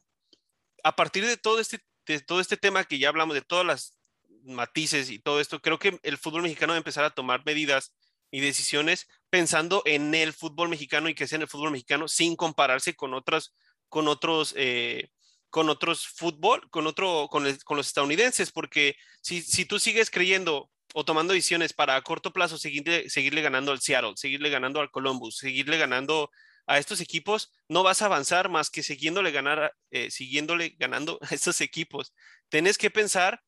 a 0.83 0.95
partir 0.95 1.25
de 1.25 1.37
todo, 1.37 1.59
este, 1.59 1.79
de 2.05 2.19
todo 2.19 2.39
este 2.39 2.57
tema 2.57 2.83
que 2.83 2.99
ya 2.99 3.09
hablamos, 3.09 3.35
de 3.35 3.41
todas 3.41 3.65
las 3.65 3.97
matices 4.43 5.09
y 5.09 5.19
todo 5.19 5.39
esto, 5.39 5.61
creo 5.61 5.79
que 5.79 5.99
el 6.03 6.17
fútbol 6.17 6.43
mexicano 6.43 6.73
debe 6.73 6.79
empezar 6.79 7.05
a 7.05 7.13
tomar 7.13 7.43
medidas 7.45 7.95
y 8.31 8.41
decisiones 8.41 9.07
pensando 9.29 9.83
en 9.85 10.13
el 10.15 10.33
fútbol 10.33 10.69
mexicano 10.69 11.07
y 11.07 11.15
que 11.15 11.27
sea 11.27 11.37
en 11.37 11.43
el 11.43 11.47
fútbol 11.47 11.71
mexicano 11.71 12.07
sin 12.07 12.35
compararse 12.35 12.95
con 12.95 13.13
otras, 13.13 13.55
con 13.89 14.07
otros, 14.07 14.53
eh, 14.57 15.09
con 15.49 15.69
otros 15.69 16.07
fútbol, 16.07 16.69
con 16.69 16.87
otro, 16.87 17.27
con, 17.29 17.45
el, 17.45 17.63
con, 17.63 17.77
los 17.77 17.87
estadounidenses, 17.87 18.51
porque 18.51 18.95
si, 19.21 19.41
si 19.41 19.65
tú 19.65 19.79
sigues 19.79 20.09
creyendo 20.09 20.69
o 20.93 21.03
tomando 21.03 21.33
decisiones 21.33 21.73
para 21.73 21.95
a 21.95 22.01
corto 22.01 22.31
plazo 22.31 22.57
seguirle, 22.57 23.09
seguirle 23.09 23.41
ganando 23.41 23.71
al 23.71 23.81
Seattle, 23.81 24.13
seguirle 24.15 24.49
ganando 24.49 24.79
al 24.79 24.91
Columbus, 24.91 25.37
seguirle 25.37 25.77
ganando 25.77 26.31
a 26.65 26.77
estos 26.77 27.01
equipos, 27.01 27.51
no 27.67 27.83
vas 27.83 28.01
a 28.01 28.05
avanzar 28.05 28.49
más 28.49 28.69
que 28.69 28.83
siguiéndole, 28.83 29.31
ganar, 29.31 29.75
eh, 29.91 30.09
siguiéndole 30.11 30.75
ganando 30.79 31.19
a 31.21 31.35
estos 31.35 31.59
equipos. 31.61 32.13
Tienes 32.49 32.77
que 32.77 32.89
pensar 32.89 33.41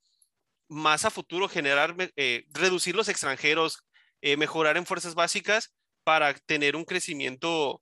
más 0.68 1.06
a 1.06 1.12
futuro, 1.12 1.48
generar, 1.48 1.96
eh, 2.18 2.46
reducir 2.50 2.96
los 2.96 3.08
extranjeros, 3.08 3.80
eh, 4.22 4.38
mejorar 4.38 4.78
en 4.78 4.86
fuerzas 4.86 5.16
básicas 5.16 5.74
para 6.04 6.34
tener 6.34 6.76
un 6.76 6.86
crecimiento 6.86 7.82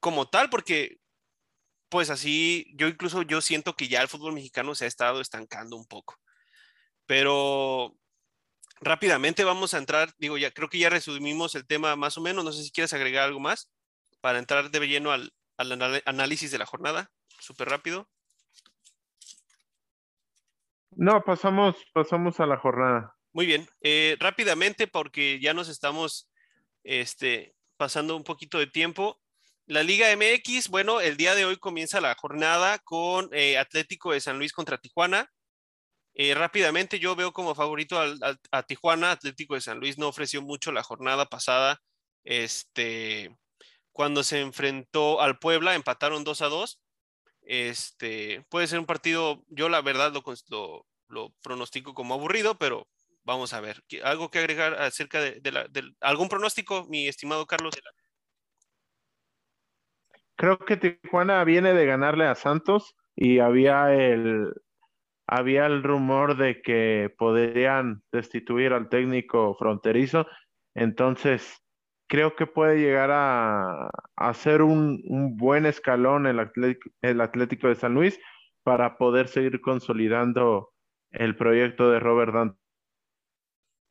como 0.00 0.28
tal, 0.28 0.50
porque 0.50 0.98
pues 1.88 2.10
así, 2.10 2.72
yo 2.76 2.88
incluso 2.88 3.22
yo 3.22 3.40
siento 3.40 3.74
que 3.74 3.88
ya 3.88 4.02
el 4.02 4.08
fútbol 4.08 4.32
mexicano 4.32 4.74
se 4.74 4.84
ha 4.84 4.88
estado 4.88 5.20
estancando 5.20 5.76
un 5.76 5.86
poco. 5.86 6.16
Pero 7.06 7.96
rápidamente 8.84 9.44
vamos 9.44 9.74
a 9.74 9.78
entrar, 9.78 10.14
digo, 10.18 10.38
ya 10.38 10.50
creo 10.50 10.68
que 10.68 10.78
ya 10.78 10.90
resumimos 10.90 11.54
el 11.54 11.66
tema 11.66 11.96
más 11.96 12.18
o 12.18 12.20
menos, 12.20 12.44
no 12.44 12.52
sé 12.52 12.62
si 12.62 12.70
quieres 12.70 12.92
agregar 12.92 13.24
algo 13.24 13.40
más 13.40 13.70
para 14.20 14.38
entrar 14.38 14.70
de 14.70 14.86
lleno 14.86 15.12
al, 15.12 15.32
al 15.56 16.02
análisis 16.06 16.50
de 16.50 16.58
la 16.58 16.66
jornada, 16.66 17.10
súper 17.38 17.68
rápido. 17.68 18.08
No, 20.96 21.22
pasamos, 21.22 21.76
pasamos 21.92 22.38
a 22.40 22.46
la 22.46 22.56
jornada. 22.56 23.16
Muy 23.32 23.46
bien, 23.46 23.68
eh, 23.80 24.16
rápidamente 24.20 24.86
porque 24.86 25.40
ya 25.40 25.54
nos 25.54 25.68
estamos 25.68 26.30
este, 26.84 27.54
pasando 27.76 28.16
un 28.16 28.22
poquito 28.22 28.58
de 28.58 28.68
tiempo. 28.68 29.20
La 29.66 29.82
Liga 29.82 30.06
MX, 30.14 30.68
bueno, 30.68 31.00
el 31.00 31.16
día 31.16 31.34
de 31.34 31.44
hoy 31.44 31.56
comienza 31.56 32.00
la 32.00 32.14
jornada 32.14 32.78
con 32.78 33.28
eh, 33.32 33.58
Atlético 33.58 34.12
de 34.12 34.20
San 34.20 34.38
Luis 34.38 34.52
contra 34.52 34.78
Tijuana. 34.78 35.30
Eh, 36.14 36.34
rápidamente 36.34 37.00
yo 37.00 37.16
veo 37.16 37.32
como 37.32 37.54
favorito 37.54 37.98
al, 37.98 38.18
a 38.52 38.62
Tijuana, 38.62 39.10
Atlético 39.10 39.54
de 39.54 39.60
San 39.60 39.80
Luis 39.80 39.98
no 39.98 40.08
ofreció 40.08 40.42
mucho 40.42 40.70
la 40.70 40.84
jornada 40.84 41.26
pasada. 41.26 41.82
Este, 42.22 43.36
cuando 43.92 44.22
se 44.22 44.40
enfrentó 44.40 45.20
al 45.20 45.38
Puebla, 45.38 45.74
empataron 45.74 46.24
2 46.24 46.42
a 46.42 46.48
2. 46.48 46.80
Este, 47.42 48.44
puede 48.48 48.68
ser 48.68 48.78
un 48.78 48.86
partido, 48.86 49.44
yo 49.48 49.68
la 49.68 49.82
verdad 49.82 50.12
lo, 50.12 50.86
lo, 51.08 51.34
pronostico 51.42 51.94
como 51.94 52.14
aburrido, 52.14 52.56
pero 52.58 52.86
vamos 53.24 53.52
a 53.52 53.60
ver. 53.60 53.82
¿Algo 54.04 54.30
que 54.30 54.38
agregar 54.38 54.74
acerca 54.74 55.20
de, 55.20 55.40
de, 55.40 55.52
la, 55.52 55.64
de 55.68 55.82
algún 56.00 56.28
pronóstico, 56.28 56.86
mi 56.88 57.08
estimado 57.08 57.46
Carlos? 57.46 57.74
Creo 60.36 60.58
que 60.58 60.76
Tijuana 60.76 61.42
viene 61.44 61.74
de 61.74 61.86
ganarle 61.86 62.26
a 62.26 62.34
Santos 62.34 62.96
y 63.14 63.38
había 63.38 63.94
el, 63.94 64.52
había 65.26 65.66
el 65.66 65.82
rumor 65.82 66.36
de 66.36 66.60
que 66.62 67.14
podrían 67.18 68.02
destituir 68.12 68.72
al 68.72 68.88
técnico 68.88 69.54
fronterizo, 69.58 70.26
entonces 70.74 71.64
creo 72.08 72.36
que 72.36 72.46
puede 72.46 72.78
llegar 72.78 73.10
a, 73.10 73.88
a 74.16 74.34
ser 74.34 74.62
un, 74.62 75.02
buen 75.36 75.66
escalón 75.66 76.26
el 76.26 76.38
Atlético, 76.38 76.90
el 77.02 77.20
Atlético, 77.20 77.68
de 77.68 77.74
San 77.74 77.94
Luis 77.94 78.18
para 78.62 78.96
poder 78.96 79.28
seguir 79.28 79.60
consolidando 79.60 80.72
el 81.10 81.36
proyecto 81.36 81.90
de 81.90 82.00
Robert 82.00 82.32
Dante. 82.32 82.58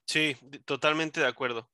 Sí, 0.06 0.36
totalmente 0.66 1.22
de 1.22 1.28
acuerdo. 1.28 1.70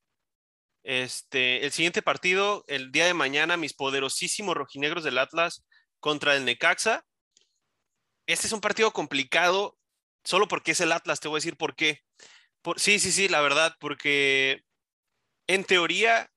Este, 0.82 1.64
el 1.64 1.72
siguiente 1.72 2.02
partido, 2.02 2.64
el 2.66 2.90
día 2.90 3.06
de 3.06 3.14
mañana, 3.14 3.56
mis 3.56 3.74
poderosísimos 3.74 4.54
rojinegros 4.56 5.04
del 5.04 5.18
Atlas 5.18 5.66
contra 5.98 6.36
el 6.36 6.44
Necaxa. 6.44 7.04
Este 8.32 8.46
es 8.46 8.52
un 8.52 8.60
partido 8.60 8.92
complicado, 8.92 9.76
solo 10.24 10.46
porque 10.46 10.72
es 10.72 10.80
el 10.80 10.92
Atlas, 10.92 11.18
te 11.18 11.26
voy 11.26 11.38
a 11.38 11.42
decir 11.42 11.56
por 11.56 11.74
qué. 11.74 12.04
sí, 12.76 13.00
sí, 13.00 13.10
sí, 13.10 13.28
la 13.28 13.40
verdad, 13.40 13.76
porque 13.80 14.62
en 15.48 15.64
teoría, 15.64 16.30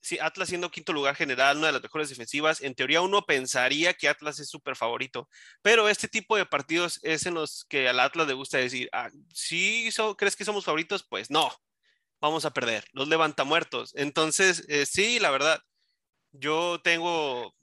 si 0.00 0.18
Atlas 0.18 0.48
siendo 0.48 0.72
quinto 0.72 0.92
lugar 0.92 1.14
general, 1.14 1.58
una 1.58 1.68
de 1.68 1.74
las 1.74 1.82
mejores 1.82 2.08
defensivas, 2.08 2.60
en 2.62 2.74
teoría 2.74 3.00
uno 3.00 3.22
pensaría 3.26 3.94
que 3.94 4.08
Atlas 4.08 4.40
es 4.40 4.48
súper 4.48 4.74
favorito, 4.74 5.28
pero 5.62 5.88
este 5.88 6.08
tipo 6.08 6.36
de 6.36 6.46
partidos 6.46 6.98
es 7.02 7.26
en 7.26 7.34
los 7.34 7.64
que 7.68 7.88
al 7.88 8.00
Atlas 8.00 8.26
le 8.26 8.34
gusta 8.34 8.58
decir, 8.58 8.88
ah, 8.92 9.10
¿sí 9.32 9.88
crees 10.18 10.34
que 10.36 10.44
somos 10.44 10.64
favoritos? 10.64 11.04
Pues 11.08 11.30
no, 11.30 11.52
vamos 12.20 12.44
a 12.44 12.52
perder, 12.52 12.86
los 12.92 13.08
levanta 13.08 13.44
muertos. 13.44 13.92
Entonces, 13.96 14.64
eh, 14.68 14.84
sí, 14.86 15.20
la 15.20 15.30
verdad, 15.30 15.60
yo 16.32 16.80
tengo 16.82 17.54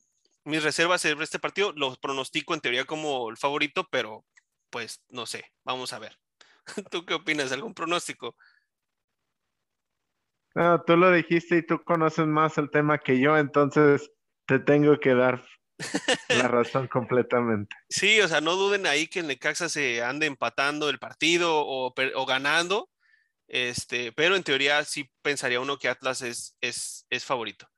mis 0.46 0.64
reservas 0.64 1.02
sobre 1.02 1.24
este 1.24 1.40
partido, 1.40 1.72
los 1.76 1.98
pronostico 1.98 2.54
en 2.54 2.62
teoría 2.62 2.86
como 2.86 3.30
el 3.30 3.38
favorito, 3.38 3.88
pero 3.90 4.26
pues 4.70 5.04
no 5.10 5.26
sé, 5.26 5.52
vamos 5.64 5.94
a 5.94 6.00
ver. 6.00 6.18
¿Tú 6.92 7.06
qué 7.06 7.14
opinas? 7.14 7.52
¿Algún 7.52 7.74
pronóstico? 7.74 8.36
No, 10.56 10.82
tú 10.84 10.98
lo 10.98 11.12
dijiste 11.12 11.58
y 11.58 11.66
tú 11.66 11.84
conoces 11.84 12.28
más 12.28 12.58
el 12.58 12.70
tema 12.70 13.00
que 13.00 13.20
yo, 13.20 13.38
entonces 13.38 14.12
te 14.46 14.60
tengo 14.60 15.00
que 15.00 15.16
dar 15.16 15.44
la 16.30 16.48
razón 16.48 16.88
completamente. 16.88 17.76
Sí, 17.90 18.22
o 18.22 18.28
sea, 18.28 18.42
no 18.42 18.56
duden 18.56 18.86
ahí 18.86 19.08
que 19.08 19.20
el 19.20 19.28
Necaxa 19.28 19.70
se 19.70 20.04
ande 20.04 20.28
empatando 20.28 20.90
el 20.90 21.00
partido 21.00 21.66
o, 21.66 21.94
o 22.16 22.26
ganando, 22.26 22.90
este, 23.48 24.12
pero 24.12 24.36
en 24.36 24.44
teoría 24.44 24.84
sí 24.84 25.12
pensaría 25.22 25.60
uno 25.60 25.78
que 25.78 25.90
Atlas 25.90 26.22
es, 26.22 26.56
es, 26.62 27.06
es 27.10 27.26
favorito. 27.26 27.70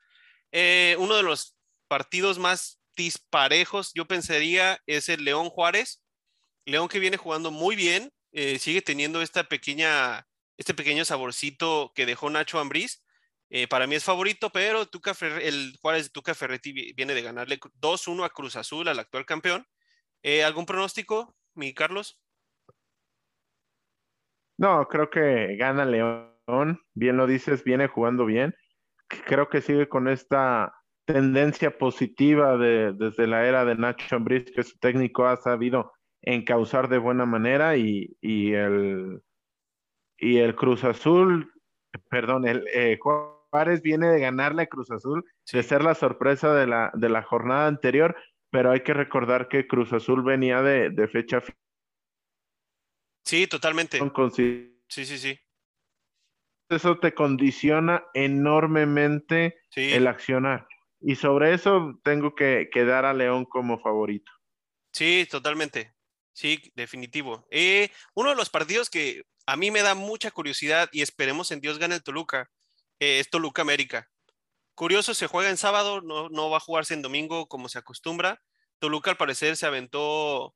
Eh, 0.52 0.96
uno 1.00 1.16
de 1.16 1.24
los 1.24 1.55
partidos 1.88 2.40
más 2.40 2.80
disparejos, 2.96 3.92
yo 3.94 4.06
pensaría, 4.06 4.80
es 4.86 5.10
el 5.10 5.24
León 5.24 5.50
Juárez. 5.50 6.04
León 6.66 6.88
que 6.88 7.00
viene 7.00 7.18
jugando 7.18 7.52
muy 7.52 7.76
bien, 7.76 8.12
eh, 8.32 8.58
sigue 8.60 8.82
teniendo 8.82 9.22
esta 9.22 9.44
pequeña, 9.44 10.26
este 10.58 10.74
pequeño 10.74 11.06
saborcito 11.06 11.92
que 11.94 12.06
dejó 12.06 12.30
Nacho 12.30 12.60
Ambriz. 12.60 13.04
Eh, 13.50 13.68
para 13.68 13.86
mí 13.86 13.96
es 13.96 14.04
favorito, 14.04 14.50
pero 14.50 14.82
el 15.40 15.78
Juárez 15.82 16.06
de 16.06 16.10
Tuca 16.10 16.34
Ferretti 16.34 16.94
viene 16.94 17.14
de 17.14 17.22
ganarle 17.22 17.60
2-1 17.80 18.26
a 18.26 18.30
Cruz 18.30 18.56
Azul, 18.56 18.88
al 18.88 19.00
actual 19.00 19.26
campeón. 19.26 19.66
¿Algún 20.44 20.66
pronóstico, 20.66 21.36
mi 21.54 21.76
Carlos? 21.76 22.20
No, 24.58 24.88
creo 24.88 25.10
que 25.10 25.56
gana 25.58 25.86
León. 25.86 26.82
Bien 26.94 27.18
lo 27.18 27.28
dices, 27.28 27.64
viene 27.64 27.88
jugando 27.88 28.26
bien. 28.26 28.56
Creo 29.08 29.50
que 29.50 29.62
sigue 29.62 29.90
con 29.90 30.08
esta 30.08 30.74
tendencia 31.06 31.78
positiva 31.78 32.58
de, 32.58 32.94
desde 32.94 33.28
la 33.28 33.48
era 33.48 33.66
de 33.66 33.76
Nacho 33.76 34.16
Ambriz, 34.16 34.52
que 34.52 34.64
su 34.64 34.78
técnico 34.80 35.26
ha 35.26 35.38
sabido 35.38 35.94
encauzar 36.22 36.90
de 36.90 36.98
buena 36.98 37.26
manera 37.26 37.78
y, 37.78 38.16
el, 38.22 39.22
y 40.18 40.38
el 40.38 40.56
Cruz 40.56 40.84
Azul, 40.84 41.54
perdón, 42.10 42.48
el 42.48 42.66
eh, 42.74 42.98
Juárez 43.00 43.82
viene 43.82 44.08
de 44.08 44.20
ganarle 44.20 44.64
a 44.64 44.68
Cruz 44.68 44.90
Azul, 44.92 45.24
de 45.52 45.64
ser 45.64 45.84
la 45.84 45.96
sorpresa 45.96 46.54
de 46.54 46.68
la, 46.68 46.92
de 46.96 47.10
la 47.10 47.22
jornada 47.22 47.68
anterior, 47.68 48.16
pero 48.50 48.72
hay 48.72 48.82
que 48.82 48.94
recordar 48.94 49.48
que 49.48 49.68
Cruz 49.68 49.94
Azul 49.94 50.24
venía 50.24 50.62
de, 50.62 50.90
de 50.90 51.08
fecha 51.08 51.42
Sí, 53.26 53.48
totalmente. 53.48 54.00
Sí, 54.88 55.06
sí, 55.06 55.18
sí. 55.18 55.40
Eso 56.70 57.00
te 57.00 57.14
condiciona 57.14 58.06
enormemente 58.14 59.62
el 59.76 60.08
accionar. 60.08 60.68
Y 61.08 61.16
sobre 61.16 61.54
eso 61.54 62.00
tengo 62.04 62.34
que, 62.34 62.70
quedar 62.72 63.04
dar 63.04 63.06
a 63.06 63.14
León 63.14 63.46
como 63.46 63.80
favorito. 63.80 64.32
Sí, 64.92 65.28
totalmente. 65.30 65.94
Sí, 66.34 66.72
definitivo. 66.76 67.46
Eh, 67.52 67.92
uno 68.16 68.32
de 68.32 68.36
los 68.36 68.50
partidos 68.50 68.90
que 68.90 69.24
a 69.46 69.56
mí 69.56 69.70
me 69.70 69.84
da 69.84 69.94
mucha 69.94 70.32
curiosidad 70.32 70.90
y 70.92 71.04
esperemos 71.04 71.52
en 71.52 71.62
Dios 71.62 71.78
gane 71.78 71.96
el 71.96 72.04
Toluca 72.04 72.50
eh, 73.00 73.20
es 73.20 73.30
Toluca 73.30 73.62
América. 73.62 74.10
Curioso, 74.74 75.14
se 75.14 75.28
juega 75.28 75.52
en 75.52 75.58
sábado, 75.58 76.02
no, 76.02 76.30
no 76.30 76.50
va 76.50 76.58
a 76.58 76.62
jugarse 76.62 76.96
en 76.96 77.04
domingo 77.04 77.48
como 77.48 77.70
se 77.70 77.78
acostumbra. 77.78 78.42
Toluca 78.80 79.12
al 79.12 79.18
parecer 79.18 79.58
se 79.58 79.68
aventó 79.68 80.56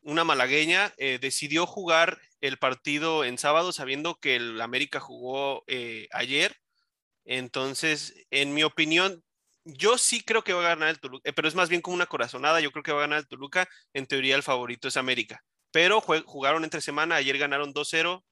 una 0.00 0.24
malagueña, 0.24 0.94
eh, 0.96 1.18
decidió 1.20 1.66
jugar 1.66 2.18
el 2.40 2.58
partido 2.58 3.24
en 3.24 3.36
sábado 3.36 3.72
sabiendo 3.72 4.18
que 4.18 4.36
el 4.36 4.60
América 4.60 5.00
jugó 5.00 5.64
eh, 5.66 6.08
ayer. 6.12 6.56
Entonces, 7.24 8.14
en 8.30 8.54
mi 8.54 8.64
opinión, 8.64 9.22
yo 9.64 9.98
sí 9.98 10.22
creo 10.22 10.42
que 10.42 10.52
va 10.52 10.60
a 10.60 10.70
ganar 10.70 10.88
el 10.88 11.00
Toluca, 11.00 11.28
eh, 11.28 11.32
pero 11.32 11.48
es 11.48 11.54
más 11.54 11.68
bien 11.68 11.80
como 11.80 11.94
una 11.94 12.06
corazonada. 12.06 12.60
Yo 12.60 12.70
creo 12.72 12.82
que 12.82 12.92
va 12.92 12.98
a 12.98 13.02
ganar 13.02 13.18
el 13.20 13.28
Toluca. 13.28 13.68
En 13.92 14.06
teoría, 14.06 14.36
el 14.36 14.42
favorito 14.42 14.88
es 14.88 14.96
América. 14.96 15.42
Pero 15.70 16.00
jugaron 16.00 16.64
entre 16.64 16.80
semana. 16.80 17.16
Ayer 17.16 17.38
ganaron 17.38 17.72
2-0 17.72 18.22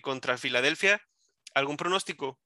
contra 0.00 0.38
Filadelfia. 0.38 1.00
¿Algún 1.54 1.76
pronóstico, 1.76 2.38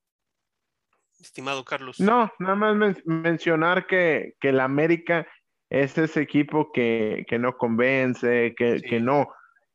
estimado 1.21 1.65
Carlos? 1.65 2.01
No, 2.01 2.33
nada 2.39 2.55
más 2.55 2.97
mencionar 3.05 3.87
que, 3.87 4.37
que 4.41 4.49
el 4.51 4.61
América 4.61 5.27
es 5.71 5.97
ese 5.97 6.21
equipo 6.21 6.73
que, 6.73 7.25
no 7.39 7.57
convence, 7.57 8.55
que, 8.57 9.01
no, 9.01 9.29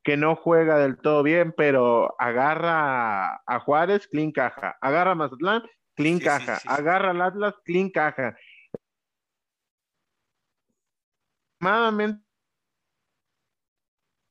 que 0.03 0.17
no 0.17 0.35
juega 0.35 0.77
del 0.77 0.97
todo 0.97 1.23
bien, 1.23 1.53
pero 1.55 2.13
agarra 2.19 3.41
a, 3.47 3.59
Juárez, 3.61 4.07
clean 4.07 4.31
caja, 4.31 4.77
agarra 4.81 5.11
a 5.11 5.15
Mazatlán, 5.15 5.63
clean 5.95 6.19
caja, 6.19 6.59
agarra 6.65 7.11
al 7.11 7.21
Atlas, 7.21 7.55
clean 7.63 7.89
caja. 7.89 8.37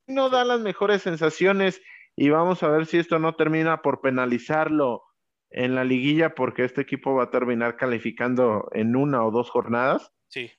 No 0.07 0.29
da 0.29 0.45
las 0.45 0.61
mejores 0.61 1.03
sensaciones 1.03 1.81
y 2.15 2.31
vamos 2.31 2.62
a 2.62 2.69
ver 2.69 2.87
si 2.87 2.99
esto 2.99 3.19
no 3.19 3.35
termina 3.35 3.83
por 3.83 4.01
penalizarlo 4.01 5.03
en 5.51 5.75
la 5.75 5.85
liguilla 5.85 6.35
porque 6.35 6.65
este 6.65 6.83
equipo 6.83 7.15
va 7.15 7.25
a 7.25 7.31
terminar 7.31 7.77
calificando 7.77 8.69
en 8.73 8.97
una 8.97 9.25
o 9.25 9.31
dos 9.31 9.51
jornadas. 9.51 10.12
Sí. 10.29 10.53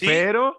Pero, 0.00 0.58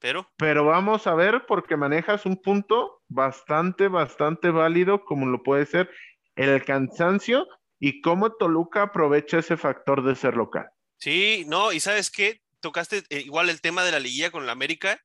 pero, 0.00 0.28
pero 0.36 0.64
vamos 0.64 1.06
a 1.06 1.14
ver 1.14 1.46
porque 1.46 1.76
manejas 1.76 2.26
un 2.26 2.40
punto 2.40 3.02
bastante, 3.08 3.88
bastante 3.88 4.50
válido 4.50 5.04
como 5.04 5.26
lo 5.26 5.42
puede 5.42 5.66
ser 5.66 5.90
el 6.36 6.64
cansancio 6.64 7.46
y 7.78 8.00
cómo 8.00 8.32
Toluca 8.32 8.82
aprovecha 8.82 9.38
ese 9.38 9.56
factor 9.56 10.04
de 10.04 10.14
ser 10.14 10.34
local. 10.34 10.66
Sí, 10.98 11.44
no, 11.48 11.72
y 11.72 11.80
sabes 11.80 12.10
qué, 12.10 12.40
tocaste 12.60 13.02
eh, 13.10 13.20
igual 13.20 13.50
el 13.50 13.60
tema 13.60 13.84
de 13.84 13.92
la 13.92 14.00
liguilla 14.00 14.30
con 14.30 14.46
la 14.46 14.52
América. 14.52 15.00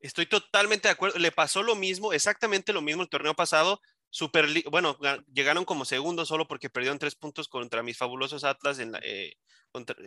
Estoy 0.00 0.26
totalmente 0.26 0.88
de 0.88 0.92
acuerdo. 0.92 1.18
Le 1.18 1.32
pasó 1.32 1.62
lo 1.62 1.76
mismo, 1.76 2.12
exactamente 2.12 2.72
lo 2.72 2.82
mismo 2.82 3.02
el 3.02 3.08
torneo 3.08 3.34
pasado. 3.34 3.80
Super, 4.10 4.46
bueno, 4.70 4.98
llegaron 5.32 5.64
como 5.64 5.84
segundos 5.84 6.28
solo 6.28 6.48
porque 6.48 6.70
perdieron 6.70 6.98
tres 6.98 7.14
puntos 7.14 7.46
contra 7.46 7.82
mis 7.82 7.98
fabulosos 7.98 8.42
Atlas 8.42 8.78
en 8.78 8.92
la, 8.92 9.00
eh, 9.02 9.34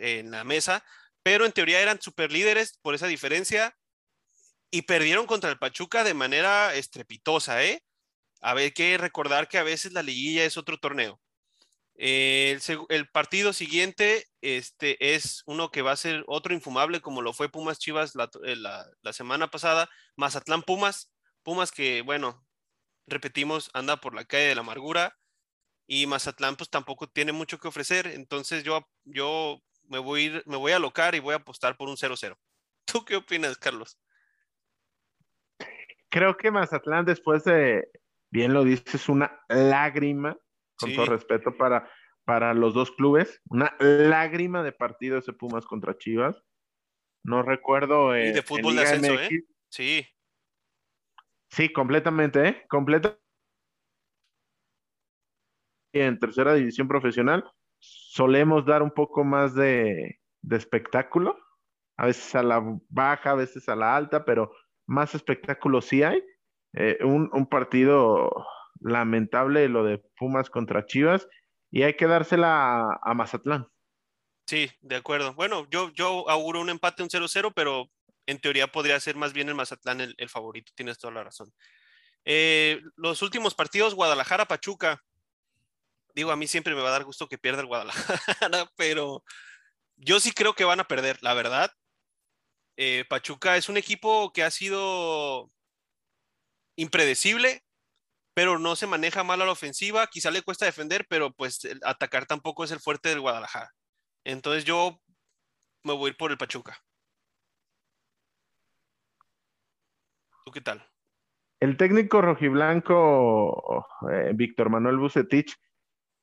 en 0.00 0.30
la 0.30 0.44
mesa, 0.44 0.84
pero 1.22 1.46
en 1.46 1.52
teoría 1.52 1.80
eran 1.80 2.00
super 2.00 2.32
líderes 2.32 2.78
por 2.82 2.94
esa 2.94 3.06
diferencia 3.06 3.76
y 4.70 4.82
perdieron 4.82 5.26
contra 5.26 5.50
el 5.50 5.58
Pachuca 5.58 6.02
de 6.02 6.14
manera 6.14 6.74
estrepitosa, 6.74 7.62
¿eh? 7.62 7.82
A 8.42 8.54
ver, 8.54 8.74
que 8.74 8.98
recordar 8.98 9.48
que 9.48 9.58
a 9.58 9.62
veces 9.62 9.92
la 9.92 10.02
liguilla 10.02 10.44
es 10.44 10.56
otro 10.56 10.76
torneo. 10.78 11.20
el, 11.94 13.08
partido 13.12 13.52
siguiente 13.52 14.26
este, 14.40 15.14
es 15.14 15.42
uno 15.46 15.70
que 15.70 15.82
va 15.82 15.92
a 15.92 15.96
ser 15.96 16.24
otro 16.26 16.52
infumable, 16.52 17.00
como 17.00 17.22
lo 17.22 17.32
fue 17.32 17.48
Pumas 17.48 17.78
Chivas 17.78 18.16
la, 18.16 18.28
eh, 18.44 18.56
la 18.56 19.12
semana 19.12 19.48
pasada, 19.50 19.88
Mazatlán 20.16 20.62
Pumas, 20.62 21.12
Pumas 21.44 21.70
que, 21.70 22.02
bueno, 22.02 22.44
repetimos, 23.06 23.70
anda 23.74 23.98
por 23.98 24.14
la 24.14 24.24
calle 24.24 24.46
de 24.46 24.54
la 24.56 24.62
amargura 24.62 25.16
y 25.86 26.06
Mazatlán 26.06 26.56
pues 26.56 26.70
tampoco 26.70 27.08
tiene 27.08 27.32
mucho 27.32 27.58
que 27.58 27.68
ofrecer, 27.68 28.08
entonces 28.08 28.64
yo, 28.64 28.88
yo 29.04 29.60
me 29.84 29.98
voy, 29.98 30.42
me 30.46 30.56
voy 30.56 30.72
a 30.72 30.76
alocar 30.76 31.14
y 31.14 31.20
voy 31.20 31.34
a 31.34 31.38
apostar 31.38 31.76
por 31.76 31.88
un 31.88 31.96
0-0. 31.96 32.36
¿Tú 32.84 33.04
qué 33.04 33.16
opinas, 33.16 33.56
Carlos? 33.56 33.98
Creo 36.08 36.36
que 36.36 36.50
Mazatlán 36.50 37.04
después 37.04 37.44
de, 37.44 37.88
bien 38.32 38.52
lo 38.54 38.64
dices, 38.64 39.08
una 39.08 39.40
lágrima, 39.48 40.36
con 40.76 40.94
todo 40.94 41.06
respeto 41.06 41.56
para, 41.56 41.88
para 42.24 42.54
los 42.54 42.74
dos 42.74 42.90
clubes, 42.90 43.40
una 43.48 43.76
lágrima 43.78 44.62
de 44.62 44.72
partido 44.72 45.18
ese 45.18 45.32
Pumas 45.32 45.66
contra 45.66 45.96
Chivas. 45.96 46.42
No 47.24 47.42
recuerdo. 47.42 48.16
y 48.16 48.32
de 48.32 48.42
fútbol 48.42 48.74
de 48.74 48.82
ascenso, 48.82 49.14
¿eh? 49.14 49.44
Sí. 49.68 50.06
Sí, 51.50 51.72
completamente, 51.72 52.48
¿eh? 52.48 52.66
Completamente. 52.68 53.22
En 55.94 56.18
tercera 56.18 56.54
división 56.54 56.88
profesional, 56.88 57.44
solemos 57.78 58.64
dar 58.64 58.82
un 58.82 58.90
poco 58.90 59.24
más 59.24 59.54
de, 59.54 60.20
espectáculo, 60.50 61.38
a 61.98 62.06
veces 62.06 62.34
a 62.34 62.42
la 62.42 62.62
baja, 62.88 63.32
a 63.32 63.34
veces 63.34 63.68
a 63.68 63.76
la 63.76 63.94
alta, 63.94 64.24
pero 64.24 64.52
más 64.86 65.14
espectáculo 65.14 65.82
sí 65.82 66.02
hay. 66.02 66.22
Eh, 66.74 66.98
un, 67.02 67.46
partido 67.46 68.30
lamentable 68.80 69.68
lo 69.68 69.84
de 69.84 69.98
Pumas 70.16 70.48
contra 70.48 70.86
Chivas 70.86 71.28
y 71.70 71.82
hay 71.82 71.94
que 71.94 72.06
dársela 72.06 72.98
a, 73.02 73.14
Mazatlán. 73.14 73.68
Sí, 74.46 74.70
de 74.80 74.96
acuerdo. 74.96 75.34
Bueno, 75.34 75.66
yo, 75.70 75.90
yo 75.92 76.28
auguro 76.28 76.60
un 76.60 76.70
empate, 76.70 77.02
un 77.02 77.08
0-0, 77.08 77.52
pero 77.54 77.90
en 78.26 78.40
teoría 78.40 78.66
podría 78.66 78.98
ser 79.00 79.16
más 79.16 79.32
bien 79.32 79.48
el 79.48 79.54
Mazatlán 79.54 80.14
el, 80.16 80.28
favorito, 80.28 80.72
tienes 80.74 80.98
toda 80.98 81.12
la 81.12 81.24
razón. 81.24 81.52
Eh, 82.24 82.80
los 82.96 83.22
últimos 83.22 83.54
partidos, 83.54 83.94
Guadalajara-Pachuca. 83.94 85.02
Digo, 86.14 86.30
a 86.30 86.36
mí 86.36 86.46
siempre 86.46 86.74
me 86.74 86.82
va 86.82 86.88
a 86.88 86.92
dar 86.92 87.04
gusto 87.04 87.28
que 87.28 87.38
pierda 87.38 87.60
el 87.60 87.66
Guadalajara, 87.66 88.20
pero 88.76 89.24
yo 89.96 90.20
sí 90.20 90.32
creo 90.32 90.54
que 90.54 90.64
van 90.64 90.80
a 90.80 90.88
perder, 90.88 91.18
la 91.22 91.34
verdad. 91.34 91.72
Eh, 92.76 93.04
Pachuca 93.08 93.56
es 93.56 93.68
un 93.68 93.76
equipo 93.76 94.32
que 94.32 94.42
ha 94.42 94.50
sido 94.50 95.50
impredecible, 96.76 97.62
pero 98.34 98.58
no 98.58 98.76
se 98.76 98.86
maneja 98.86 99.24
mal 99.24 99.42
a 99.42 99.46
la 99.46 99.52
ofensiva. 99.52 100.06
Quizá 100.06 100.30
le 100.30 100.42
cuesta 100.42 100.66
defender, 100.66 101.06
pero 101.08 101.32
pues 101.32 101.60
atacar 101.84 102.26
tampoco 102.26 102.64
es 102.64 102.70
el 102.70 102.80
fuerte 102.80 103.08
del 103.08 103.20
Guadalajara. 103.20 103.70
Entonces 104.24 104.64
yo 104.64 105.00
me 105.84 105.92
voy 105.94 106.08
a 106.08 106.10
ir 106.10 106.16
por 106.16 106.30
el 106.30 106.38
Pachuca. 106.38 106.78
¿Tú 110.44 110.52
qué 110.52 110.60
tal? 110.60 110.84
El 111.60 111.76
técnico 111.76 112.20
rojiblanco, 112.20 113.86
eh, 114.10 114.32
Víctor 114.34 114.68
Manuel 114.68 114.98
Bucetich, 114.98 115.56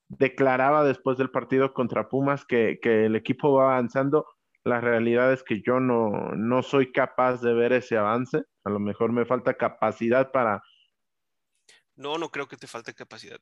declaraba 0.10 0.84
después 0.84 1.18
del 1.18 1.30
partido 1.30 1.74
contra 1.74 2.10
Pumas 2.10 2.46
que, 2.46 2.78
el 2.84 3.16
equipo 3.16 3.54
va 3.54 3.72
avanzando. 3.72 4.26
La 4.66 4.82
realidad 4.82 5.32
es 5.32 5.44
que 5.44 5.62
yo 5.62 5.80
no, 5.80 6.34
no 6.36 6.62
soy 6.62 6.92
capaz 6.92 7.42
de 7.42 7.54
ver 7.54 7.72
ese 7.72 7.96
avance. 7.96 8.44
A 8.70 8.74
lo 8.74 8.80
mejor 8.80 9.12
me 9.12 9.26
falta 9.26 9.56
capacidad 9.56 10.32
para... 10.32 10.64
No, 11.96 12.18
no 12.18 12.30
creo 12.30 12.48
que 12.48 12.58
te 12.58 12.68
falte 12.68 12.94
capacidad. 12.94 13.40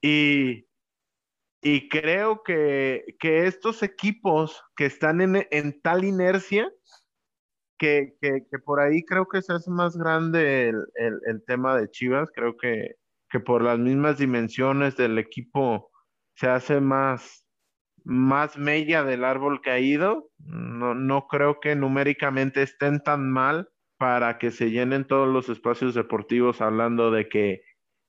Y, 0.00 0.66
y 1.60 1.88
creo 1.88 2.42
que, 2.42 3.16
estos 3.20 3.82
equipos 3.82 4.62
que 4.76 4.86
están 4.86 5.20
en, 5.20 5.46
en 5.50 5.80
tal 5.80 6.04
inercia, 6.04 6.70
que, 7.78 8.16
por 8.64 8.80
ahí 8.80 9.04
creo 9.04 9.26
que 9.26 9.42
se 9.42 9.52
hace 9.52 9.70
más 9.70 9.96
grande 9.96 10.72
el 10.94 11.44
tema 11.46 11.76
de 11.76 11.90
Chivas, 11.90 12.30
creo 12.32 12.56
que 12.56 12.96
que 13.34 13.40
por 13.40 13.62
las 13.62 13.80
mismas 13.80 14.18
dimensiones 14.18 14.96
del 14.96 15.18
equipo 15.18 15.90
se 16.36 16.46
hace 16.46 16.80
más, 16.80 17.43
más 18.04 18.56
mella 18.58 19.02
del 19.02 19.24
árbol 19.24 19.60
caído. 19.60 20.30
No, 20.38 20.94
no 20.94 21.26
creo 21.26 21.58
que 21.60 21.74
numéricamente 21.74 22.62
estén 22.62 23.02
tan 23.02 23.30
mal 23.30 23.68
para 23.96 24.38
que 24.38 24.50
se 24.50 24.70
llenen 24.70 25.06
todos 25.06 25.28
los 25.28 25.48
espacios 25.48 25.94
deportivos 25.94 26.60
hablando 26.60 27.10
de 27.10 27.28
que, 27.28 27.62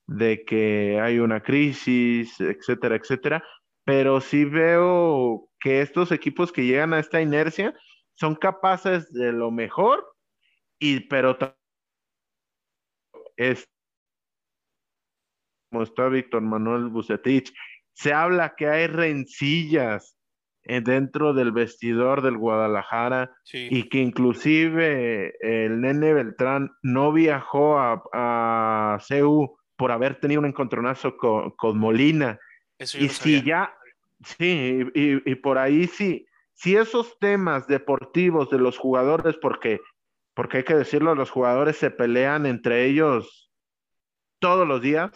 de 0.08 0.44
que 0.44 1.00
hay 1.02 1.20
una 1.20 1.42
crisis, 1.42 2.40
etcétera, 2.40 2.96
etcétera. 2.96 3.44
Pero 3.86 4.20
sí 4.20 4.46
veo 4.46 5.48
que 5.60 5.82
estos 5.82 6.12
equipos 6.12 6.52
que 6.52 6.66
llegan 6.66 6.94
a 6.94 7.00
esta 7.00 7.22
inercia 7.22 7.74
son 8.14 8.36
capaces 8.36 9.12
de 9.14 9.32
lo 9.32 9.52
mejor, 9.52 10.06
y 10.80 11.02
pero 11.02 11.38
es, 13.38 13.70
está 15.72 16.08
Víctor 16.08 16.42
Manuel 16.42 16.90
Bucetich. 16.90 17.54
Se 17.96 18.14
habla 18.14 18.56
que 18.56 18.68
hay 18.68 18.88
rencillas 18.88 20.16
eh, 20.64 20.82
dentro 20.82 21.34
del 21.34 21.52
vestidor 21.52 22.22
del 22.22 22.38
Guadalajara 22.38 23.36
y 23.52 23.90
que 23.90 24.00
inclusive 24.00 25.36
el 25.40 25.82
nene 25.82 26.14
Beltrán 26.14 26.72
no 26.82 27.12
viajó 27.12 27.78
a, 27.80 28.04
a 28.14 29.00
CEU 29.00 29.58
por 29.76 29.92
haber 29.92 30.20
tenido 30.20 30.42
un 30.42 30.48
encontronazo 30.48 31.18
con, 31.18 31.78
Molina. 31.78 32.40
y 32.80 33.10
si 33.10 33.44
ya, 33.44 33.76
sí, 34.24 34.82
y, 34.94 35.32
y, 35.32 35.36
por 35.36 35.58
ahí 35.58 35.88
sí, 35.88 36.26
si 36.54 36.76
esos 36.76 37.20
temas 37.20 37.68
deportivos 37.68 38.50
de 38.50 38.58
los 38.58 38.78
jugadores, 38.78 39.38
porque, 39.38 39.82
porque 40.34 40.58
hay 40.58 40.64
que 40.64 40.76
decirlo, 40.76 41.14
los 41.16 41.30
jugadores 41.30 41.78
se 41.78 41.92
pelean 41.92 42.46
entre 42.46 42.86
ellos 42.86 43.52
todos 44.40 44.68
los 44.68 44.82
días, 44.82 45.12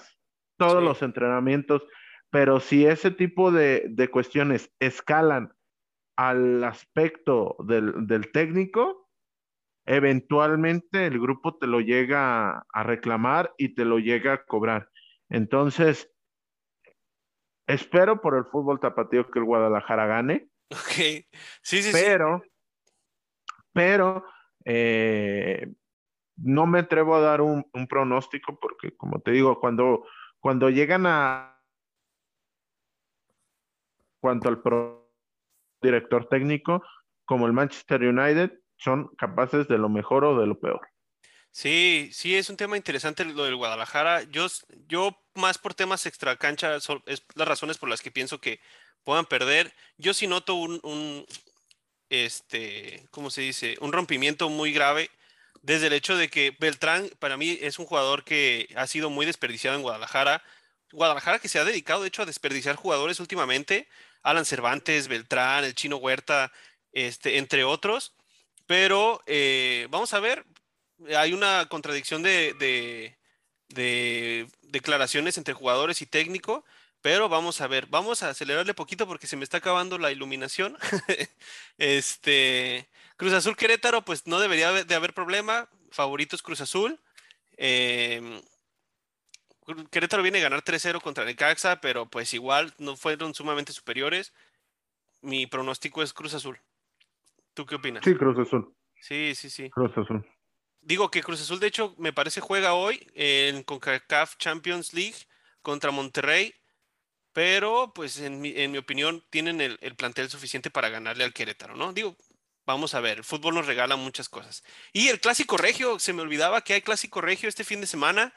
todos 0.58 0.84
los 0.84 1.02
entrenamientos, 1.02 1.84
pero 2.30 2.60
si 2.60 2.86
ese 2.86 3.12
tipo 3.12 3.52
de, 3.52 4.10
cuestiones 4.12 4.72
escalan 4.80 5.54
al 6.16 6.64
aspecto 6.64 7.56
del, 7.60 8.32
técnico, 8.32 9.10
eventualmente 9.86 11.08
el 11.08 11.20
grupo 11.20 11.58
te 11.58 11.68
lo 11.68 11.80
llega 11.80 12.66
a 12.72 12.84
reclamar 12.84 13.54
y 13.58 13.74
te 13.74 13.86
lo 13.86 14.00
llega 14.00 14.34
a 14.34 14.44
cobrar. 14.44 14.90
Entonces, 15.30 16.12
espero 17.68 18.22
por 18.22 18.36
el 18.36 18.46
fútbol 18.46 18.80
tapatío 18.80 19.30
que 19.32 19.40
el 19.40 19.46
Guadalajara 19.46 20.06
gane. 20.06 20.50
Ok, 20.72 21.26
sí, 21.64 21.82
sí, 21.82 21.90
pero, 21.92 22.44
Pero, 23.74 24.24
eh, 24.66 25.68
no 26.38 26.68
me 26.68 26.80
atrevo 26.80 27.16
a 27.16 27.22
dar 27.22 27.42
un, 27.42 27.66
un, 27.74 27.88
pronóstico 27.88 28.60
porque, 28.60 28.96
como 28.96 29.20
te 29.20 29.32
digo, 29.32 29.60
cuando 29.60 30.06
cuando 30.40 30.70
llegan 30.70 31.06
a 31.06 31.59
cuanto 34.20 34.50
al 34.50 34.62
director 35.82 36.28
técnico, 36.28 36.84
como 37.26 37.48
el 37.48 37.54
Manchester 37.54 38.02
United, 38.04 38.52
son 38.78 39.10
capaces 39.18 39.68
de 39.68 39.78
lo 39.78 39.90
mejor 39.90 40.24
o 40.24 40.40
de 40.40 40.48
lo 40.48 40.60
peor. 40.60 40.82
Sí, 41.52 42.10
sí, 42.14 42.36
es 42.36 42.50
un 42.50 42.58
tema 42.58 42.78
interesante 42.78 43.26
lo 43.26 43.44
del 43.44 43.56
Guadalajara. 43.56 44.24
Yo, 44.24 44.48
yo 44.88 45.18
más 45.36 45.58
por 45.58 45.74
temas 45.74 46.06
extra 46.06 46.36
cancha, 46.38 46.76
es 46.76 47.26
las 47.36 47.48
razones 47.48 47.78
por 47.78 47.90
las 47.90 48.02
que 48.02 48.12
pienso 48.12 48.40
que 48.40 48.60
puedan 49.04 49.26
perder. 49.26 49.74
Yo 49.98 50.14
sí 50.14 50.28
noto 50.28 50.56
un, 50.56 50.80
un 50.84 51.26
este, 52.10 53.08
¿cómo 53.12 53.30
se 53.30 53.42
dice? 53.42 53.78
Un 53.82 53.92
rompimiento 53.92 54.50
muy 54.50 54.72
grave 54.72 55.10
desde 55.62 55.88
el 55.88 55.94
hecho 55.94 56.16
de 56.16 56.30
que 56.30 56.56
Beltrán 56.60 57.10
para 57.20 57.38
mí 57.38 57.58
es 57.62 57.80
un 57.80 57.86
jugador 57.86 58.24
que 58.24 58.70
ha 58.76 58.88
sido 58.88 59.10
muy 59.10 59.26
desperdiciado 59.26 59.76
en 59.76 59.84
Guadalajara. 59.84 60.44
Guadalajara 60.92 61.40
que 61.40 61.50
se 61.50 61.60
ha 61.60 61.66
dedicado 61.66 62.02
de 62.02 62.08
hecho 62.08 62.24
a 62.24 62.26
desperdiciar 62.26 62.76
jugadores 62.76 63.20
últimamente, 63.20 63.88
Alan 64.24 64.46
Cervantes, 64.46 65.08
Beltrán, 65.08 65.64
el 65.64 65.76
Chino 65.76 65.98
Huerta, 65.98 66.52
este, 66.92 67.38
entre 67.38 67.64
otros. 67.64 68.14
Pero 68.66 69.22
eh, 69.26 69.88
vamos 69.90 70.14
a 70.14 70.20
ver, 70.20 70.46
hay 71.18 71.34
una 71.34 71.66
contradicción 71.70 72.22
de, 72.22 72.54
de, 72.60 73.18
de, 73.70 74.48
declaraciones 74.64 75.38
entre 75.38 75.54
jugadores 75.54 76.02
y 76.02 76.06
técnico, 76.06 76.64
pero 77.02 77.30
vamos 77.30 77.62
a 77.62 77.68
ver, 77.68 77.88
vamos 77.88 78.22
a 78.22 78.30
acelerarle 78.30 78.74
poquito 78.74 79.08
porque 79.08 79.28
se 79.28 79.38
me 79.38 79.44
está 79.44 79.58
acabando 79.58 79.98
la 79.98 80.12
iluminación. 80.12 80.78
este, 81.78 82.88
Cruz 83.18 83.34
Azul 83.34 83.58
Querétaro, 83.58 84.04
pues 84.04 84.28
no 84.28 84.40
debería 84.40 84.72
de 84.72 84.96
haber 84.96 85.14
problema. 85.14 85.70
Favoritos 85.92 86.42
Cruz 86.42 86.62
Azul. 86.62 87.00
Em, 87.58 88.42
Querétaro 89.90 90.24
viene 90.24 90.40
a 90.40 90.44
ganar 90.44 90.64
3-0 90.64 91.02
contra 91.02 91.26
Necaxa, 91.26 91.82
pero 91.82 92.10
pues 92.10 92.34
igual 92.34 92.74
no 92.78 92.96
fueron 92.96 93.34
sumamente 93.34 93.74
superiores. 93.74 94.34
Mi 95.22 95.48
pronóstico 95.48 96.02
es 96.02 96.14
Cruz 96.14 96.34
Azul. 96.34 96.60
¿Tú 97.54 97.66
qué 97.66 97.76
opinas? 97.76 98.04
Sí, 98.04 98.16
Cruz 98.16 98.38
Azul. 98.40 98.74
Sí, 99.02 99.34
sí, 99.36 99.50
sí. 99.50 99.70
Cruz 99.70 99.92
Azul. 99.98 100.26
Digo 100.82 101.12
que 101.12 101.22
Cruz 101.22 101.42
Azul, 101.42 101.60
de 101.60 101.68
hecho, 101.68 101.96
me 101.98 102.14
parece 102.14 102.42
juega 102.42 102.74
hoy 102.74 103.06
en 103.14 103.64
CONCACAF 103.64 104.38
Champions 104.38 104.94
League 104.94 105.18
contra 105.62 105.92
Monterrey, 105.92 106.54
pero 107.34 107.92
pues 107.94 108.20
en 108.20 108.40
mi, 108.40 108.78
opinión 108.78 109.24
tienen 109.30 109.60
el, 109.60 109.78
el, 109.82 109.96
plantel 109.96 110.30
suficiente 110.30 110.70
para 110.72 110.90
ganarle 110.90 111.26
al 111.26 111.34
Querétaro, 111.34 111.76
¿no? 111.76 111.92
Digo, 111.92 112.16
Vamos 112.70 112.94
a 112.94 113.00
ver, 113.00 113.18
el 113.18 113.24
fútbol 113.24 113.56
nos 113.56 113.66
regala 113.66 113.96
muchas 113.96 114.30
cosas. 114.30 114.64
Y 114.94 115.08
el 115.08 115.20
clásico 115.20 115.58
regio, 115.58 115.98
se 115.98 116.14
me 116.14 116.22
olvidaba 116.22 116.62
que 116.62 116.74
hay 116.74 116.84
clásico 116.84 117.20
regio 117.20 117.50
este 117.50 117.64
fin 117.64 117.82
de 117.82 117.88
semana. 117.88 118.32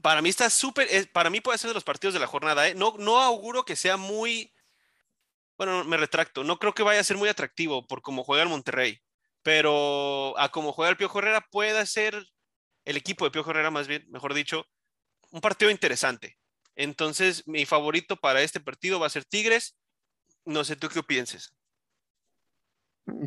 Para 0.00 0.22
mí 0.22 0.28
está 0.28 0.48
súper, 0.48 1.10
para 1.12 1.30
mí 1.30 1.40
puede 1.40 1.58
ser 1.58 1.68
de 1.68 1.74
los 1.74 1.84
partidos 1.84 2.14
de 2.14 2.20
la 2.20 2.26
jornada. 2.26 2.68
¿eh? 2.68 2.74
No, 2.74 2.94
no 2.98 3.20
auguro 3.20 3.64
que 3.64 3.76
sea 3.76 3.96
muy, 3.96 4.52
bueno, 5.58 5.84
me 5.84 5.96
retracto, 5.96 6.44
no 6.44 6.58
creo 6.58 6.74
que 6.74 6.82
vaya 6.82 7.00
a 7.00 7.04
ser 7.04 7.16
muy 7.16 7.28
atractivo 7.28 7.86
por 7.86 8.00
cómo 8.00 8.24
juega 8.24 8.42
el 8.42 8.48
Monterrey, 8.48 9.00
pero 9.42 10.38
a 10.38 10.50
cómo 10.50 10.72
juega 10.72 10.90
el 10.90 10.96
Piojo 10.96 11.18
Herrera 11.18 11.46
puede 11.50 11.84
ser 11.86 12.26
el 12.84 12.96
equipo 12.96 13.24
de 13.24 13.30
Piojo 13.30 13.50
Herrera, 13.50 13.70
más 13.70 13.86
bien, 13.86 14.04
mejor 14.08 14.34
dicho, 14.34 14.66
un 15.30 15.40
partido 15.40 15.70
interesante. 15.70 16.38
Entonces, 16.74 17.46
mi 17.46 17.66
favorito 17.66 18.16
para 18.16 18.42
este 18.42 18.60
partido 18.60 18.98
va 18.98 19.06
a 19.06 19.10
ser 19.10 19.24
Tigres. 19.24 19.76
No 20.44 20.64
sé 20.64 20.76
tú 20.76 20.88
qué 20.88 21.02
pienses. 21.02 21.54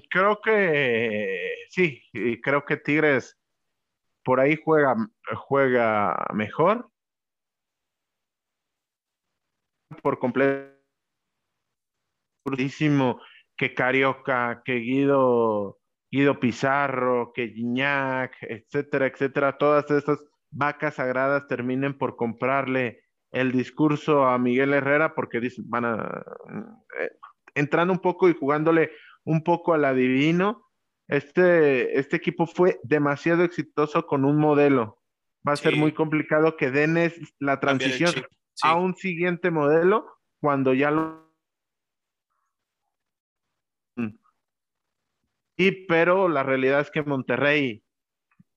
Creo 0.10 0.40
que 0.42 1.66
sí, 1.70 2.02
creo 2.42 2.66
que 2.66 2.78
Tigres 2.78 3.38
por 4.26 4.40
ahí 4.40 4.60
juega, 4.62 4.96
juega 5.36 6.28
mejor. 6.34 6.90
Por 10.02 10.20
completo 10.20 10.76
que 13.58 13.74
Carioca, 13.74 14.62
que 14.66 14.76
Guido, 14.76 15.80
Guido 16.12 16.40
Pizarro, 16.40 17.32
que 17.34 17.50
Gignac, 17.50 18.36
etcétera, 18.42 19.08
etcétera, 19.08 19.58
todas 19.58 19.90
estas 19.92 20.24
vacas 20.52 20.96
sagradas 20.96 21.48
terminen 21.48 21.98
por 21.98 22.16
comprarle 22.16 23.04
el 23.32 23.52
discurso 23.52 24.26
a 24.26 24.38
Miguel 24.38 24.74
Herrera 24.74 25.14
porque 25.14 25.40
dicen, 25.40 25.70
van 25.70 25.86
a, 25.86 26.26
eh, 27.00 27.12
entrando 27.54 27.94
un 27.94 28.00
poco 28.00 28.30
y 28.30 28.34
jugándole 28.34 28.92
un 29.24 29.44
poco 29.44 29.74
al 29.74 29.86
adivino, 29.86 30.65
este, 31.08 32.00
este 32.00 32.16
equipo 32.16 32.48
fue 32.48 32.80
demasiado 32.84 33.44
exitoso 33.44 34.06
con 34.06 34.26
un 34.26 34.38
modelo. 34.38 35.00
Va 35.48 35.54
a 35.54 35.58
ser 35.58 35.76
muy 35.76 35.94
complicado 35.94 36.58
que 36.58 36.72
den 36.72 36.98
la 37.40 37.60
transición 37.60 38.12
a 38.64 38.76
un 38.76 38.96
siguiente 38.96 39.52
modelo 39.52 40.08
cuando 40.40 40.74
ya 40.74 40.92
lo... 40.92 41.26
Y 45.58 45.86
pero 45.86 46.28
la 46.28 46.44
realidad 46.44 46.82
es 46.82 46.92
que 46.92 47.04
Monterrey 47.04 47.84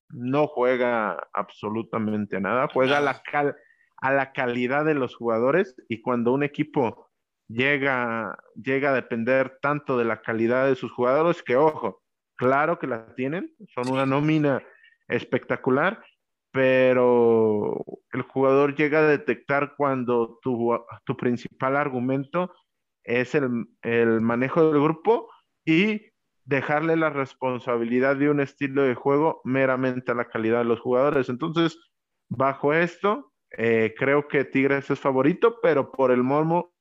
no 0.09 0.47
juega 0.47 1.29
absolutamente 1.33 2.41
nada, 2.41 2.69
juega 2.73 2.99
a 2.99 3.01
la, 3.01 3.23
a 3.99 4.13
la 4.13 4.33
calidad 4.33 4.85
de 4.85 4.95
los 4.95 5.15
jugadores 5.15 5.77
y 5.89 6.01
cuando 6.01 6.33
un 6.33 6.43
equipo 6.43 7.09
llega, 7.49 8.37
llega 8.55 8.91
a 8.91 8.95
depender 8.95 9.59
tanto 9.61 9.99
de 9.99 10.07
la 10.07 10.23
calidad 10.23 10.67
de 10.67 10.75
sus 10.75 10.91
jugadores 10.91 11.43
que, 11.43 11.57
ojo, 11.57 12.03
claro 12.39 12.79
que 12.79 12.87
la 12.87 13.15
tienen, 13.15 13.55
son 13.75 13.93
una 13.93 14.07
nómina 14.07 14.63
espectacular, 15.09 16.03
pero 16.53 17.85
el 18.13 18.23
jugador 18.23 18.75
llega 18.75 19.01
a 19.01 19.09
detectar 19.09 19.75
cuando 19.77 20.39
tu, 20.41 20.79
tu 21.05 21.17
principal 21.17 21.77
argumento 21.77 22.55
es 23.05 23.35
el, 23.35 23.67
el 23.83 24.21
manejo 24.21 24.71
del 24.71 24.81
grupo 24.83 25.29
y 25.65 26.01
dejarle 26.45 26.97
la 26.97 27.11
responsabilidad 27.11 28.17
de 28.17 28.31
un 28.31 28.41
estilo 28.41 28.83
de 28.83 28.95
juego 28.95 29.41
meramente 29.45 30.13
a 30.13 30.15
la 30.15 30.29
calidad 30.29 30.59
de 30.59 30.65
los 30.65 30.81
jugadores. 30.81 31.29
Entonces, 31.29 31.79
bajo 32.29 32.73
esto, 32.73 33.33
eh, 33.51 33.95
creo 33.99 34.29
que 34.29 34.45
Tigres 34.45 34.91
es 34.91 34.99
favorito, 34.99 35.59
pero 35.61 35.91
por 35.93 36.11
el 36.11 36.23
mormo. 36.23 36.73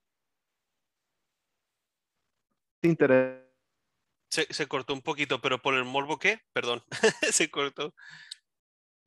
Se, 4.30 4.51
se, 4.53 4.67
cortó 4.67 4.93
un 4.93 5.01
poquito, 5.01 5.39
pero 5.39 5.59
por 5.59 5.73
el 5.73 5.86
morbo, 5.86 6.19
¿qué? 6.19 6.39
Perdón, 6.53 6.84
se 7.32 7.49
cortó. 7.49 7.93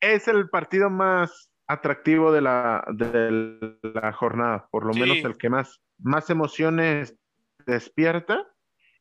Es 0.00 0.28
el 0.28 0.48
partido 0.48 0.88
más 0.88 1.50
atractivo 1.66 2.32
de 2.32 2.40
la, 2.40 2.84
de 2.92 3.78
la 3.82 4.12
jornada, 4.12 4.66
por 4.70 4.84
lo 4.84 4.92
menos 4.92 5.18
el 5.18 5.36
que 5.36 5.50
más, 5.50 5.80
más 5.98 6.28
emociones 6.30 7.14
despierta 7.64 8.44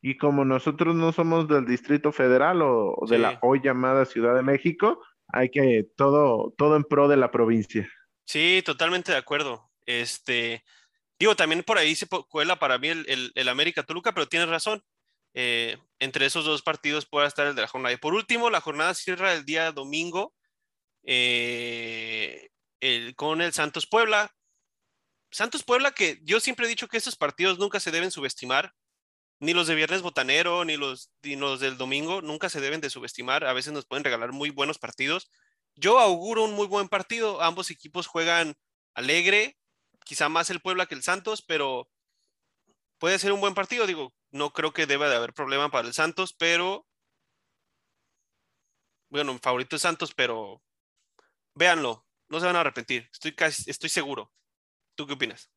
y 0.02 0.18
como 0.18 0.46
nosotros 0.46 0.96
no 0.96 1.12
somos 1.12 1.48
del 1.48 1.66
Distrito 1.66 2.12
Federal 2.12 2.62
o, 2.62 2.96
de 3.10 3.18
la 3.18 3.40
hoy 3.42 3.60
llamada 3.64 4.06
Ciudad 4.06 4.36
de 4.36 4.44
México, 4.44 5.02
hay 5.28 5.50
que 5.50 5.88
todo, 5.96 6.54
todo 6.58 6.76
en 6.76 6.84
pro 6.84 7.08
de 7.08 7.18
la 7.18 7.32
provincia. 7.32 7.90
Sí, 8.26 8.62
totalmente 8.64 9.12
de 9.12 9.18
acuerdo. 9.18 9.70
Este, 9.86 10.64
digo, 11.20 11.36
también 11.36 11.64
por 11.64 11.78
ahí 11.78 11.96
se 11.96 12.08
cuela 12.08 12.58
para 12.60 12.78
mí 12.78 12.90
el, 12.90 13.32
el, 13.34 13.50
América 13.50 13.84
Toluca, 13.84 14.14
pero 14.14 14.28
tienes 14.28 14.48
razón. 14.48 14.84
Eh, 15.34 15.78
entre 16.00 16.26
esos 16.26 16.46
dos 16.46 16.62
partidos 16.62 17.06
puede 17.06 17.28
estar 17.28 17.48
el 17.48 17.56
de 17.56 17.62
la 17.62 17.68
jornada. 17.68 17.94
Y 17.94 17.98
por 17.98 18.14
último, 18.14 18.50
la 18.50 18.62
jornada 18.62 18.94
cierra 18.94 19.34
el 19.34 19.46
día 19.46 19.72
domingo 19.72 20.34
eh, 21.04 22.50
con 23.16 23.42
el 23.42 23.54
Santos 23.54 23.88
Puebla. 23.88 24.36
Santos 25.32 25.64
Puebla, 25.64 25.92
que 25.92 26.20
yo 26.24 26.40
siempre 26.40 26.66
he 26.66 26.70
dicho 26.70 26.88
que 26.88 26.98
estos 26.98 27.16
partidos 27.16 27.60
nunca 27.60 27.80
se 27.80 27.92
deben 27.92 28.12
subestimar 28.12 28.74
ni 29.40 29.54
los 29.54 29.68
de 29.68 29.76
viernes 29.76 30.02
botanero, 30.02 30.66
ni 30.66 30.76
los, 30.76 31.12
ni 31.24 31.36
los 31.36 31.60
del 31.60 31.78
domingo, 31.78 32.22
nunca 32.22 32.50
se 32.50 32.60
deben 32.60 32.82
de 32.82 32.90
subestimar. 32.90 33.46
A 33.46 33.54
veces 33.54 33.74
nos 33.74 33.86
pueden 33.86 34.04
regalar 34.04 34.32
muy 34.34 34.50
buenos 34.50 34.80
partidos. 34.80 35.32
Yo 35.76 36.00
auguro 36.00 36.44
un 36.44 36.54
muy 36.54 36.68
buen 36.68 36.90
partido. 36.90 37.42
Ambos 37.42 37.72
equipos 37.72 38.08
juegan 38.08 38.58
alegre, 38.94 39.58
quizá 40.04 40.28
más 40.28 40.50
el 40.50 40.60
Puebla 40.60 40.88
que 40.88 40.96
el 40.96 41.04
Santos, 41.04 41.42
pero 41.42 41.90
puede 42.98 43.18
ser 43.18 43.32
un 43.32 43.40
buen 43.40 43.54
partido. 43.54 43.88
Digo, 43.88 44.14
no 44.32 44.52
creo 44.52 44.74
que 44.74 44.86
deba 44.86 45.10
de 45.10 45.16
haber 45.16 45.34
problema 45.34 45.70
para 45.70 45.88
el 45.88 45.94
Santos, 45.94 46.34
pero 46.34 46.86
bueno, 49.10 49.34
mi 49.34 49.40
favorito 49.40 49.76
es 49.76 49.82
Santos, 49.82 50.14
pero 50.14 50.62
véanlo, 51.56 52.06
no 52.28 52.40
se 52.40 52.46
van 52.46 52.56
a 52.56 52.62
arrepentir. 52.62 53.10
Estoy 53.12 53.34
casi, 53.34 53.70
estoy 53.70 53.90
seguro. 53.90 54.32
¿Tú 54.96 55.08
qué 55.08 55.14
opinas? 55.14 55.50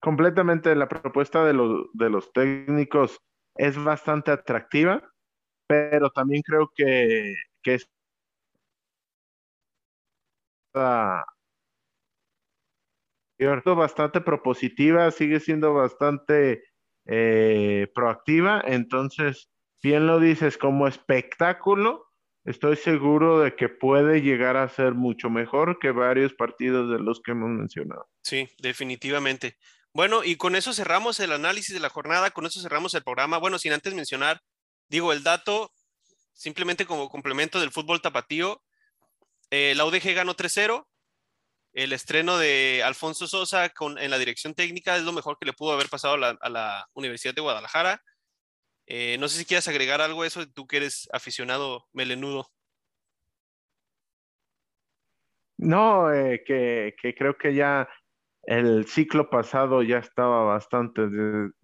completamente 0.00 0.74
la 0.76 0.88
propuesta 0.88 1.44
de 1.44 1.52
los, 1.52 1.88
de 1.92 2.10
los 2.10 2.32
técnicos 2.32 3.20
es 3.56 3.82
bastante 3.82 4.30
atractiva, 4.30 5.02
pero 5.66 6.10
también 6.10 6.42
creo 6.42 6.70
que, 6.74 7.34
que 7.62 7.74
es 7.74 7.90
bastante 13.64 14.20
propositiva, 14.20 15.10
sigue 15.10 15.40
siendo 15.40 15.74
bastante 15.74 16.62
eh, 17.06 17.88
proactiva, 17.94 18.62
entonces, 18.66 19.48
bien 19.82 20.06
lo 20.06 20.20
dices, 20.20 20.58
como 20.58 20.88
espectáculo, 20.88 22.06
estoy 22.44 22.76
seguro 22.76 23.40
de 23.40 23.54
que 23.54 23.68
puede 23.68 24.22
llegar 24.22 24.56
a 24.56 24.68
ser 24.68 24.94
mucho 24.94 25.30
mejor 25.30 25.78
que 25.78 25.90
varios 25.90 26.34
partidos 26.34 26.90
de 26.90 26.98
los 26.98 27.20
que 27.20 27.32
hemos 27.32 27.50
mencionado. 27.50 28.08
Sí, 28.22 28.48
definitivamente. 28.58 29.56
Bueno, 29.92 30.24
y 30.24 30.36
con 30.36 30.56
eso 30.56 30.72
cerramos 30.72 31.20
el 31.20 31.32
análisis 31.32 31.72
de 31.74 31.80
la 31.80 31.88
jornada, 31.88 32.30
con 32.30 32.44
eso 32.44 32.60
cerramos 32.60 32.94
el 32.94 33.02
programa. 33.02 33.38
Bueno, 33.38 33.58
sin 33.58 33.72
antes 33.72 33.94
mencionar, 33.94 34.42
digo, 34.88 35.12
el 35.12 35.22
dato, 35.22 35.72
simplemente 36.34 36.84
como 36.84 37.08
complemento 37.08 37.60
del 37.60 37.70
fútbol 37.70 38.02
tapatío, 38.02 38.62
eh, 39.50 39.74
la 39.76 39.84
UDG 39.86 40.14
ganó 40.14 40.34
3-0. 40.34 40.86
El 41.76 41.92
estreno 41.92 42.38
de 42.38 42.82
Alfonso 42.82 43.26
Sosa 43.26 43.68
con, 43.68 43.98
en 43.98 44.10
la 44.10 44.16
dirección 44.16 44.54
técnica 44.54 44.96
es 44.96 45.02
lo 45.02 45.12
mejor 45.12 45.36
que 45.38 45.44
le 45.44 45.52
pudo 45.52 45.72
haber 45.72 45.90
pasado 45.90 46.14
a 46.14 46.48
la, 46.48 46.88
Universidad 46.94 47.34
de 47.34 47.42
Guadalajara. 47.42 48.02
Eh, 48.86 49.18
no 49.20 49.28
sé 49.28 49.38
si 49.38 49.44
quieres 49.44 49.68
agregar 49.68 50.00
algo 50.00 50.22
a 50.22 50.26
eso, 50.26 50.48
tú 50.48 50.66
que 50.66 50.78
eres 50.78 51.06
aficionado 51.12 51.86
melenudo. 51.92 52.48
No, 55.58 56.10
eh, 56.14 56.42
que, 56.46 56.96
que, 56.98 57.14
creo 57.14 57.36
que 57.36 57.54
ya 57.54 57.86
el 58.44 58.86
ciclo 58.86 59.28
pasado 59.28 59.82
ya 59.82 59.98
estaba 59.98 60.44
bastante 60.44 61.02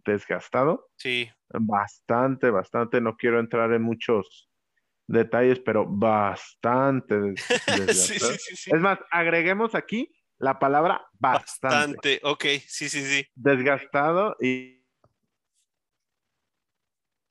desgastado. 0.05 0.91
Sí. 0.97 1.31
Bastante, 1.49 2.51
bastante. 2.51 3.01
No 3.01 3.17
quiero 3.17 3.41
entrar 3.41 3.73
en 3.73 3.81
muchos 3.81 4.52
detalles, 5.13 5.61
pero 5.61 5.87
bastante 5.87 7.15
desgastado. 7.67 8.33
Es 8.67 8.81
más, 8.81 8.99
agreguemos 9.11 9.75
aquí 9.75 10.13
la 10.39 10.59
palabra 10.59 11.07
bastante. 11.19 11.77
Bastante, 11.77 12.21
ok, 12.23 12.45
sí, 12.67 12.89
sí, 12.89 13.03
sí. 13.03 13.27
Desgastado 13.35 14.37
y 14.41 14.83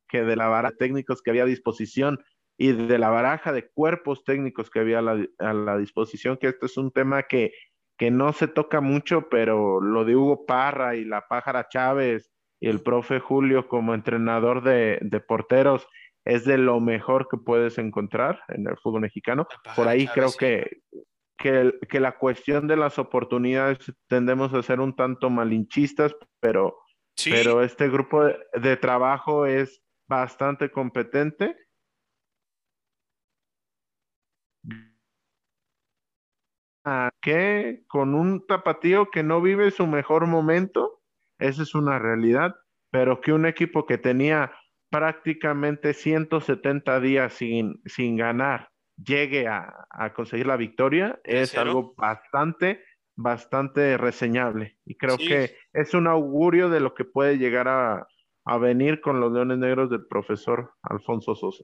que 0.07 0.23
de 0.23 0.35
la 0.35 0.47
baraja 0.47 0.71
de 0.71 0.77
técnicos 0.77 1.21
que 1.21 1.29
había 1.29 1.43
a 1.43 1.47
disposición 1.47 2.23
y 2.57 2.73
de 2.73 2.97
la 2.97 3.09
baraja 3.09 3.53
de 3.53 3.69
cuerpos 3.69 4.23
técnicos 4.23 4.69
que 4.69 4.79
había 4.79 4.99
a 4.99 5.53
la 5.53 5.77
disposición, 5.77 6.37
que 6.37 6.47
este 6.47 6.65
es 6.65 6.77
un 6.77 6.91
tema 6.91 7.23
que 7.23 7.53
que 8.01 8.09
no 8.09 8.33
se 8.33 8.47
toca 8.47 8.81
mucho, 8.81 9.29
pero 9.29 9.79
lo 9.79 10.05
de 10.05 10.15
Hugo 10.15 10.47
Parra 10.47 10.95
y 10.95 11.05
la 11.05 11.27
Pájara 11.27 11.69
Chávez 11.69 12.31
y 12.59 12.67
el 12.67 12.81
profe 12.81 13.19
Julio 13.19 13.67
como 13.67 13.93
entrenador 13.93 14.63
de, 14.63 15.23
porteros 15.27 15.87
es 16.25 16.45
de 16.45 16.57
lo 16.57 16.79
mejor 16.79 17.27
que 17.29 17.37
puedes 17.37 17.77
encontrar 17.77 18.43
en 18.49 18.67
el 18.67 18.77
fútbol 18.77 19.01
mexicano. 19.01 19.47
Por 19.75 19.87
ahí 19.87 20.07
creo 20.07 20.31
que, 20.37 20.81
que, 21.37 21.99
la 21.99 22.17
cuestión 22.17 22.67
de 22.67 22.77
las 22.77 22.99
oportunidades 22.99 23.79
tendemos 24.07 24.53
a 24.53 24.61
ser 24.63 24.79
un 24.79 24.95
tanto 24.95 25.29
malinchistas, 25.29 26.15
pero, 26.39 26.77
pero 27.25 27.63
este 27.63 27.89
grupo 27.89 28.23
de 28.25 28.77
trabajo 28.77 29.45
es 29.45 29.81
bastante 30.07 30.71
competente. 30.71 31.55
Que 37.21 37.83
con 37.87 38.15
un 38.15 38.45
tapatío 38.47 39.11
que 39.11 39.21
no 39.21 39.41
vive 39.41 39.69
su 39.69 39.85
mejor 39.85 40.25
momento, 40.25 41.01
esa 41.37 41.61
es 41.61 41.75
una 41.75 41.99
realidad, 41.99 42.55
pero 42.91 43.21
que 43.21 43.33
un 43.33 43.45
equipo 43.45 43.85
que 43.85 43.99
tenía 43.99 44.51
prácticamente 44.91 45.95
170 45.95 46.99
días 46.99 47.33
sin, 47.33 47.81
sin 47.85 48.17
ganar 48.17 48.69
llegue 49.03 49.47
a, 49.47 49.87
conseguir 50.15 50.45
la 50.45 50.57
victoria 50.57 51.19
es 51.23 51.57
algo 51.57 51.95
bastante, 51.95 52.83
bastante 53.15 53.97
reseñable. 53.97 54.77
Y 54.85 54.95
creo 54.95 55.17
que 55.17 55.55
es 55.73 55.93
un 55.93 56.07
augurio 56.07 56.69
de 56.69 56.81
lo 56.81 56.93
que 56.93 57.05
puede 57.05 57.37
llegar 57.37 57.67
a, 57.67 58.07
a 58.45 58.57
venir 58.57 59.01
con 59.01 59.19
los 59.19 59.31
Leones 59.31 59.57
Negros 59.57 59.89
del 59.89 60.05
profesor 60.07 60.73
Alfonso 60.83 61.35
Sosa. 61.35 61.63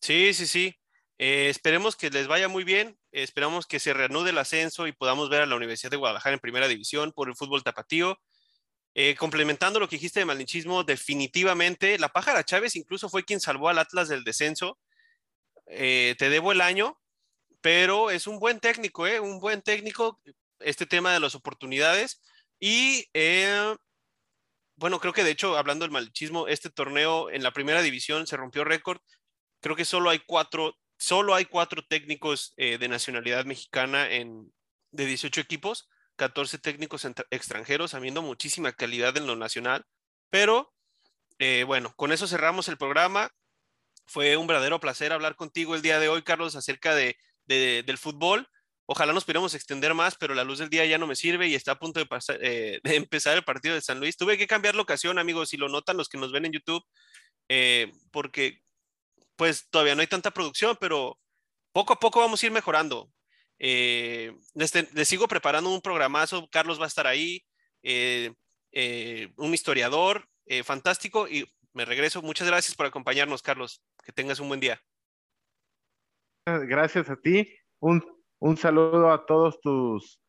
Sí, 0.00 0.34
sí, 0.34 0.46
sí. 0.46 0.74
Eh, 1.18 1.48
esperemos 1.48 1.96
que 1.96 2.10
les 2.10 2.26
vaya 2.26 2.48
muy 2.48 2.64
bien, 2.64 2.98
esperamos 3.12 3.66
que 3.66 3.78
se 3.78 3.94
reanude 3.94 4.30
el 4.30 4.38
ascenso 4.38 4.88
y 4.88 4.92
podamos 4.92 5.30
ver 5.30 5.42
a 5.42 5.46
la 5.46 5.54
Universidad 5.54 5.92
de 5.92 5.96
Guadalajara 5.96 6.34
en 6.34 6.40
primera 6.40 6.66
división 6.66 7.12
por 7.12 7.28
el 7.28 7.36
fútbol 7.36 7.62
tapatío. 7.62 8.18
Eh, 8.96 9.16
complementando 9.16 9.80
lo 9.80 9.88
que 9.88 9.96
dijiste 9.96 10.20
de 10.20 10.26
malinchismo, 10.26 10.84
definitivamente 10.84 11.98
la 11.98 12.10
pájara 12.10 12.44
Chávez 12.44 12.76
incluso 12.76 13.08
fue 13.08 13.24
quien 13.24 13.40
salvó 13.40 13.68
al 13.68 13.78
Atlas 13.78 14.08
del 14.08 14.22
descenso. 14.22 14.78
Eh, 15.66 16.14
te 16.16 16.28
debo 16.30 16.52
el 16.52 16.60
año, 16.60 17.00
pero 17.60 18.10
es 18.10 18.28
un 18.28 18.38
buen 18.38 18.60
técnico, 18.60 19.06
¿eh? 19.06 19.18
Un 19.18 19.40
buen 19.40 19.62
técnico, 19.62 20.20
este 20.60 20.86
tema 20.86 21.12
de 21.12 21.18
las 21.18 21.34
oportunidades. 21.34 22.22
Y 22.60 23.08
eh, 23.14 23.74
bueno, 24.76 25.00
creo 25.00 25.12
que 25.12 25.24
de 25.24 25.32
hecho, 25.32 25.56
hablando 25.58 25.84
del 25.84 25.92
malichismo, 25.92 26.46
este 26.46 26.70
torneo 26.70 27.30
en 27.30 27.42
la 27.42 27.52
primera 27.52 27.82
división 27.82 28.28
se 28.28 28.36
rompió 28.36 28.62
récord. 28.62 29.00
Creo 29.60 29.74
que 29.74 29.84
solo 29.84 30.10
hay 30.10 30.20
cuatro, 30.20 30.76
solo 30.98 31.34
hay 31.34 31.46
cuatro 31.46 31.84
técnicos 31.84 32.54
de 32.56 32.88
nacionalidad 32.88 33.44
mexicana 33.44 34.10
en, 34.10 34.52
de 34.92 35.06
18 35.06 35.40
equipos, 35.40 35.88
14 36.16 36.58
técnicos 36.58 37.06
extranjeros, 37.30 37.94
habiendo 37.94 38.22
muchísima 38.22 38.72
calidad 38.72 39.16
en 39.16 39.26
lo 39.26 39.36
nacional. 39.36 39.84
Pero 40.30 40.74
eh, 41.38 41.64
bueno, 41.64 41.92
con 41.96 42.12
eso 42.12 42.26
cerramos 42.26 42.68
el 42.68 42.78
programa. 42.78 43.30
Fue 44.06 44.36
un 44.36 44.46
verdadero 44.46 44.80
placer 44.80 45.12
hablar 45.12 45.36
contigo 45.36 45.74
el 45.74 45.82
día 45.82 45.98
de 45.98 46.08
hoy, 46.08 46.22
Carlos, 46.22 46.56
acerca 46.56 46.94
de, 46.94 47.16
del 47.46 47.98
fútbol. 47.98 48.48
Ojalá 48.86 49.14
nos 49.14 49.24
pudiéramos 49.24 49.54
extender 49.54 49.94
más, 49.94 50.14
pero 50.16 50.34
la 50.34 50.44
luz 50.44 50.58
del 50.58 50.68
día 50.68 50.84
ya 50.84 50.98
no 50.98 51.06
me 51.06 51.16
sirve 51.16 51.48
y 51.48 51.54
está 51.54 51.72
a 51.72 51.78
punto 51.78 52.00
de, 52.00 52.06
pasar, 52.06 52.38
eh, 52.42 52.80
de 52.84 52.96
empezar 52.96 53.36
el 53.36 53.44
partido 53.44 53.74
de 53.74 53.80
San 53.80 53.98
Luis. 53.98 54.16
Tuve 54.16 54.36
que 54.36 54.46
cambiar 54.46 54.74
la 54.74 54.82
ocasión, 54.82 55.18
amigos, 55.18 55.48
si 55.48 55.56
lo 55.56 55.68
notan 55.68 55.96
los 55.96 56.08
que 56.08 56.18
nos 56.18 56.32
ven 56.32 56.44
en 56.44 56.52
YouTube, 56.52 56.84
eh, 57.48 57.92
porque 58.10 58.60
pues 59.36 59.68
todavía 59.70 59.94
no 59.94 60.02
hay 60.02 60.06
tanta 60.06 60.30
producción, 60.30 60.76
pero 60.80 61.18
poco 61.72 61.94
a 61.94 61.98
poco 61.98 62.20
vamos 62.20 62.42
a 62.42 62.46
ir 62.46 62.52
mejorando. 62.52 63.10
Eh, 63.58 64.34
les, 64.54 64.72
sigo 65.08 65.28
preparando 65.28 65.70
un 65.70 65.80
programazo, 65.80 66.48
Carlos 66.50 66.80
va 66.80 66.84
a 66.84 66.88
estar 66.88 67.06
ahí, 67.06 67.44
un 67.82 69.54
historiador 69.54 70.26
fantástico 70.64 71.28
y 71.28 71.46
me 71.72 71.84
regreso. 71.84 72.22
Muchas 72.22 72.46
gracias 72.46 72.74
por 72.74 72.86
acompañarnos, 72.86 73.42
Carlos. 73.42 73.82
Que 74.04 74.12
tengas 74.12 74.40
un 74.40 74.48
buen 74.48 74.60
día. 74.60 74.80
Gracias 76.46 77.08
a 77.08 77.16
ti. 77.16 77.48
Un 77.80 78.02
un 78.44 78.58
saludo 78.58 79.10
a 79.10 79.24
todos 79.24 79.58
tus, 79.62 80.20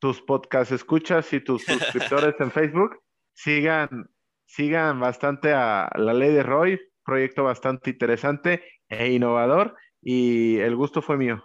tus 0.00 0.22
podcast 0.22 0.72
escuchas 0.72 1.30
y 1.34 1.40
tus 1.40 1.62
suscriptores 1.62 2.34
en 2.40 2.50
Facebook. 2.50 2.98
Sigan, 3.34 4.08
sigan 4.46 4.98
bastante 4.98 5.52
a 5.52 5.90
la 5.96 6.14
ley 6.14 6.32
de 6.32 6.42
Roy, 6.42 6.80
proyecto 7.04 7.44
bastante 7.44 7.90
interesante 7.90 8.64
e 8.88 9.12
innovador 9.12 9.76
y 10.00 10.56
el 10.56 10.74
gusto 10.74 11.02
fue 11.02 11.18
mío. 11.18 11.44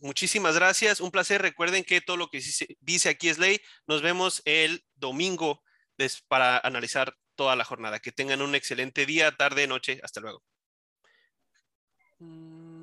Muchísimas 0.00 0.54
gracias, 0.54 1.00
un 1.00 1.10
placer. 1.10 1.42
Recuerden 1.42 1.84
que 1.84 2.00
todo 2.00 2.16
lo 2.16 2.28
que 2.28 2.40
dice 2.80 3.08
aquí 3.08 3.28
es 3.28 3.38
ley. 3.38 3.60
Nos 3.86 4.02
vemos 4.02 4.42
el 4.44 4.84
domingo 4.94 5.62
para 6.28 6.58
analizar 6.58 7.16
toda 7.34 7.56
la 7.56 7.64
jornada. 7.64 7.98
Que 8.00 8.12
tengan 8.12 8.42
un 8.42 8.54
excelente 8.54 9.06
día, 9.06 9.36
tarde, 9.36 9.66
noche. 9.66 10.00
Hasta 10.02 10.20
luego. 10.20 10.42
Mm. 12.18 12.55